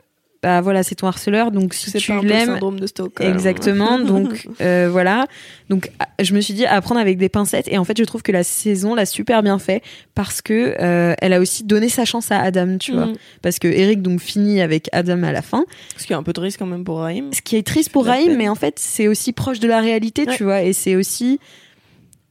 bah 0.44 0.60
voilà, 0.60 0.82
c'est 0.82 0.96
ton 0.96 1.06
harceleur, 1.06 1.50
donc 1.50 1.72
si 1.72 1.90
tu 1.90 2.12
l'aimes, 2.20 2.48
syndrome 2.48 2.78
de 2.78 2.86
Stockholm. 2.86 3.32
Exactement. 3.32 3.98
Donc 4.04 4.46
euh, 4.60 4.90
voilà. 4.92 5.26
Donc 5.70 5.90
je 6.20 6.34
me 6.34 6.42
suis 6.42 6.52
dit 6.52 6.66
à 6.66 6.78
prendre 6.82 7.00
avec 7.00 7.16
des 7.16 7.30
pincettes 7.30 7.66
et 7.68 7.78
en 7.78 7.84
fait 7.84 7.96
je 7.96 8.04
trouve 8.04 8.20
que 8.20 8.30
la 8.30 8.44
saison 8.44 8.94
l'a 8.94 9.06
super 9.06 9.42
bien 9.42 9.58
fait 9.58 9.82
parce 10.14 10.42
que 10.42 10.76
euh, 10.78 11.14
elle 11.22 11.32
a 11.32 11.40
aussi 11.40 11.64
donné 11.64 11.88
sa 11.88 12.04
chance 12.04 12.30
à 12.30 12.40
Adam, 12.40 12.76
tu 12.76 12.92
vois. 12.92 13.06
Mhm. 13.06 13.14
Parce 13.40 13.58
que 13.58 13.68
Eric 13.68 14.02
donc 14.02 14.20
finit 14.20 14.60
avec 14.60 14.90
Adam 14.92 15.22
à 15.22 15.32
la 15.32 15.40
fin. 15.40 15.64
Qu'il 15.96 16.10
y 16.10 16.12
a 16.12 16.18
un 16.18 16.22
peu 16.22 16.34
de 16.34 16.40
risque 16.40 16.58
quand 16.58 16.66
même 16.66 16.84
pour 16.84 16.98
Raïm. 16.98 17.32
Ce 17.32 17.40
qui 17.40 17.56
est 17.56 17.66
triste 17.66 17.88
pour 17.90 18.04
Raïm, 18.04 18.36
mais 18.36 18.50
en 18.50 18.54
fait 18.54 18.78
c'est 18.78 19.08
aussi 19.08 19.32
proche 19.32 19.60
de 19.60 19.68
la 19.68 19.80
réalité, 19.80 20.26
Ouais. 20.26 20.36
tu 20.36 20.44
vois. 20.44 20.60
Et 20.60 20.74
c'est 20.74 20.94
aussi 20.94 21.40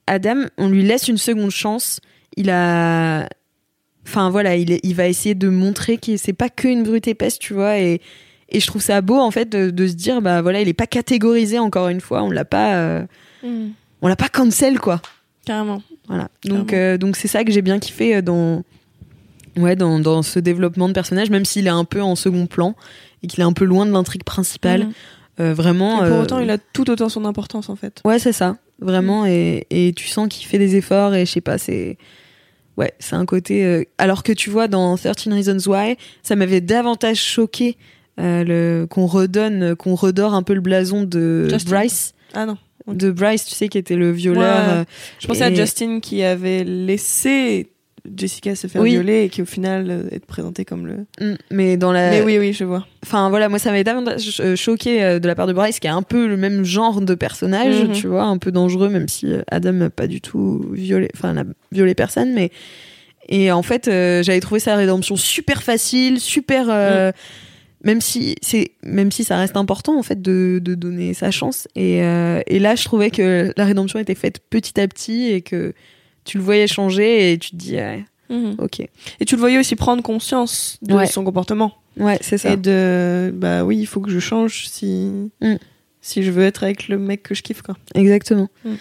Adam, 0.05 0.43
on 0.59 0.69
lui 0.69 0.83
laisse 0.83 1.07
une 1.07 1.17
seconde 1.17 1.49
chance. 1.49 1.99
Il 2.37 2.51
a 2.51 3.27
Enfin 4.05 4.29
voilà, 4.29 4.55
il, 4.55 4.71
est- 4.71 4.79
il 4.83 4.95
va 4.95 5.07
essayer 5.07 5.35
de 5.35 5.47
montrer 5.49 5.97
que 5.97 6.17
c'est 6.17 6.33
pas 6.33 6.49
que 6.49 6.67
une 6.67 6.83
brute 6.83 7.07
épaisse, 7.07 7.39
tu 7.39 7.53
vois, 7.53 7.77
et, 7.79 8.01
et 8.49 8.59
je 8.59 8.67
trouve 8.67 8.81
ça 8.81 9.01
beau 9.01 9.17
en 9.17 9.31
fait 9.31 9.49
de, 9.49 9.69
de 9.69 9.87
se 9.87 9.93
dire 9.93 10.21
bah 10.21 10.41
voilà, 10.41 10.61
il 10.61 10.67
est 10.67 10.73
pas 10.73 10.87
catégorisé 10.87 11.57
encore 11.59 11.87
une 11.87 12.01
fois, 12.01 12.21
on 12.23 12.29
l'a 12.29 12.45
pas, 12.45 12.75
euh, 12.75 13.03
on 13.43 14.07
l'a 14.07 14.15
pas 14.15 14.29
cancel 14.29 14.79
quoi, 14.79 15.01
Carrément. 15.45 15.81
voilà. 16.07 16.29
Donc 16.45 16.73
euh, 16.73 16.97
donc 16.97 17.15
c'est 17.15 17.27
ça 17.29 17.43
que 17.43 17.51
j'ai 17.51 17.61
bien 17.61 17.79
kiffé 17.79 18.17
euh, 18.17 18.21
dans 18.21 18.63
ouais 19.57 19.75
dans, 19.75 19.99
dans 19.99 20.21
ce 20.21 20.39
développement 20.39 20.87
de 20.89 20.93
personnage, 20.93 21.29
même 21.29 21.45
s'il 21.45 21.67
est 21.67 21.69
un 21.71 21.85
peu 21.85 22.01
en 22.01 22.15
second 22.15 22.45
plan 22.45 22.75
et 23.23 23.27
qu'il 23.27 23.39
est 23.39 23.43
un 23.45 23.53
peu 23.53 23.65
loin 23.65 23.85
de 23.85 23.91
l'intrigue 23.91 24.23
principale, 24.25 24.89
euh, 25.39 25.53
vraiment. 25.53 26.03
Et 26.03 26.09
pour 26.09 26.17
euh, 26.17 26.23
autant 26.23 26.39
il 26.39 26.49
a 26.49 26.57
tout 26.57 26.89
autant 26.89 27.07
son 27.07 27.23
importance 27.25 27.69
en 27.69 27.75
fait. 27.77 28.01
Ouais, 28.03 28.19
c'est 28.19 28.33
ça, 28.33 28.57
vraiment. 28.79 29.25
Et, 29.25 29.65
et 29.69 29.93
tu 29.93 30.07
sens 30.09 30.27
qu'il 30.29 30.45
fait 30.45 30.57
des 30.59 30.75
efforts 30.75 31.15
et 31.15 31.25
je 31.25 31.31
sais 31.31 31.41
pas, 31.41 31.57
c'est. 31.57 31.97
Ouais, 32.77 32.93
c'est 32.99 33.15
un 33.15 33.25
côté. 33.25 33.63
euh, 33.65 33.83
Alors 33.97 34.23
que 34.23 34.31
tu 34.31 34.49
vois, 34.49 34.67
dans 34.67 34.97
13 34.97 35.27
Reasons 35.27 35.71
Why, 35.71 35.95
ça 36.23 36.35
m'avait 36.35 36.61
davantage 36.61 37.21
choqué 37.21 37.77
euh, 38.19 38.87
qu'on 38.87 39.05
redonne, 39.05 39.75
qu'on 39.75 39.95
redore 39.95 40.33
un 40.33 40.43
peu 40.43 40.53
le 40.53 40.61
blason 40.61 41.03
de 41.03 41.47
Justin. 41.49 41.69
Bryce. 41.69 42.13
Ah 42.33 42.45
non. 42.45 42.57
De 42.87 43.11
Bryce, 43.11 43.45
tu 43.45 43.53
sais, 43.55 43.69
qui 43.69 43.77
était 43.77 43.95
le 43.95 44.11
violeur. 44.11 44.41
Ouais. 44.67 44.73
euh, 44.73 44.83
Je 45.19 45.27
pensais 45.27 45.43
à 45.43 45.53
Justin 45.53 45.99
qui 45.99 46.21
avait 46.23 46.63
laissé 46.63 47.69
Jessica 48.17 48.53
se 48.55 48.67
faire 48.67 48.81
Oui. 48.81 48.91
violer 48.91 49.23
et 49.23 49.29
qui 49.29 49.41
au 49.41 49.45
final 49.45 49.87
euh, 49.89 50.03
est 50.11 50.25
présenté 50.25 50.65
comme 50.65 50.85
le. 50.87 51.05
mm, 51.21 51.35
mais 51.51 51.77
dans 51.77 51.91
la. 51.93 52.09
Mais 52.11 52.21
oui 52.21 52.37
oui 52.37 52.51
je 52.53 52.65
vois. 52.65 52.85
Enfin 53.03 53.29
voilà, 53.29 53.47
moi 53.49 53.59
ça 53.59 53.71
m'avait 53.71 53.83
davantage 53.85 54.41
euh, 54.41 54.55
choqué 54.57 55.01
euh, 55.03 55.19
de 55.19 55.27
la 55.27 55.35
part 55.35 55.47
de 55.47 55.53
Bryce, 55.53 55.79
qui 55.79 55.87
est 55.87 55.91
un 55.91 56.01
peu 56.01 56.27
le 56.27 56.35
même 56.37 56.65
genre 56.65 56.99
de 57.01 57.15
personnage, 57.15 57.83
Mhm. 57.85 57.91
tu 57.93 58.07
vois, 58.07 58.23
un 58.23 58.37
peu 58.37 58.51
dangereux, 58.51 58.89
même 58.89 59.07
si 59.07 59.27
Adam 59.49 59.71
n'a 59.73 59.89
pas 59.89 60.07
du 60.07 60.19
tout 60.19 60.65
violé, 60.73 61.09
enfin 61.15 61.33
n'a 61.33 61.45
violé 61.71 61.95
personne, 61.95 62.33
mais 62.33 62.51
et 63.29 63.51
en 63.53 63.63
fait 63.63 63.87
euh, 63.87 64.21
j'avais 64.21 64.41
trouvé 64.41 64.59
sa 64.59 64.75
rédemption 64.75 65.15
super 65.15 65.63
facile, 65.63 66.19
super, 66.19 66.65
euh, 66.69 67.13
même 67.85 68.01
si 68.01 68.35
c'est 68.41 68.71
même 68.83 69.11
si 69.13 69.23
ça 69.23 69.37
reste 69.37 69.55
important 69.55 69.97
en 69.97 70.03
fait 70.03 70.21
de, 70.21 70.59
de 70.61 70.75
donner 70.75 71.13
sa 71.13 71.31
chance. 71.31 71.69
Et, 71.77 71.99
et 71.99 72.59
là 72.59 72.75
je 72.75 72.83
trouvais 72.83 73.11
que 73.11 73.53
la 73.55 73.63
rédemption 73.65 73.97
était 73.99 74.15
faite 74.15 74.39
petit 74.49 74.77
à 74.81 74.87
petit 74.89 75.29
et 75.31 75.41
que 75.41 75.73
tu 76.25 76.37
le 76.37 76.43
voyais 76.43 76.67
changer 76.67 77.31
et 77.33 77.37
tu 77.37 77.51
te 77.51 77.55
dis 77.55 77.75
ouais, 77.75 78.05
ok, 78.57 78.79
Et 79.19 79.25
tu 79.25 79.35
le 79.35 79.39
voyais 79.39 79.57
aussi 79.59 79.75
prendre 79.75 80.01
conscience 80.03 80.77
de 80.81 80.93
Ouais. 80.95 81.05
son 81.07 81.23
comportement. 81.23 81.73
ouais 81.97 82.17
c'est 82.21 82.37
ça. 82.37 82.51
Et 82.51 82.57
de, 82.57 83.31
bah 83.35 83.63
oui, 83.63 83.77
il 83.77 83.85
faut 83.85 84.01
que 84.01 84.09
je 84.09 84.19
change 84.19 84.67
si, 84.67 85.11
Mm. 85.41 85.55
si 86.01 86.23
je 86.23 86.31
veux 86.31 86.43
être 86.43 86.63
avec 86.63 86.87
le 86.87 86.97
mec 86.97 87.23
que 87.23 87.35
je 87.35 87.43
kiffe, 87.43 87.61
quoi. 87.61 87.75
Exactement. 87.95 88.49
Mm. 88.65 88.73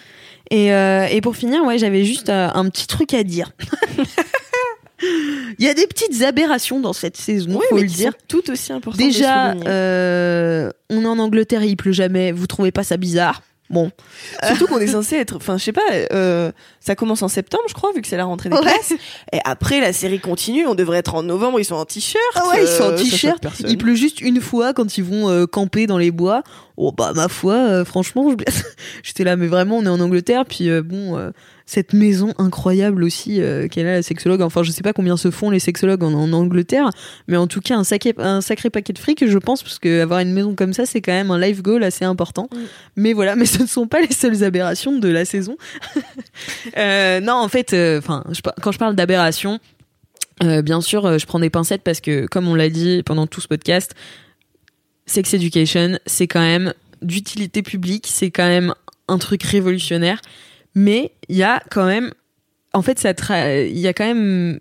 Et, 0.50 0.72
euh, 0.74 1.06
et 1.06 1.20
pour 1.20 1.36
finir, 1.36 1.64
ouais, 1.64 1.78
j'avais 1.78 2.04
juste 2.04 2.28
euh, 2.28 2.48
un 2.54 2.68
petit 2.68 2.86
truc 2.86 3.14
à 3.14 3.22
dire. 3.24 3.52
Il 5.58 5.64
y 5.64 5.68
a 5.68 5.74
des 5.74 5.86
petites 5.88 6.22
aberrations 6.22 6.78
dans 6.78 6.92
cette 6.92 7.16
saison, 7.16 7.58
faut 7.68 7.74
mais 7.74 7.82
le 7.82 7.88
dire. 7.88 8.12
tout 8.28 8.48
aussi 8.50 8.72
important. 8.72 8.96
Déjà, 9.04 9.52
euh, 9.52 10.70
on 10.90 11.02
est 11.02 11.06
en 11.06 11.18
Angleterre, 11.18 11.64
il 11.64 11.76
pleut 11.76 11.90
jamais. 11.92 12.30
Vous 12.30 12.46
trouvez 12.46 12.70
pas 12.70 12.84
ça 12.84 12.96
bizarre 12.96 13.42
Bon, 13.72 13.90
Surtout 14.46 14.66
qu'on 14.66 14.78
est 14.80 14.86
censé 14.86 15.16
être, 15.16 15.36
enfin, 15.36 15.56
je 15.56 15.64
sais 15.64 15.72
pas, 15.72 15.80
euh, 16.12 16.52
ça 16.80 16.94
commence 16.94 17.22
en 17.22 17.28
septembre, 17.28 17.64
je 17.68 17.72
crois, 17.74 17.90
vu 17.94 18.02
que 18.02 18.06
c'est 18.08 18.18
la 18.18 18.26
rentrée 18.26 18.50
des 18.50 18.56
Ouais. 18.56 18.62
classes. 18.62 18.92
Et 19.32 19.38
après, 19.46 19.80
la 19.80 19.94
série 19.94 20.20
continue, 20.20 20.66
on 20.66 20.74
devrait 20.74 20.98
être 20.98 21.14
en 21.14 21.22
novembre, 21.22 21.58
ils 21.58 21.64
sont 21.64 21.76
en 21.76 21.86
t-shirt. 21.86 22.22
Ah 22.34 22.48
ouais, 22.50 22.64
ils 22.64 22.68
sont 22.68 22.82
en 22.84 22.90
euh, 22.90 22.96
t-shirt. 22.98 23.42
Il 23.66 23.78
pleut 23.78 23.94
juste 23.94 24.20
une 24.20 24.40
fois 24.42 24.74
quand 24.74 24.98
ils 24.98 25.04
vont 25.04 25.30
euh, 25.30 25.46
camper 25.46 25.86
dans 25.86 25.96
les 25.98 26.10
bois. 26.10 26.42
Oh 26.76 26.90
bah 26.90 27.12
ma 27.14 27.28
foi, 27.28 27.54
euh, 27.54 27.84
franchement, 27.84 28.30
je- 28.30 28.52
j'étais 29.02 29.24
là, 29.24 29.36
mais 29.36 29.46
vraiment, 29.46 29.78
on 29.78 29.84
est 29.84 29.88
en 29.88 30.00
Angleterre. 30.00 30.44
Puis 30.46 30.70
euh, 30.70 30.82
bon, 30.82 31.16
euh, 31.18 31.30
cette 31.66 31.92
maison 31.92 32.32
incroyable 32.38 33.04
aussi 33.04 33.40
qu'elle 33.70 33.86
a 33.86 33.92
la 33.94 34.02
sexologue. 34.02 34.42
Enfin, 34.42 34.62
je 34.62 34.70
sais 34.70 34.82
pas 34.82 34.92
combien 34.92 35.16
se 35.16 35.30
font 35.30 35.50
les 35.50 35.58
sexologues 35.58 36.02
en, 36.02 36.12
en 36.12 36.32
Angleterre, 36.32 36.90
mais 37.28 37.36
en 37.36 37.46
tout 37.46 37.60
cas 37.60 37.76
un 37.76 37.84
sacré, 37.84 38.14
un 38.18 38.40
sacré 38.40 38.68
paquet 38.70 38.92
de 38.92 38.98
fric, 38.98 39.26
je 39.26 39.38
pense, 39.38 39.62
parce 39.62 39.78
que 39.78 40.02
avoir 40.02 40.20
une 40.20 40.32
maison 40.32 40.54
comme 40.54 40.72
ça, 40.72 40.86
c'est 40.86 41.00
quand 41.00 41.12
même 41.12 41.30
un 41.30 41.38
life 41.38 41.62
goal 41.62 41.82
assez 41.84 42.04
important. 42.04 42.48
Mm. 42.52 42.58
Mais 42.96 43.12
voilà, 43.12 43.36
mais 43.36 43.46
ce 43.46 43.62
ne 43.62 43.68
sont 43.68 43.86
pas 43.86 44.00
les 44.00 44.12
seules 44.12 44.42
aberrations 44.44 44.98
de 44.98 45.08
la 45.08 45.24
saison. 45.24 45.56
Non, 46.76 47.34
en 47.34 47.48
fait, 47.48 47.74
enfin, 47.98 48.24
quand 48.62 48.72
je 48.72 48.78
parle 48.78 48.94
d'aberration. 48.96 49.58
Bien 50.40 50.80
sûr, 50.80 51.18
je 51.20 51.26
prends 51.26 51.38
des 51.38 51.50
pincettes 51.50 51.82
parce 51.82 52.00
que, 52.00 52.26
comme 52.26 52.48
on 52.48 52.56
l'a 52.56 52.68
dit 52.68 53.02
pendant 53.04 53.28
tout 53.28 53.40
ce 53.40 53.46
podcast, 53.46 53.94
Sex 55.12 55.34
Education, 55.34 55.98
c'est 56.06 56.26
quand 56.26 56.40
même 56.40 56.72
d'utilité 57.02 57.62
publique, 57.62 58.06
c'est 58.08 58.30
quand 58.30 58.46
même 58.48 58.74
un 59.08 59.18
truc 59.18 59.42
révolutionnaire, 59.42 60.20
mais 60.74 61.12
il 61.28 61.36
y 61.36 61.42
a 61.42 61.62
quand 61.70 61.84
même, 61.86 62.12
en 62.72 62.82
fait, 62.82 62.98
ça 62.98 63.10
il 63.66 63.78
y 63.78 63.86
a 63.86 63.92
quand 63.92 64.06
même 64.06 64.58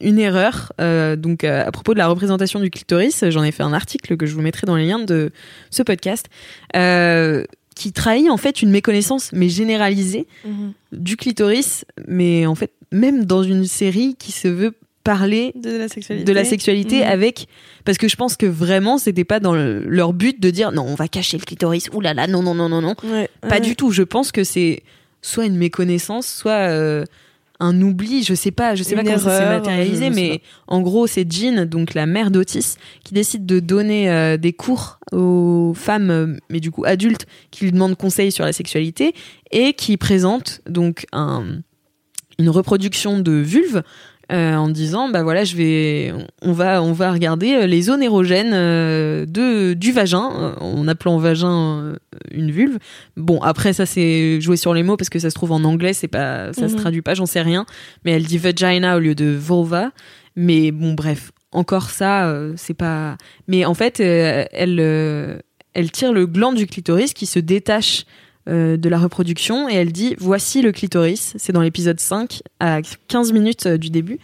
une 0.00 0.18
erreur. 0.18 0.72
euh, 0.80 1.14
donc, 1.16 1.44
euh, 1.44 1.64
à 1.66 1.70
propos 1.70 1.92
de 1.92 1.98
la 1.98 2.08
représentation 2.08 2.58
du 2.60 2.70
clitoris, 2.70 3.24
j'en 3.28 3.44
ai 3.44 3.52
fait 3.52 3.62
un 3.62 3.72
article 3.74 4.16
que 4.16 4.24
je 4.26 4.34
vous 4.34 4.40
mettrai 4.42 4.66
dans 4.66 4.76
les 4.76 4.86
liens 4.86 4.98
de 4.98 5.30
ce 5.70 5.82
podcast, 5.82 6.26
euh, 6.74 7.44
qui 7.76 7.92
trahit 7.92 8.30
en 8.30 8.36
fait 8.38 8.62
une 8.62 8.70
méconnaissance, 8.70 9.30
mais 9.32 9.48
généralisée, 9.48 10.26
Mhm. 10.44 10.72
du 10.92 11.16
clitoris, 11.16 11.84
mais 12.08 12.46
en 12.46 12.54
fait, 12.54 12.72
même 12.92 13.24
dans 13.26 13.42
une 13.42 13.66
série 13.66 14.16
qui 14.18 14.32
se 14.32 14.48
veut 14.48 14.74
parler 15.04 15.52
De 15.56 15.76
la 15.76 15.88
sexualité. 15.88 16.24
de 16.24 16.32
la 16.32 16.44
sexualité 16.44 16.96
Mhm. 16.98 17.02
avec 17.10 17.46
parce 17.84 17.98
que 17.98 18.06
je 18.08 18.16
pense 18.16 18.36
que 18.36 18.46
vraiment 18.46 18.98
c'était 18.98 19.24
pas 19.24 19.40
dans 19.40 19.54
le- 19.54 19.84
leur 19.88 20.12
but 20.12 20.40
de 20.40 20.50
dire 20.50 20.70
non 20.72 20.82
on 20.86 20.94
va 20.94 21.08
cacher 21.08 21.38
le 21.38 21.44
clitoris 21.44 21.88
ouh 21.92 22.00
là 22.00 22.14
là 22.14 22.26
non 22.26 22.42
non 22.42 22.54
non 22.54 22.68
non 22.68 22.80
non 22.80 22.94
Ouais, 23.04 23.28
pas 23.40 23.48
ouais. 23.56 23.60
du 23.60 23.74
tout 23.76 23.90
je 23.90 24.02
pense 24.02 24.30
que 24.32 24.44
c'est 24.44 24.82
soit 25.20 25.44
une 25.46 25.56
méconnaissance 25.56 26.26
soit 26.28 26.68
euh, 26.68 27.04
un 27.60 27.80
oubli 27.80 28.22
je 28.24 28.34
sais 28.34 28.50
pas 28.50 28.74
je 28.74 28.82
sais 28.82 28.94
Une 28.94 28.98
pas 28.98 29.04
comment 29.04 29.18
ça 29.24 29.38
s'est 29.38 29.46
matérialisé 29.46 30.10
mais 30.10 30.40
en 30.68 30.80
gros 30.82 31.06
c'est 31.06 31.30
Jean 31.30 31.64
donc 31.66 31.94
la 31.94 32.06
mère 32.06 32.30
d'Otis 32.30 32.74
qui 33.04 33.14
décide 33.14 33.44
de 33.46 33.60
donner 33.60 34.10
euh, 34.10 34.36
des 34.36 34.52
cours 34.52 34.98
aux 35.12 35.72
femmes 35.76 36.38
mais 36.48 36.60
du 36.60 36.70
coup 36.70 36.84
adultes 36.84 37.26
qui 37.50 37.64
lui 37.64 37.72
demandent 37.72 37.96
conseil 37.96 38.30
sur 38.32 38.44
la 38.44 38.52
sexualité 38.52 39.14
et 39.50 39.72
qui 39.74 39.96
présente 39.96 40.60
donc 40.68 41.06
un 41.12 41.44
une 42.38 42.48
reproduction 42.48 43.20
de 43.20 43.32
vulve 43.32 43.82
euh, 44.32 44.54
en 44.56 44.68
disant 44.68 45.08
bah 45.10 45.22
voilà 45.22 45.44
je 45.44 45.56
vais 45.56 46.12
on 46.40 46.52
va 46.52 46.82
on 46.82 46.92
va 46.92 47.12
regarder 47.12 47.54
euh, 47.54 47.66
les 47.66 47.82
zones 47.82 48.02
érogènes 48.02 48.52
euh, 48.54 49.26
de 49.26 49.74
du 49.74 49.92
vagin 49.92 50.54
en 50.60 50.88
appelant 50.88 51.18
vagin 51.18 51.94
une 52.30 52.50
vulve. 52.50 52.78
Bon 53.16 53.40
après 53.42 53.72
ça 53.72 53.84
c'est 53.84 54.40
jouer 54.40 54.56
sur 54.56 54.72
les 54.74 54.82
mots 54.82 54.96
parce 54.96 55.10
que 55.10 55.18
ça 55.18 55.28
se 55.28 55.34
trouve 55.34 55.52
en 55.52 55.64
anglais 55.64 55.92
c'est 55.92 56.08
pas 56.08 56.52
ça 56.52 56.68
se 56.68 56.74
Mhm. 56.74 56.80
traduit 56.80 57.02
pas 57.02 57.14
j'en 57.14 57.26
sais 57.26 57.42
rien. 57.42 57.66
Mais 58.04 58.12
elle 58.12 58.24
dit 58.24 58.38
vagina 58.38 58.96
au 58.96 59.00
lieu 59.00 59.14
de 59.14 59.26
vulva. 59.26 59.90
Mais 60.34 60.70
bon 60.72 60.94
bref 60.94 61.30
encore 61.52 61.90
ça 61.90 62.26
euh, 62.28 62.54
c'est 62.56 62.72
pas 62.74 63.18
mais 63.48 63.64
en 63.66 63.74
fait 63.74 64.00
elle 64.00 65.42
elle 65.74 65.90
tire 65.90 66.12
le 66.12 66.26
gland 66.26 66.52
du 66.52 66.66
clitoris 66.66 67.12
qui 67.12 67.26
se 67.26 67.38
détache 67.38 68.04
euh, 68.48 68.76
de 68.76 68.88
la 68.88 68.98
reproduction. 68.98 69.68
Et 69.68 69.74
elle 69.74 69.92
dit 69.92 70.14
voici 70.18 70.62
le 70.62 70.72
clitoris. 70.72 71.34
C'est 71.36 71.52
dans 71.52 71.62
l'épisode 71.62 72.00
5 72.00 72.42
à 72.60 72.80
15 73.08 73.32
minutes 73.32 73.66
euh, 73.66 73.76
du 73.78 73.90
début. 73.90 74.18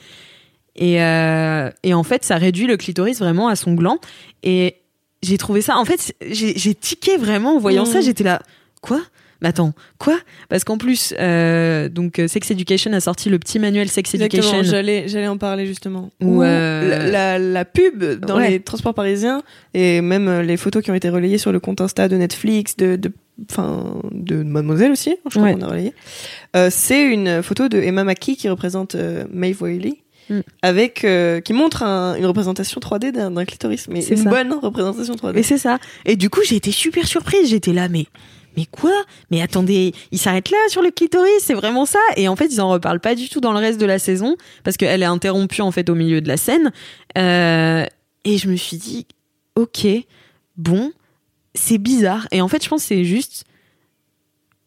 Et, 0.76 1.02
euh, 1.02 1.70
et 1.82 1.92
en 1.94 2.02
fait 2.04 2.24
ça 2.24 2.36
réduit 2.36 2.66
le 2.66 2.76
clitoris 2.76 3.18
vraiment 3.18 3.48
à 3.48 3.56
son 3.56 3.74
gland. 3.74 3.98
Et 4.42 4.76
j'ai 5.22 5.38
trouvé 5.38 5.60
ça 5.60 5.76
en 5.76 5.84
fait 5.84 6.14
j'ai 6.30 6.74
tiqué 6.74 7.16
vraiment 7.16 7.56
en 7.56 7.58
voyant 7.58 7.84
ça. 7.84 8.00
J'étais 8.00 8.24
là 8.24 8.40
quoi? 8.80 9.00
Mais 9.40 9.50
attends, 9.50 9.72
quoi? 9.98 10.18
Parce 10.48 10.64
qu'en 10.64 10.78
plus, 10.78 11.14
euh, 11.20 11.88
donc 11.88 12.20
Sex 12.26 12.50
Education 12.50 12.92
a 12.92 12.98
sorti 12.98 13.30
le 13.30 13.38
petit 13.38 13.60
manuel 13.60 13.88
Sex 13.88 14.12
Exactement, 14.14 14.42
Education. 14.42 14.68
j'allais, 14.68 15.06
j'allais 15.06 15.28
en 15.28 15.38
parler 15.38 15.64
justement. 15.64 16.10
Où, 16.20 16.42
euh, 16.42 16.88
la, 16.88 17.08
la, 17.08 17.38
la 17.38 17.64
pub 17.64 18.02
dans 18.20 18.36
Ouais. 18.38 18.50
les 18.50 18.58
transports 18.60 18.94
parisiens 18.94 19.42
et 19.74 20.00
même 20.00 20.40
les 20.40 20.56
photos 20.56 20.82
qui 20.82 20.90
ont 20.90 20.94
été 20.94 21.08
relayées 21.08 21.38
sur 21.38 21.52
le 21.52 21.60
compte 21.60 21.80
Insta 21.80 22.08
de 22.08 22.16
Netflix, 22.16 22.76
de, 22.78 22.96
de, 22.96 23.12
enfin, 23.50 24.00
de 24.12 24.42
Mademoiselle 24.42 24.92
aussi, 24.92 25.16
je 25.26 25.30
crois 25.38 25.42
Ouais. 25.42 25.54
qu'on 25.54 25.62
a 25.62 25.68
relayé. 25.68 25.94
Euh, 26.56 26.68
c'est 26.70 27.02
une 27.02 27.42
photo 27.42 27.68
de 27.68 27.78
Emma 27.78 28.04
Mackey 28.04 28.34
qui 28.36 28.48
représente 28.48 28.94
euh, 28.94 29.24
Maeve 29.32 29.62
Wiley. 29.62 29.94
Mm. 30.30 30.40
Avec 30.60 31.04
euh, 31.04 31.40
qui 31.40 31.54
montre 31.54 31.82
un- 31.82 32.14
une 32.16 32.26
représentation 32.26 32.80
3D 32.82 33.12
d'un, 33.12 33.30
d'un 33.30 33.46
clitoris, 33.46 33.88
mais 33.88 34.02
C'est 34.02 34.14
une 34.16 34.24
ça. 34.24 34.28
bonne 34.30 34.52
représentation 34.52 35.14
3D. 35.14 35.38
Et 35.38 35.42
c'est 35.42 35.56
ça. 35.56 35.78
Et 36.04 36.16
du 36.16 36.28
coup, 36.28 36.40
j'ai 36.44 36.56
été 36.56 36.70
super 36.70 37.06
surprise. 37.06 37.48
J'étais 37.48 37.72
là, 37.72 37.88
mais 37.88 38.04
mais 38.56 38.66
quoi? 38.70 38.92
Mais 39.30 39.40
attendez, 39.40 39.94
il 40.12 40.18
s'arrête 40.18 40.50
là 40.50 40.58
sur 40.68 40.82
le 40.82 40.90
clitoris, 40.90 41.30
c'est 41.40 41.54
vraiment 41.54 41.86
ça? 41.86 41.98
Et 42.16 42.28
en 42.28 42.36
fait, 42.36 42.46
ils 42.52 42.60
en 42.60 42.68
reparlent 42.68 43.00
pas 43.00 43.14
du 43.14 43.28
tout 43.30 43.40
dans 43.40 43.52
le 43.52 43.58
reste 43.58 43.80
de 43.80 43.86
la 43.86 43.98
saison 43.98 44.36
parce 44.64 44.76
qu'elle 44.76 45.00
est 45.02 45.06
interrompue 45.06 45.62
en 45.62 45.70
fait 45.70 45.88
au 45.88 45.94
milieu 45.94 46.20
de 46.20 46.28
la 46.28 46.36
scène. 46.36 46.72
Euh, 47.16 47.86
et 48.26 48.36
je 48.36 48.48
me 48.48 48.56
suis 48.56 48.76
dit, 48.76 49.06
ok, 49.54 49.86
bon, 50.58 50.92
c'est 51.58 51.78
bizarre. 51.78 52.26
Et 52.30 52.40
en 52.40 52.48
fait, 52.48 52.62
je 52.64 52.68
pense 52.68 52.82
que 52.82 52.88
c'est 52.88 53.04
juste 53.04 53.44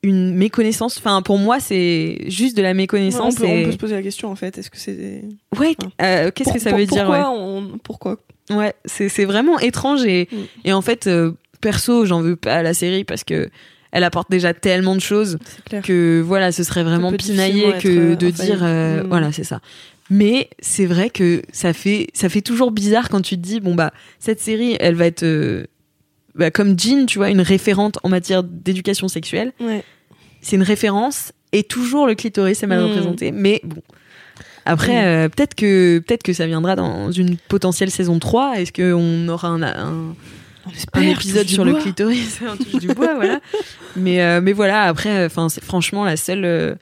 une 0.03 0.33
méconnaissance. 0.35 0.97
Enfin, 0.97 1.21
pour 1.21 1.37
moi, 1.37 1.59
c'est 1.59 2.23
juste 2.27 2.57
de 2.57 2.61
la 2.61 2.69
Ouais, 2.69 2.73
on, 2.73 2.77
méconnaissance. 2.77 3.35
on 3.39 3.63
peut 3.65 3.71
se 3.71 3.77
poser 3.77 3.95
la 3.95 4.01
question 4.01 4.31
en 4.31 4.35
fait. 4.35 4.57
Est-ce 4.57 4.69
que 4.71 4.77
c'est 4.77 5.23
Ouais. 5.59 5.75
euh, 6.01 6.31
Qu'est-ce 6.33 6.53
que 6.53 6.59
ça 6.59 6.71
pour- 6.71 6.79
veut 6.79 6.85
dire 6.85 7.05
pourquoi 7.05 7.19
ouais. 7.31 7.37
on- 7.37 7.77
Pourquoi 7.83 8.17
Ouais, 8.49 8.73
c'est 8.85 9.09
c'est 9.09 9.25
vraiment 9.25 9.59
étrange 9.59 10.03
et, 10.03 10.27
Mm. 10.31 10.35
et 10.65 10.73
en 10.73 10.81
fait, 10.81 11.07
euh, 11.07 11.33
perso, 11.61 12.05
j'en 12.05 12.21
veux 12.21 12.35
pas 12.35 12.55
à 12.55 12.63
la 12.63 12.73
série 12.73 13.03
parce 13.03 13.23
que 13.23 13.49
elle 13.91 14.03
apporte 14.03 14.31
déjà 14.31 14.53
tellement 14.53 14.95
de 14.95 15.01
choses 15.01 15.37
que 15.83 16.21
voilà, 16.25 16.51
ce 16.51 16.63
serait 16.63 16.83
vraiment 16.83 17.11
pinaillé 17.13 17.73
que 17.79 18.13
être, 18.13 18.19
de 18.19 18.27
euh, 18.27 18.31
dire 18.31 18.59
euh. 18.63 19.03
Mm. 19.03 19.07
voilà, 19.07 19.31
c'est 19.31 19.43
ça. 19.43 19.61
Mais 20.09 20.49
c'est 20.59 20.85
vrai 20.87 21.09
que 21.11 21.43
ça 21.53 21.71
fait 21.73 22.07
ça 22.13 22.27
fait 22.27 22.41
toujours 22.41 22.71
bizarre 22.71 23.07
quand 23.09 23.21
tu 23.21 23.35
te 23.35 23.41
dis 23.41 23.59
bon 23.59 23.75
bah 23.75 23.93
cette 24.19 24.41
série, 24.41 24.75
elle 24.79 24.95
va 24.95 25.05
être 25.05 25.23
euh, 25.23 25.65
bah, 26.35 26.51
comme 26.51 26.77
Jean, 26.79 27.05
tu 27.05 27.17
vois, 27.17 27.29
une 27.29 27.41
référente 27.41 27.97
en 28.03 28.09
matière 28.09 28.43
d'éducation 28.43 29.07
sexuelle. 29.07 29.53
Ouais. 29.59 29.83
C'est 30.41 30.55
une 30.55 30.63
référence 30.63 31.31
et 31.51 31.63
toujours 31.63 32.07
le 32.07 32.15
clitoris 32.15 32.61
est 32.63 32.67
mal 32.67 32.79
Mm. 32.81 32.83
représenté, 32.87 33.31
mais 33.31 33.61
bon. 33.63 33.81
Après, 34.65 34.93
Mm. 35.01 35.05
euh, 35.05 35.29
peut-être 35.29 35.55
que 35.55 35.99
peut-être 35.99 36.23
que 36.23 36.33
ça 36.33 36.45
viendra 36.47 36.75
dans 36.75 37.11
une 37.11 37.35
potentielle 37.37 37.89
saison 37.91 38.19
3. 38.19 38.59
Est-ce 38.59 38.71
qu'on 38.71 39.27
aura 39.27 39.47
un, 39.49 40.13
épisode 41.01 41.47
sur 41.47 41.65
le 41.65 41.71
bois. 41.71 41.81
clitoris, 41.81 42.39
un 42.47 42.55
touche 42.55 42.79
du 42.79 42.87
bois, 42.93 43.15
voilà. 43.15 43.39
Mais 43.95 44.21
euh, 44.21 44.39
mais 44.41 44.53
voilà, 44.53 44.83
après, 44.83 45.25
enfin, 45.25 45.49
c'est 45.49 45.63
franchement 45.63 46.05
la 46.05 46.15
seule 46.17 46.45
euh, 46.45 46.75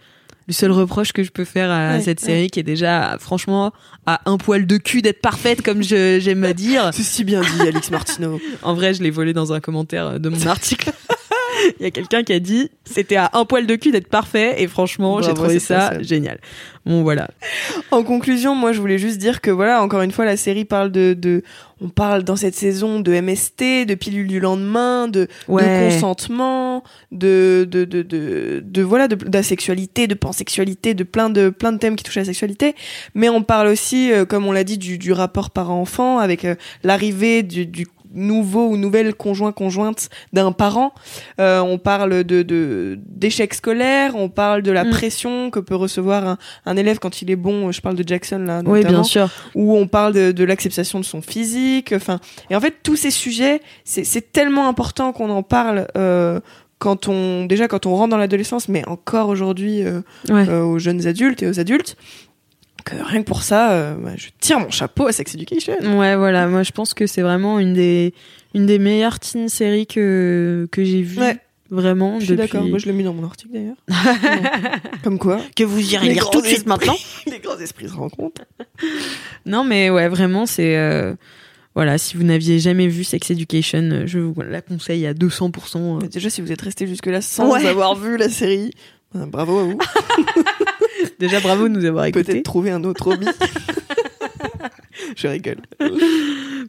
le 0.50 0.54
seul 0.54 0.72
reproche 0.72 1.14
que 1.14 1.24
je 1.24 1.30
peux 1.30 1.46
faire 1.46 1.70
à 1.72 1.94
Ouais, 1.94 2.02
cette 2.02 2.20
ouais. 2.22 2.26
série 2.26 2.50
qui 2.50 2.60
est 2.60 2.64
déjà 2.64 3.18
franchement 3.20 3.72
à 4.08 4.20
un 4.26 4.38
poil 4.38 4.66
de 4.66 4.78
cul 4.78 5.04
d'être 5.04 5.22
parfaite 5.22 5.62
comme 5.62 5.84
j'aime 5.84 6.44
à 6.44 6.54
dire. 6.54 6.90
C'est 6.92 7.04
si 7.04 7.24
bien 7.24 7.42
dit, 7.42 7.62
Alix 7.62 7.92
Martineau. 7.92 8.42
En 8.64 8.74
vrai, 8.74 8.94
je 8.96 9.04
l'ai 9.04 9.12
volé 9.12 9.32
dans 9.34 9.54
un 9.54 9.60
commentaire 9.60 10.20
de 10.20 10.28
mon 10.28 10.48
article. 10.48 10.92
Il 11.80 11.84
y 11.84 11.86
a 11.86 11.92
quelqu'un 11.92 12.24
qui 12.24 12.34
a 12.34 12.40
dit 12.40 12.70
c'était 12.86 13.16
à 13.18 13.30
un 13.34 13.46
poil 13.46 13.68
de 13.68 13.76
cul 13.76 13.92
d'être 13.92 14.08
parfait 14.10 14.62
et 14.62 14.68
franchement, 14.68 15.22
j'ai 15.22 15.28
Bravo, 15.34 15.44
trouvé 15.44 15.60
ça 15.60 15.92
ça. 15.92 16.02
génial. 16.02 16.40
Bon 16.86 17.04
voilà. 17.04 17.30
En 17.92 18.04
conclusion, 18.04 18.56
moi, 18.56 18.72
je 18.72 18.80
voulais 18.80 18.98
juste 18.98 19.18
dire 19.20 19.42
que 19.42 19.52
voilà, 19.52 19.84
encore 19.84 20.02
une 20.02 20.12
fois, 20.12 20.26
la 20.26 20.38
série 20.38 20.66
parle 20.66 20.92
de, 20.92 21.14
de 21.14 21.44
on 21.82 21.90
parle 21.90 22.24
dans 22.24 22.36
cette 22.36 22.56
saison 22.56 23.00
de 23.00 23.12
MST, 23.22 23.86
de 23.86 23.96
pilule 23.96 24.28
du 24.28 24.40
lendemain, 24.40 25.08
de, 25.08 25.28
de 25.48 25.90
consentement, 25.92 26.84
de, 27.12 27.68
de, 27.70 27.86
de, 27.86 28.02
de, 28.02 28.64
de- 28.66 28.82
voilà, 28.82 29.08
de, 29.08 29.16
d'asexualité, 29.16 30.08
de 30.08 30.16
pansexualité, 30.16 30.94
de 30.94 31.04
plein 31.04 31.30
de, 31.30 31.50
plein 31.50 31.72
de 31.74 31.78
thèmes 31.78 31.96
qui 31.96 32.04
touchent 32.04 32.18
à 32.18 32.22
la 32.22 32.26
sexualité. 32.26 32.76
Mais 33.14 33.30
on 33.30 33.44
parle 33.44 33.68
aussi, 33.68 34.12
euh, 34.12 34.26
comme 34.26 34.46
on 34.48 34.52
l'a 34.52 34.64
dit, 34.64 34.78
du, 34.78 34.98
du 34.98 35.12
rapport 35.14 35.52
parent-enfant 35.52 36.18
avec 36.18 36.44
euh, 36.46 36.56
l'arrivée 36.84 37.44
du, 37.44 37.66
du 37.66 37.86
nouveau 38.14 38.68
ou 38.70 38.78
nouvelle 38.78 39.14
conjoint 39.16 39.52
conjointe 39.52 40.10
d'un 40.34 40.52
parent. 40.52 40.94
Euh, 41.40 41.60
on 41.62 41.78
parle 41.78 42.24
de 42.24 42.42
de- 42.42 42.98
d'échecs 43.06 43.54
scolaires, 43.54 44.14
on 44.16 44.30
parle 44.30 44.62
de 44.62 44.72
la 44.72 44.84
Mm. 44.84 44.90
pression 44.90 45.50
que 45.52 45.60
peut 45.60 45.76
recevoir 45.76 46.28
un, 46.28 46.38
un 46.66 46.78
élève 46.78 47.00
quand 47.00 47.22
il 47.22 47.30
est 47.32 47.36
bon. 47.36 47.72
Je 47.72 47.82
parle 47.82 47.96
de 47.96 48.08
Jackson 48.08 48.40
là, 48.40 48.62
Oui, 48.66 48.80
notamment 48.80 48.90
bien 49.00 49.04
sûr. 49.04 49.30
où 49.56 49.76
on 49.78 49.88
parle 49.88 50.14
de, 50.14 50.32
de 50.32 50.44
l'acceptation 50.44 51.00
de 51.00 51.06
son 51.06 51.22
physique. 51.22 51.92
Enfin, 51.96 52.20
et 52.50 52.56
en 52.56 52.60
fait, 52.62 52.76
tous 52.84 52.96
ces 52.96 53.12
sujets, 53.12 53.62
c'est 53.84 54.04
c'est 54.04 54.32
tellement 54.32 54.68
important 54.68 55.12
qu'on 55.12 55.30
en 55.30 55.44
parle. 55.44 55.88
Euh, 55.98 56.40
quand 56.80 57.10
on 57.10 57.46
déjà 57.46 57.68
quand 57.68 57.86
on 57.86 57.96
rentre 57.96 58.12
dans 58.12 58.18
l'adolescence, 58.18 58.70
mais 58.70 58.88
encore 58.88 59.28
aujourd'hui 59.28 59.84
euh, 59.84 60.00
Ouais. 60.30 60.48
euh, 60.48 60.64
aux 60.64 60.80
jeunes 60.80 61.06
adultes 61.08 61.44
et 61.44 61.48
aux 61.48 61.60
adultes, 61.60 61.98
que 62.90 63.04
rien 63.04 63.22
que 63.22 63.28
pour 63.28 63.44
ça, 63.44 63.72
euh, 63.72 63.96
bah, 63.96 64.12
je 64.16 64.28
tire 64.40 64.60
mon 64.60 64.70
chapeau 64.70 65.08
à 65.08 65.12
Sex 65.12 65.34
Education. 65.36 65.76
Ouais, 65.98 66.16
voilà. 66.16 66.48
Moi, 66.48 66.64
je 66.64 66.72
pense 66.72 66.94
que 66.94 67.08
c'est 67.08 67.22
vraiment 67.22 67.60
une 67.60 67.74
des 67.74 68.14
une 68.54 68.66
des 68.66 68.80
meilleures 68.80 69.20
teen 69.20 69.50
séries 69.50 69.88
que 69.88 70.68
que 70.72 70.84
j'ai 70.84 71.02
vues. 71.02 71.20
Ouais. 71.20 71.38
Vraiment. 71.72 72.20
Je 72.20 72.26
suis 72.26 72.36
depuis- 72.36 72.52
d'accord. 72.52 72.68
Moi, 72.68 72.80
je 72.80 72.88
l'ai 72.88 72.94
mis 72.94 73.04
dans 73.04 73.14
mon 73.14 73.24
article 73.24 73.54
d'ailleurs. 73.54 73.76
Comme 75.04 75.20
quoi, 75.20 75.40
que 75.56 75.64
vous 75.64 75.94
irez 75.94 76.10
lire 76.10 76.30
tout 76.32 76.42
de 76.42 76.48
suite 76.48 76.66
maintenant. 76.66 76.96
les 77.28 77.38
grands 77.40 77.60
esprits 77.60 77.88
se 77.90 77.94
rencontrent. 77.94 78.42
Non, 79.46 79.64
mais 79.64 79.90
ouais, 79.92 80.08
vraiment, 80.08 80.46
c'est. 80.48 80.76
euh, 80.78 81.14
Voilà, 81.76 82.00
si 82.00 82.18
vous 82.18 82.24
n'aviez 82.24 82.58
jamais 82.58 82.88
vu 82.88 83.04
Sex 83.04 83.30
Education, 83.30 83.84
euh, 83.92 84.04
je 84.08 84.18
vous 84.18 84.34
la 84.42 84.62
conseille 84.62 85.06
à 85.06 85.14
200%. 85.14 85.78
euh. 85.78 86.00
Mais 86.02 86.08
déjà, 86.08 86.32
si 86.32 86.42
vous 86.42 86.52
êtes 86.52 86.62
resté 86.64 86.88
jusque 86.88 87.06
là 87.06 87.22
sans 87.22 87.52
Ouais. 87.52 87.64
avoir 87.68 87.94
vu 87.96 88.18
la 88.18 88.30
série, 88.30 88.72
bah, 89.14 89.28
bravo 89.28 89.60
à 89.60 89.64
vous. 89.66 89.78
Déjà, 91.20 91.40
bravo 91.42 91.68
de 91.68 91.74
nous 91.74 91.86
avoir 91.86 92.06
écoutés. 92.06 92.24
Peut-être 92.34 92.46
trouver 92.46 92.72
un 92.72 92.84
autre 92.84 93.12
hobby. 93.12 93.28
je 95.16 95.28
rigole. 95.28 95.58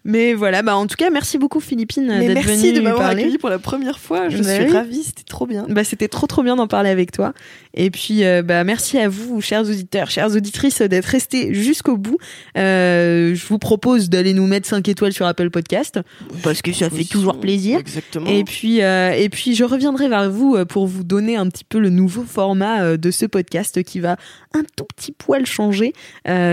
Mais 0.04 0.34
voilà, 0.34 0.62
bah 0.62 0.76
en 0.76 0.86
tout 0.86 0.96
cas, 0.96 1.10
merci 1.10 1.36
beaucoup 1.38 1.60
Philippine 1.60 2.06
d'être 2.08 2.34
merci 2.34 2.56
venue 2.56 2.72
de 2.72 2.80
m'avoir 2.80 3.02
parler. 3.08 3.22
accueilli 3.22 3.38
pour 3.38 3.50
la 3.50 3.58
première 3.58 3.98
fois. 3.98 4.28
Je 4.28 4.38
Bah 4.38 4.54
suis 4.54 4.64
oui. 4.64 4.70
ravie, 4.72 5.02
c'était 5.04 5.24
trop 5.24 5.46
bien. 5.46 5.66
Bah, 5.68 5.84
c'était 5.84 6.08
trop 6.08 6.26
trop 6.26 6.42
bien 6.42 6.56
d'en 6.56 6.66
parler 6.66 6.90
avec 6.90 7.12
toi. 7.12 7.32
Et 7.74 7.90
puis 7.90 8.24
euh, 8.24 8.42
bah 8.42 8.64
merci 8.64 8.98
à 8.98 9.08
vous, 9.08 9.40
chers 9.40 9.62
auditeurs, 9.62 10.10
chères 10.10 10.34
auditrices, 10.34 10.82
d'être 10.82 11.06
restés 11.06 11.54
jusqu'au 11.54 11.96
bout. 11.96 12.18
Euh, 12.56 13.34
je 13.34 13.46
vous 13.46 13.58
propose 13.58 14.10
d'aller 14.10 14.32
nous 14.32 14.46
mettre 14.46 14.68
5 14.68 14.88
étoiles 14.88 15.12
sur 15.12 15.26
Apple 15.26 15.50
Podcast 15.50 16.00
parce 16.42 16.62
que 16.62 16.72
ça 16.72 16.90
fait 16.90 17.04
toujours 17.04 17.38
plaisir. 17.38 17.78
Exactement. 17.78 18.26
Et 18.26 18.44
puis, 18.44 18.82
euh, 18.82 19.12
et 19.12 19.28
puis, 19.28 19.54
je 19.54 19.64
reviendrai 19.64 20.08
vers 20.08 20.30
vous 20.30 20.64
pour 20.66 20.86
vous 20.86 21.04
donner 21.04 21.36
un 21.36 21.48
petit 21.48 21.64
peu 21.64 21.78
le 21.78 21.90
nouveau 21.90 22.22
format 22.22 22.96
de 22.96 23.10
ce 23.10 23.26
podcast 23.26 23.82
qui 23.82 24.00
va 24.00 24.16
un 24.52 24.62
tout 24.76 24.84
petit 24.96 25.12
poil 25.12 25.46
changer. 25.46 25.92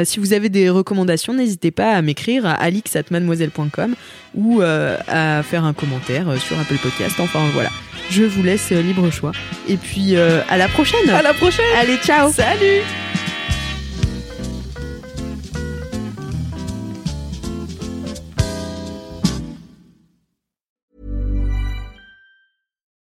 Si 0.04 0.20
vous 0.20 0.34
avez 0.34 0.50
des 0.50 0.70
recommandations, 0.70 1.34
n'hésitez 1.34 1.72
pas 1.72 1.94
à 1.94 2.02
m'écrire 2.02 2.46
à 2.46 2.54
alix@mademoiselle.com 2.54 3.96
ou 4.38 4.62
euh, 4.62 4.98
à 5.08 5.44
faire 5.44 5.66
un 5.66 5.74
commentaire 5.74 6.30
euh, 6.30 6.38
sur 6.38 6.58
Apple 6.60 6.78
Podcast. 6.78 7.16
Enfin 7.20 7.40
voilà, 7.54 7.70
je 8.12 8.24
vous 8.24 8.44
laisse 8.44 8.72
euh, 8.72 8.82
libre 8.82 9.10
choix. 9.10 9.32
Et 9.68 9.76
puis 9.78 10.16
à 10.16 10.58
la 10.58 10.68
prochaine. 10.70 11.10
à 11.10 11.22
la 11.22 11.34
prochaine. 11.34 11.66
Allez, 11.78 11.98
ciao. 11.98 12.32
Salut. 12.32 12.84